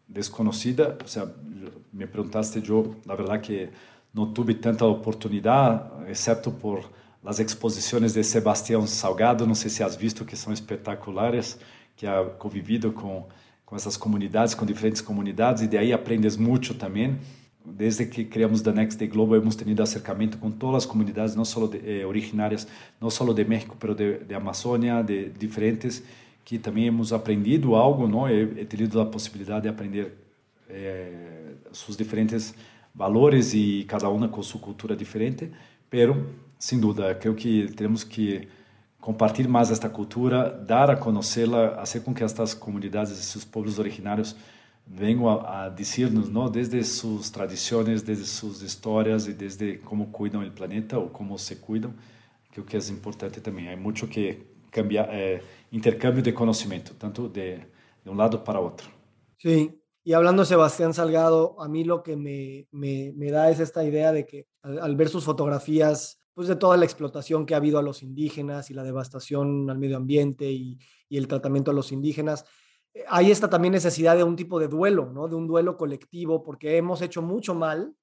desconhecida, 0.09 0.99
ou 1.01 1.07
seja, 1.07 1.33
me 1.93 2.07
perguntaste 2.07 2.61
eu, 2.69 2.97
na 3.07 3.15
verdade 3.15 3.43
que 3.43 3.69
não 4.13 4.33
tive 4.33 4.55
tanta 4.55 4.85
oportunidade, 4.85 6.11
exceto 6.11 6.51
por 6.51 6.91
as 7.25 7.39
exposições 7.39 8.15
de 8.15 8.25
Sebastião 8.25 8.87
Salgado, 8.87 9.47
não 9.47 9.55
sei 9.55 9.71
se 9.71 9.85
has 9.85 9.95
visto 9.95 10.25
que 10.25 10.37
são 10.37 10.53
espetaculares, 10.53 11.59
que 11.95 12.07
ha 12.07 12.25
convivido 12.25 12.91
com 12.91 13.27
com 13.71 13.77
essas 13.77 13.97
comunidades, 13.97 14.53
com 14.53 14.67
diferentes 14.67 15.01
comunidades 15.01 15.63
e 15.63 15.69
de 15.69 15.79
aí 15.79 15.93
aprendes 15.93 16.37
muito 16.37 16.75
também 16.75 17.17
desde 17.65 18.09
que 18.09 18.29
criamos 18.29 18.63
The 18.63 18.73
Next 18.73 18.99
Day 18.99 19.09
Global, 19.09 19.41
hemos 19.41 19.57
tenido 19.57 19.83
acercamiento 19.83 20.39
con 20.39 20.53
todas 20.53 20.75
las 20.75 20.87
comunidades, 20.87 21.37
no 21.37 21.45
solo 21.45 21.69
de, 21.69 22.01
eh, 22.01 22.05
originarias, 22.05 22.67
de 23.35 23.45
México, 23.45 23.77
pero 23.79 23.95
de, 23.95 24.19
de 24.19 24.35
Amazônia, 24.35 25.03
de 25.03 25.31
diferentes, 25.31 26.03
que 26.45 26.59
também 26.59 26.87
hemos 26.87 27.13
aprendido 27.13 27.77
algo, 27.77 28.09
não? 28.09 28.29
He, 28.29 28.43
he 28.63 29.01
a 29.01 29.05
possibilidade 29.07 29.63
de 29.63 29.69
aprender 29.69 30.13
eh, 30.69 31.55
sus 31.73 31.97
diferentes 31.97 32.55
valores 32.95 33.55
e 33.55 33.85
cada 33.87 34.09
uma 34.09 34.29
com 34.29 34.43
sua 34.43 34.61
cultura 34.61 34.97
diferente, 34.97 35.51
pero, 35.89 36.27
sem 36.59 36.81
dúvida, 36.81 37.15
creio 37.15 37.35
que 37.35 37.71
temos 37.77 38.03
que 38.03 38.49
compartilhar 39.01 39.49
mais 39.49 39.71
esta 39.71 39.89
cultura, 39.89 40.51
dar 40.51 40.91
a 40.91 40.97
conhecê-la, 40.97 41.77
fazer 41.79 42.01
com 42.01 42.13
que 42.15 42.23
estas 42.23 42.55
comunidades 42.55 43.13
e 43.13 43.23
seus 43.23 43.45
povos 43.45 43.79
originários 43.79 44.37
vengo 44.91 45.31
a, 45.31 45.65
a 45.65 45.71
decirnos, 45.71 46.31
¿no? 46.31 46.49
Desde 46.49 46.83
sus 46.83 47.31
tradiciones, 47.31 48.05
desde 48.05 48.25
sus 48.25 48.63
historias 48.63 49.29
y 49.29 49.35
desde 49.35 49.81
cómo 49.81 50.11
cuidan 50.11 50.43
el 50.43 50.53
planeta 50.53 50.99
o 50.99 51.13
cómo 51.13 51.39
se 51.39 51.61
cuidan, 51.61 51.97
creo 52.51 52.67
que 52.67 52.77
es 52.77 52.91
importante 52.91 53.41
también. 53.41 53.69
Hay 53.69 53.77
mucho 53.77 54.09
que 54.09 54.51
cambiar, 54.71 55.09
eh, 55.13 55.43
intercambio 55.71 56.23
de 56.23 56.35
conocimiento, 56.35 56.93
tanto 56.99 57.29
de, 57.29 57.67
de, 58.05 58.11
un 58.11 58.19
lado 58.19 58.43
para 58.43 58.61
otro. 58.61 58.89
Sí, 59.37 59.81
y 60.03 60.13
hablando 60.13 60.45
Sebastián 60.45 60.93
Salgado, 60.93 61.61
a 61.61 61.69
mí 61.69 61.85
lo 61.85 62.03
que 62.03 62.17
me, 62.17 62.67
me, 62.73 63.13
me 63.17 63.31
da 63.31 63.51
es 63.51 63.61
esta 63.61 63.85
idea 63.85 64.13
de 64.13 64.27
que 64.27 64.47
al, 64.63 64.79
al 64.81 64.97
ver 64.97 65.09
sus 65.09 65.25
fotografías, 65.25 66.21
pues 66.35 66.49
de 66.49 66.57
toda 66.57 66.77
la 66.77 66.85
explotación 66.85 67.47
que 67.47 67.55
ha 67.55 67.59
habido 67.59 67.79
a 67.79 67.83
los 67.83 68.03
indígenas 68.03 68.71
y 68.71 68.75
la 68.75 68.83
devastación 68.83 69.71
al 69.71 69.79
medio 69.79 69.97
ambiente 69.97 70.51
y, 70.51 70.79
y 71.09 71.17
el 71.17 71.29
tratamiento 71.29 71.71
a 71.71 71.75
los 71.75 71.93
indígenas, 71.93 72.45
hay 73.09 73.31
esta 73.31 73.49
también 73.49 73.73
necesidad 73.73 74.17
de 74.17 74.25
un 74.25 74.37
tipo 74.37 74.59
de 74.59 74.69
duelo, 74.69 75.11
¿no? 75.13 75.29
De 75.29 75.37
un 75.37 75.47
duelo 75.47 75.77
colectivo, 75.77 76.43
porque 76.43 76.77
hemos 76.77 77.03
hecho 77.03 77.23
mucho 77.23 77.55
mal 77.55 77.95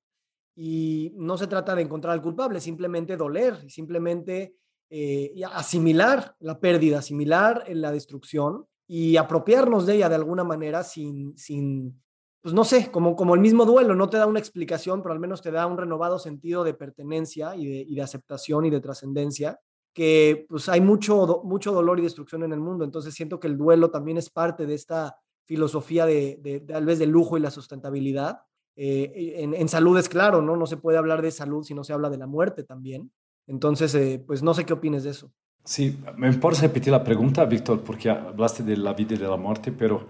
y 0.56 1.14
no 1.16 1.38
se 1.38 1.48
trata 1.48 1.76
de 1.76 1.84
encontrar 1.84 2.14
al 2.14 2.22
culpable, 2.22 2.60
simplemente 2.60 3.18
doler, 3.18 3.70
simplemente 3.70 4.56
eh, 4.90 5.34
asimilar 5.54 6.36
la 6.40 6.60
pérdida, 6.60 7.00
asimilar 7.00 7.66
la 7.68 7.92
destrucción 7.92 8.66
y 8.88 9.18
apropiarnos 9.18 9.86
de 9.86 9.96
ella 9.96 10.10
de 10.10 10.16
alguna 10.16 10.44
manera 10.44 10.84
sin, 10.84 11.38
sin 11.38 12.02
pues 12.42 12.56
no 12.56 12.64
sé, 12.64 12.90
como, 12.90 13.16
como 13.16 13.36
el 13.36 13.42
mismo 13.42 13.66
duelo, 13.66 13.94
no 13.94 14.10
te 14.10 14.18
da 14.18 14.26
una 14.26 14.40
explicación, 14.40 15.02
pero 15.02 15.14
al 15.14 15.20
menos 15.20 15.42
te 15.42 15.52
da 15.52 15.68
un 15.68 15.78
renovado 15.78 16.18
sentido 16.18 16.64
de 16.64 16.74
pertenencia 16.74 17.56
y 17.56 17.68
y 17.68 17.96
de 17.96 18.02
aceptación 18.02 18.66
y 18.66 18.70
de 18.70 18.80
trascendencia 18.80 19.60
que 19.98 20.46
pues 20.48 20.70
hay 20.70 20.80
mucho, 20.80 21.42
mucho 21.44 21.72
dolor 21.72 21.98
y 21.98 22.04
destrucción 22.04 22.44
en 22.44 22.54
el 22.54 22.60
mundo, 22.60 22.86
entonces 22.86 23.16
siento 23.16 23.40
que 23.40 23.48
el 23.48 23.58
duelo 23.58 23.90
también 23.90 24.20
es 24.20 24.30
parte 24.30 24.68
de 24.68 24.76
esta 24.76 25.18
filosofía 25.46 26.06
de, 26.06 26.38
de, 26.40 26.60
tal 26.60 26.86
vez 26.86 27.00
del 27.00 27.10
lujo 27.10 27.36
y 27.36 27.40
la 27.42 27.50
sustentabilidad. 27.50 28.42
Eh, 28.76 29.38
en, 29.38 29.56
en, 29.56 29.68
salud 29.68 29.98
es 29.98 30.08
claro, 30.08 30.44
¿no? 30.44 30.56
No 30.56 30.68
se 30.68 30.78
puede 30.78 31.00
hablar 31.00 31.24
de 31.24 31.32
salud 31.32 31.64
si 31.64 31.74
no 31.74 31.84
se 31.84 31.94
habla 31.94 32.12
de 32.12 32.20
la 32.20 32.28
muerte 32.28 32.64
también. 32.64 33.12
Entonces, 33.48 33.96
eh, 33.96 34.24
pues 34.24 34.44
no 34.44 34.54
sé 34.54 34.68
qué 34.68 34.74
opines 34.74 35.04
de 35.04 35.10
eso. 35.10 35.32
Sí, 35.64 35.98
me 36.16 36.28
importa 36.28 36.62
repetir 36.62 36.92
la 36.92 37.04
pregunta, 37.04 37.44
Víctor, 37.46 37.82
porque 37.82 38.12
hablaste 38.12 38.62
de 38.62 38.78
la 38.78 38.94
vida 38.94 39.16
y 39.16 39.18
de 39.18 39.28
la 39.28 39.38
muerte, 39.38 39.72
pero 39.72 40.06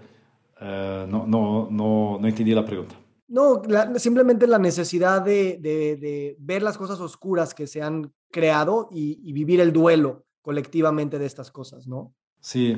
uh, 0.60 1.06
no, 1.08 1.26
no, 1.26 1.68
no, 1.70 2.18
no 2.20 2.28
entendí 2.28 2.54
la 2.54 2.66
pregunta. 2.66 2.94
No, 3.28 3.62
la, 3.68 3.98
simplemente 3.98 4.46
la 4.46 4.58
necesidad 4.58 5.20
de, 5.20 5.58
de, 5.60 5.96
de, 5.96 6.36
ver 6.38 6.62
las 6.62 6.78
cosas 6.78 6.98
oscuras 6.98 7.52
que 7.52 7.66
se 7.66 7.82
han 7.82 8.10
creado 8.30 8.88
y, 8.90 9.20
y, 9.22 9.32
vivir 9.34 9.60
el 9.60 9.70
duelo 9.70 10.24
colectivamente 10.40 11.18
de 11.18 11.26
estas 11.26 11.50
cosas, 11.50 11.86
¿no? 11.86 12.14
Sí, 12.40 12.76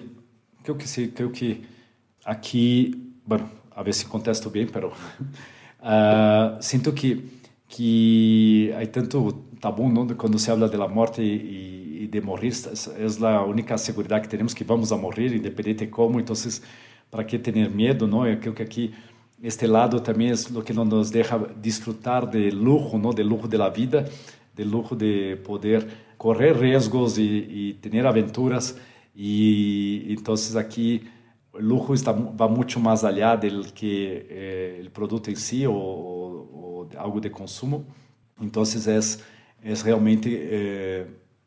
creo 0.64 0.76
que 0.76 0.88
sí, 0.88 1.12
creo 1.14 1.30
que 1.30 1.62
aquí, 2.24 3.14
bueno, 3.24 3.48
a 3.76 3.82
ver 3.84 3.94
si 3.94 4.06
contesto 4.06 4.50
bien, 4.50 4.68
pero 4.72 4.88
uh, 5.82 6.56
siento 6.60 6.92
que, 6.92 7.22
que 7.68 8.74
hay 8.76 8.88
tanto 8.88 9.44
tabú, 9.60 9.88
¿no? 9.88 10.16
Cuando 10.16 10.36
se 10.36 10.50
habla 10.50 10.66
de 10.66 10.78
la 10.78 10.88
muerte 10.88 11.22
y, 11.22 11.98
y 12.00 12.06
de 12.08 12.20
morir, 12.20 12.52
es, 12.52 12.88
es, 12.88 13.20
la 13.20 13.42
única 13.42 13.78
seguridad 13.78 14.20
que 14.20 14.28
tenemos 14.28 14.54
que 14.54 14.64
vamos 14.64 14.90
a 14.90 14.96
morir, 14.96 15.32
independiente 15.32 15.84
de 15.86 15.90
cómo, 15.90 16.18
entonces, 16.18 16.62
¿para 17.08 17.24
qué 17.26 17.38
tener 17.38 17.70
miedo, 17.70 18.06
no? 18.06 18.28
Yo 18.28 18.40
creo 18.40 18.54
que 18.54 18.62
aquí 18.62 18.92
este 19.42 19.66
lado 19.66 20.02
también 20.02 20.32
es 20.32 20.50
lo 20.50 20.62
que 20.62 20.74
nos 20.74 21.10
deja 21.10 21.40
disfrutar 21.60 22.30
del 22.30 22.62
lujo, 22.62 22.98
¿no? 22.98 23.12
Del 23.12 23.28
lujo 23.28 23.48
de 23.48 23.58
la 23.58 23.70
vida, 23.70 24.04
del 24.54 24.70
lujo 24.70 24.94
de 24.94 25.36
poder 25.36 25.88
correr 26.16 26.58
riesgos 26.58 27.18
y, 27.18 27.74
tener 27.80 28.06
aventuras. 28.06 28.76
Y 29.14 30.12
entonces 30.12 30.56
aquí 30.56 31.02
el 31.54 31.66
lujo 31.66 31.94
está, 31.94 32.12
va 32.12 32.48
mucho 32.48 32.78
más 32.80 33.02
allá 33.04 33.36
del 33.36 33.72
que 33.72 34.26
eh, 34.28 34.76
el 34.80 34.90
producto 34.90 35.30
en 35.30 35.36
sí 35.36 35.64
o, 35.66 36.86
algo 36.98 37.20
de 37.20 37.30
consumo. 37.30 37.84
Entonces 38.40 38.86
es, 38.86 39.24
es 39.62 39.84
realmente 39.84 40.28
eh, 40.32 41.06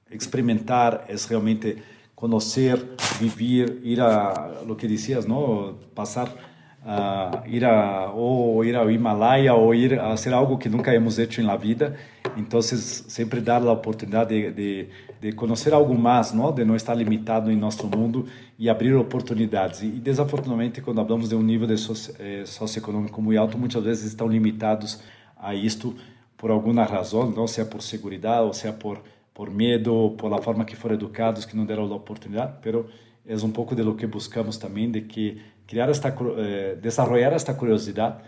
experimentar, 0.10 1.06
es 1.08 1.30
realmente 1.30 1.78
conocer, 2.16 2.96
vivir, 3.20 3.82
ir 3.84 4.02
a 4.02 4.62
lo 4.66 4.78
que 4.78 4.88
decías, 4.88 5.28
¿no? 5.28 5.78
Pasar 5.94 6.53
uh, 6.86 7.48
ir 7.48 7.66
a 7.66 8.12
ou 8.14 8.64
ir 8.64 8.76
ao 8.76 8.90
Himalaia 8.90 9.54
ou 9.54 9.74
ir 9.74 10.00
a 10.00 10.14
hacer 10.14 10.34
algo 10.34 10.58
que 10.58 10.70
nunca 10.70 10.94
hemos 10.94 11.18
en 11.20 11.46
la 11.46 11.58
vida. 11.58 11.96
Entonces, 12.38 13.06
sempre 13.08 13.42
dar 13.42 13.62
a 13.62 13.72
oportunidade 13.72 14.30
de, 14.30 14.52
de, 14.52 14.90
de 15.22 15.34
conhecer 15.34 15.74
algo 15.74 15.98
mais, 15.98 16.34
não? 16.34 16.52
de 16.52 16.66
não 16.66 16.76
estar 16.76 16.96
limitado 16.96 17.52
em 17.52 17.56
nosso 17.56 17.88
mundo 17.88 18.26
e 18.58 18.70
abrir 18.70 18.94
oportunidades. 18.96 19.82
E, 19.82 19.88
desafortunadamente, 19.88 20.82
quando 20.82 20.98
falamos 21.04 21.30
de 21.30 21.36
um 21.36 21.42
nível 21.42 21.68
de 21.68 21.78
socio, 21.78 22.14
eh, 22.20 22.44
socioeconômico 22.46 23.22
muito 23.22 23.40
alto, 23.40 23.58
muitas 23.58 23.84
vezes 23.84 24.06
estão 24.06 24.28
limitados 24.28 25.02
a 25.38 25.54
isto 25.54 25.96
por 26.38 26.50
alguma 26.52 26.84
razão, 26.84 27.30
não 27.30 27.48
seja 27.48 27.68
por 27.68 27.82
segurança 27.82 28.42
ou 28.42 28.54
seja 28.54 28.74
por 28.74 29.00
por 29.34 29.50
medo, 29.50 30.14
por 30.18 30.30
la 30.30 30.42
forma 30.42 30.64
que 30.64 30.76
foram 30.76 30.96
educados, 30.96 31.46
que 31.46 31.58
não 31.58 31.66
deram 31.66 31.92
a 31.92 31.96
oportunidade, 31.96 32.54
pero 32.62 32.88
é 33.26 33.36
um 33.36 33.52
pouco 33.52 33.76
de 33.76 33.82
lo 33.82 33.96
que 33.96 34.06
buscamos 34.06 34.58
também, 34.58 34.92
de 34.92 35.02
que 35.02 35.42
criar 35.68 35.90
esta, 35.90 36.16
eh, 36.38 36.80
desarrollar 36.82 37.34
esta 37.34 37.58
curiosidad 37.58 38.24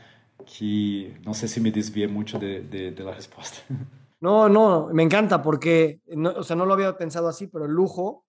que 0.46 1.18
no 1.26 1.34
sé 1.34 1.48
si 1.48 1.60
me 1.62 1.72
desvié 1.72 2.08
mucho 2.08 2.38
de, 2.40 2.62
de, 2.62 3.04
la 3.04 3.14
respuesta. 3.14 3.58
No, 4.22 4.50
no, 4.50 4.90
me 4.92 5.04
encanta 5.04 5.44
porque, 5.44 6.00
no, 6.08 6.32
o 6.32 6.42
sea, 6.42 6.56
no 6.56 6.66
lo 6.66 6.74
había 6.74 6.98
pensado 6.98 7.28
así, 7.28 7.46
pero 7.46 7.66
el 7.66 7.74
lujo, 7.74 8.26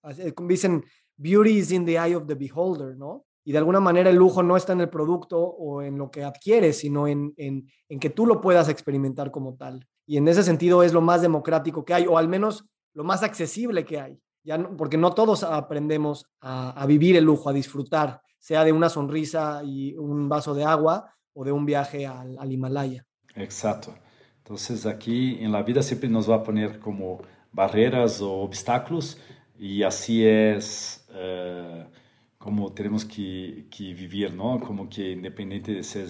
dicen, 0.46 0.84
beauty 1.16 1.58
is 1.58 1.70
in 1.70 1.86
the 1.86 1.92
eye 1.92 2.14
of 2.14 2.26
the 2.26 2.34
beholder, 2.34 2.96
¿no? 2.96 3.24
Y 3.44 3.52
de 3.52 3.58
alguna 3.58 3.80
manera 3.80 4.10
el 4.10 4.16
lujo 4.16 4.42
no 4.42 4.56
está 4.58 4.72
en 4.74 4.82
el 4.82 4.90
producto 4.90 5.40
o 5.40 5.80
en 5.80 5.96
lo 5.96 6.10
que 6.10 6.24
adquieres, 6.24 6.80
sino 6.80 7.06
en, 7.06 7.32
en, 7.38 7.70
en 7.88 8.00
que 8.00 8.10
tú 8.10 8.26
lo 8.26 8.40
puedas 8.42 8.68
experimentar 8.68 9.30
como 9.30 9.54
tal. 9.54 9.86
Y 10.04 10.18
en 10.18 10.28
ese 10.28 10.42
sentido 10.42 10.82
es 10.82 10.92
lo 10.92 11.00
más 11.00 11.22
democrático 11.22 11.84
que 11.84 11.94
hay, 11.94 12.06
o 12.06 12.18
al 12.18 12.28
menos 12.28 12.66
lo 12.92 13.04
más 13.04 13.22
accesible 13.22 13.84
que 13.84 14.00
hay, 14.00 14.18
ya 14.44 14.58
porque 14.76 14.98
no 14.98 15.14
todos 15.14 15.44
aprendemos 15.44 16.26
a, 16.40 16.70
a 16.72 16.84
vivir 16.84 17.16
el 17.16 17.24
lujo, 17.24 17.48
a 17.48 17.54
disfrutar 17.54 18.20
sea 18.46 18.62
de 18.62 18.70
una 18.70 18.88
sonrisa 18.88 19.60
y 19.64 19.96
un 19.96 20.28
vaso 20.28 20.54
de 20.54 20.62
agua 20.62 21.12
o 21.34 21.44
de 21.44 21.50
un 21.50 21.66
viaje 21.66 22.06
al, 22.06 22.38
al 22.38 22.52
Himalaya. 22.52 23.04
Exacto. 23.34 23.92
Entonces 24.38 24.86
aquí 24.86 25.38
en 25.40 25.50
la 25.50 25.64
vida 25.64 25.82
siempre 25.82 26.08
nos 26.08 26.30
va 26.30 26.36
a 26.36 26.42
poner 26.44 26.78
como 26.78 27.22
barreras 27.50 28.20
o 28.20 28.32
obstáculos 28.42 29.18
y 29.58 29.82
así 29.82 30.24
es 30.24 31.08
uh, 31.10 31.90
como 32.38 32.72
tenemos 32.72 33.04
que, 33.04 33.66
que, 33.68 33.92
vivir, 33.92 34.32
¿no? 34.32 34.60
Como 34.60 34.88
que 34.88 35.10
independiente 35.10 35.72
de 35.72 35.82
ser 35.82 36.06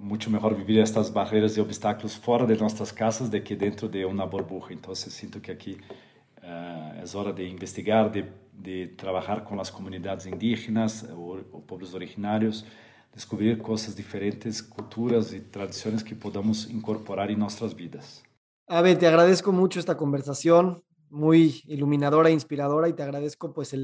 mucho 0.00 0.28
mejor 0.28 0.56
vivir 0.56 0.80
estas 0.80 1.12
barreras 1.12 1.56
y 1.56 1.60
obstáculos 1.60 2.16
fuera 2.16 2.46
de 2.46 2.56
nuestras 2.56 2.92
casas 2.92 3.30
de 3.30 3.44
que 3.44 3.54
dentro 3.54 3.86
de 3.86 4.04
una 4.04 4.24
burbuja. 4.24 4.72
Entonces 4.72 5.14
siento 5.14 5.40
que 5.40 5.52
aquí 5.52 5.76
uh, 6.42 7.02
es 7.02 7.14
hora 7.14 7.32
de 7.32 7.48
investigar, 7.48 8.10
de 8.10 8.42
de 8.52 8.88
trabalhar 8.96 9.42
com 9.42 9.60
as 9.60 9.70
comunidades 9.70 10.26
indígenas 10.26 11.04
ou 11.10 11.38
povos 11.62 11.94
originários, 11.94 12.64
descobrir 13.12 13.58
coisas 13.58 13.94
diferentes, 13.94 14.60
culturas 14.60 15.32
e 15.32 15.40
tradições 15.40 16.02
que 16.02 16.14
podamos 16.14 16.70
incorporar 16.70 17.30
em 17.30 17.36
nossas 17.36 17.72
vidas. 17.72 18.22
Ave, 18.68 18.94
te 18.96 19.06
agradezco 19.06 19.52
mucho 19.52 19.80
esta 19.80 19.96
conversación, 19.96 20.82
muy 21.10 21.62
iluminadora 21.66 22.30
e 22.30 22.32
inspiradora, 22.32 22.88
y 22.88 22.92
te 22.92 23.02
agradezco 23.02 23.52
pues 23.52 23.74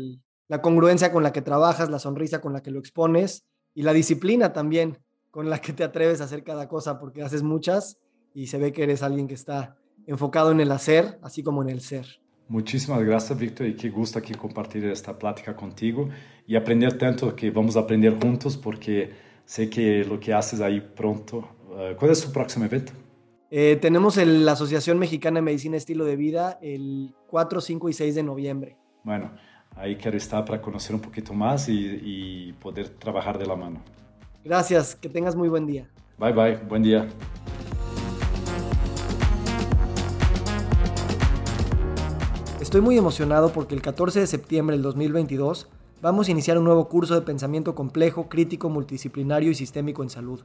la 0.49 0.63
congruencia 0.63 1.13
con 1.13 1.23
la 1.23 1.33
que 1.33 1.43
trabajas, 1.43 1.91
la 1.91 1.99
sonrisa 1.99 2.41
con 2.41 2.53
la 2.53 2.63
que 2.63 2.71
lo 2.71 2.79
expones 2.79 3.45
y 3.75 3.83
la 3.83 3.93
disciplina 3.93 4.53
también 4.53 4.99
con 5.31 5.51
la 5.51 5.61
que 5.61 5.73
te 5.73 5.85
atreves 5.85 6.21
a 6.21 6.25
hacer 6.25 6.43
cada 6.43 6.69
cosa, 6.69 6.99
porque 6.99 7.23
haces 7.23 7.43
muchas 7.43 7.99
y 8.33 8.47
se 8.47 8.59
ve 8.59 8.73
que 8.73 8.85
eres 8.85 9.03
alguien 9.03 9.27
que 9.27 9.35
está 9.35 9.77
enfocado 10.07 10.53
en 10.53 10.61
el 10.61 10.73
hacer, 10.73 11.19
así 11.23 11.43
como 11.43 11.63
en 11.63 11.69
el 11.69 11.83
ser. 11.83 12.07
Muchísimas 12.49 13.05
gracias, 13.05 13.39
Victor, 13.39 13.67
y 13.67 13.75
qué 13.75 13.91
gusto 13.91 14.19
aquí 14.19 14.33
compartir 14.33 14.85
esta 14.87 15.19
plática 15.19 15.55
contigo 15.55 16.09
y 16.47 16.57
aprender 16.57 16.97
tanto 16.97 17.37
que 17.37 17.51
vamos 17.51 17.77
a 17.77 17.81
aprender 17.81 18.19
juntos, 18.19 18.57
porque 18.57 19.11
sé 19.45 19.69
que 19.69 20.03
lo 20.05 20.19
que 20.19 20.33
haces 20.33 20.61
ahí 20.61 20.81
pronto. 20.81 21.47
Uh, 21.69 21.95
¿Cuál 21.97 22.11
es 22.11 22.25
tu 22.25 22.33
próximo 22.33 22.65
evento? 22.65 22.93
Eh, 23.51 23.79
tenemos 23.81 24.17
el, 24.17 24.47
la 24.47 24.53
Asociación 24.53 24.99
Mexicana 24.99 25.37
de 25.37 25.43
Medicina 25.43 25.77
Estilo 25.77 26.07
de 26.07 26.17
Vida 26.17 26.59
el 26.63 27.15
4, 27.29 27.61
5 27.61 27.89
y 27.91 27.93
6 27.93 28.15
de 28.15 28.23
noviembre. 28.23 28.77
Bueno, 29.05 29.31
ahí 29.77 29.97
quiero 29.97 30.17
estar 30.17 30.45
para 30.45 30.61
conocer 30.61 30.95
un 30.95 31.03
poquito 31.03 31.35
más 31.35 31.69
y, 31.69 32.01
y 32.03 32.53
poder 32.55 32.89
trabajar 32.89 33.39
de 33.39 33.47
la 33.47 33.57
mano. 33.57 33.83
Gracias, 34.43 34.95
que 34.95 35.11
tengas 35.11 35.37
muy 35.37 35.51
buen 35.51 35.67
día. 35.67 35.89
Bye 36.19 36.33
bye, 36.33 36.57
buen 36.57 36.83
día. 36.83 37.07
Estoy 42.69 42.83
muy 42.83 42.99
emocionado 42.99 43.51
porque 43.51 43.75
el 43.75 43.81
14 43.81 44.21
de 44.21 44.27
septiembre 44.27 44.77
del 44.77 44.83
2022 44.83 45.69
vamos 46.03 46.29
a 46.29 46.31
iniciar 46.33 46.59
un 46.59 46.65
nuevo 46.65 46.87
curso 46.87 47.15
de 47.15 47.23
pensamiento 47.23 47.75
complejo, 47.75 48.29
crítico, 48.29 48.69
multidisciplinario 48.69 49.51
y 49.51 49.55
sistémico 49.55 50.03
en 50.03 50.11
salud. 50.11 50.41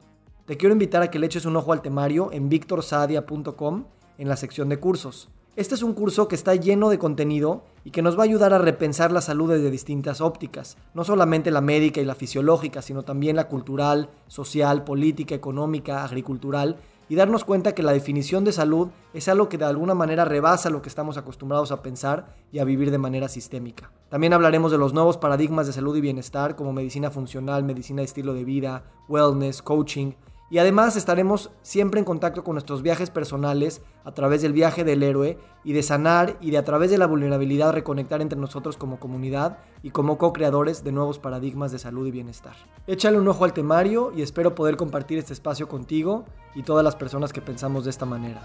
Te 0.46 0.56
quiero 0.56 0.72
invitar 0.72 1.04
a 1.04 1.12
que 1.12 1.20
le 1.20 1.26
eches 1.26 1.44
un 1.46 1.58
ojo 1.58 1.74
al 1.74 1.82
temario 1.82 2.32
en 2.32 2.48
victorsadia.com 2.48 3.84
en 4.18 4.30
la 4.30 4.38
sección 4.38 4.70
de 4.70 4.80
cursos. 4.80 5.28
Este 5.58 5.76
es 5.76 5.84
un 5.84 5.92
curso 5.92 6.30
que 6.30 6.36
está 6.36 6.56
lleno 6.56 6.90
de 6.90 6.98
contenido 6.98 7.66
y 7.84 7.92
que 7.92 8.02
nos 8.02 8.18
va 8.18 8.22
a 8.22 8.24
ayudar 8.24 8.54
a 8.54 8.58
repensar 8.58 9.12
la 9.12 9.20
salud 9.20 9.52
desde 9.52 9.70
distintas 9.70 10.22
ópticas, 10.22 10.78
no 10.94 11.04
solamente 11.04 11.52
la 11.52 11.60
médica 11.60 12.00
y 12.00 12.06
la 12.06 12.16
fisiológica, 12.16 12.82
sino 12.82 13.04
también 13.04 13.36
la 13.36 13.50
cultural, 13.50 14.10
social, 14.30 14.86
política, 14.86 15.36
económica, 15.36 16.06
agricultural 16.06 16.78
y 17.14 17.16
darnos 17.16 17.46
cuenta 17.46 17.76
que 17.76 17.84
la 17.84 17.92
definición 17.92 18.44
de 18.44 18.52
salud 18.52 18.90
es 19.14 19.28
algo 19.28 19.48
que 19.48 19.60
de 19.60 19.66
alguna 19.66 19.94
manera 19.94 20.26
rebasa 20.26 20.72
lo 20.72 20.82
que 20.82 20.90
estamos 20.90 21.16
acostumbrados 21.16 21.72
a 21.72 21.84
pensar 21.84 22.34
y 22.52 22.58
a 22.58 22.64
vivir 22.64 22.90
de 22.90 22.98
manera 22.98 23.30
sistémica. 23.30 23.92
También 24.10 24.34
hablaremos 24.34 24.72
de 24.72 24.80
los 24.80 24.96
nuevos 24.96 25.18
paradigmas 25.18 25.68
de 25.68 25.74
salud 25.74 25.96
y 25.96 26.02
bienestar 26.02 26.56
como 26.56 26.74
medicina 26.74 27.12
funcional, 27.12 27.64
medicina 27.64 28.02
de 28.02 28.06
estilo 28.06 28.34
de 28.34 28.46
vida, 28.46 28.86
wellness, 29.08 29.62
coaching 29.62 30.14
Y 30.54 30.60
además 30.60 30.96
estaremos 30.96 31.50
siempre 31.64 31.98
en 31.98 32.06
contacto 32.06 32.44
con 32.44 32.54
nuestros 32.54 32.84
viajes 32.84 33.10
personales 33.10 33.82
a 34.04 34.12
través 34.12 34.44
del 34.44 34.54
viaje 34.54 34.84
del 34.84 35.02
héroe 35.02 35.40
y 35.64 35.74
de 35.74 35.82
sanar 35.82 36.38
y 36.42 36.52
de 36.52 36.60
a 36.60 36.64
través 36.64 36.92
de 36.92 37.00
la 37.00 37.08
vulnerabilidad 37.08 37.74
reconectar 37.74 38.22
entre 38.22 38.38
nosotros 38.38 38.78
como 38.78 39.00
comunidad 39.00 39.58
y 39.82 39.90
como 39.90 40.20
co-creadores 40.20 40.84
de 40.84 40.92
nuevos 40.92 41.18
paradigmas 41.18 41.72
de 41.72 41.80
salud 41.80 42.06
y 42.06 42.12
bienestar. 42.12 42.54
Échale 42.86 43.18
un 43.18 43.28
ojo 43.28 43.46
al 43.46 43.54
temario 43.54 44.14
y 44.16 44.22
espero 44.22 44.54
poder 44.54 44.78
compartir 44.78 45.18
este 45.18 45.34
espacio 45.34 45.68
contigo 45.68 46.26
y 46.54 46.62
todas 46.62 46.84
las 46.84 46.96
personas 46.96 47.34
que 47.34 47.42
pensamos 47.42 47.86
de 47.86 47.90
esta 47.90 48.06
manera. 48.06 48.44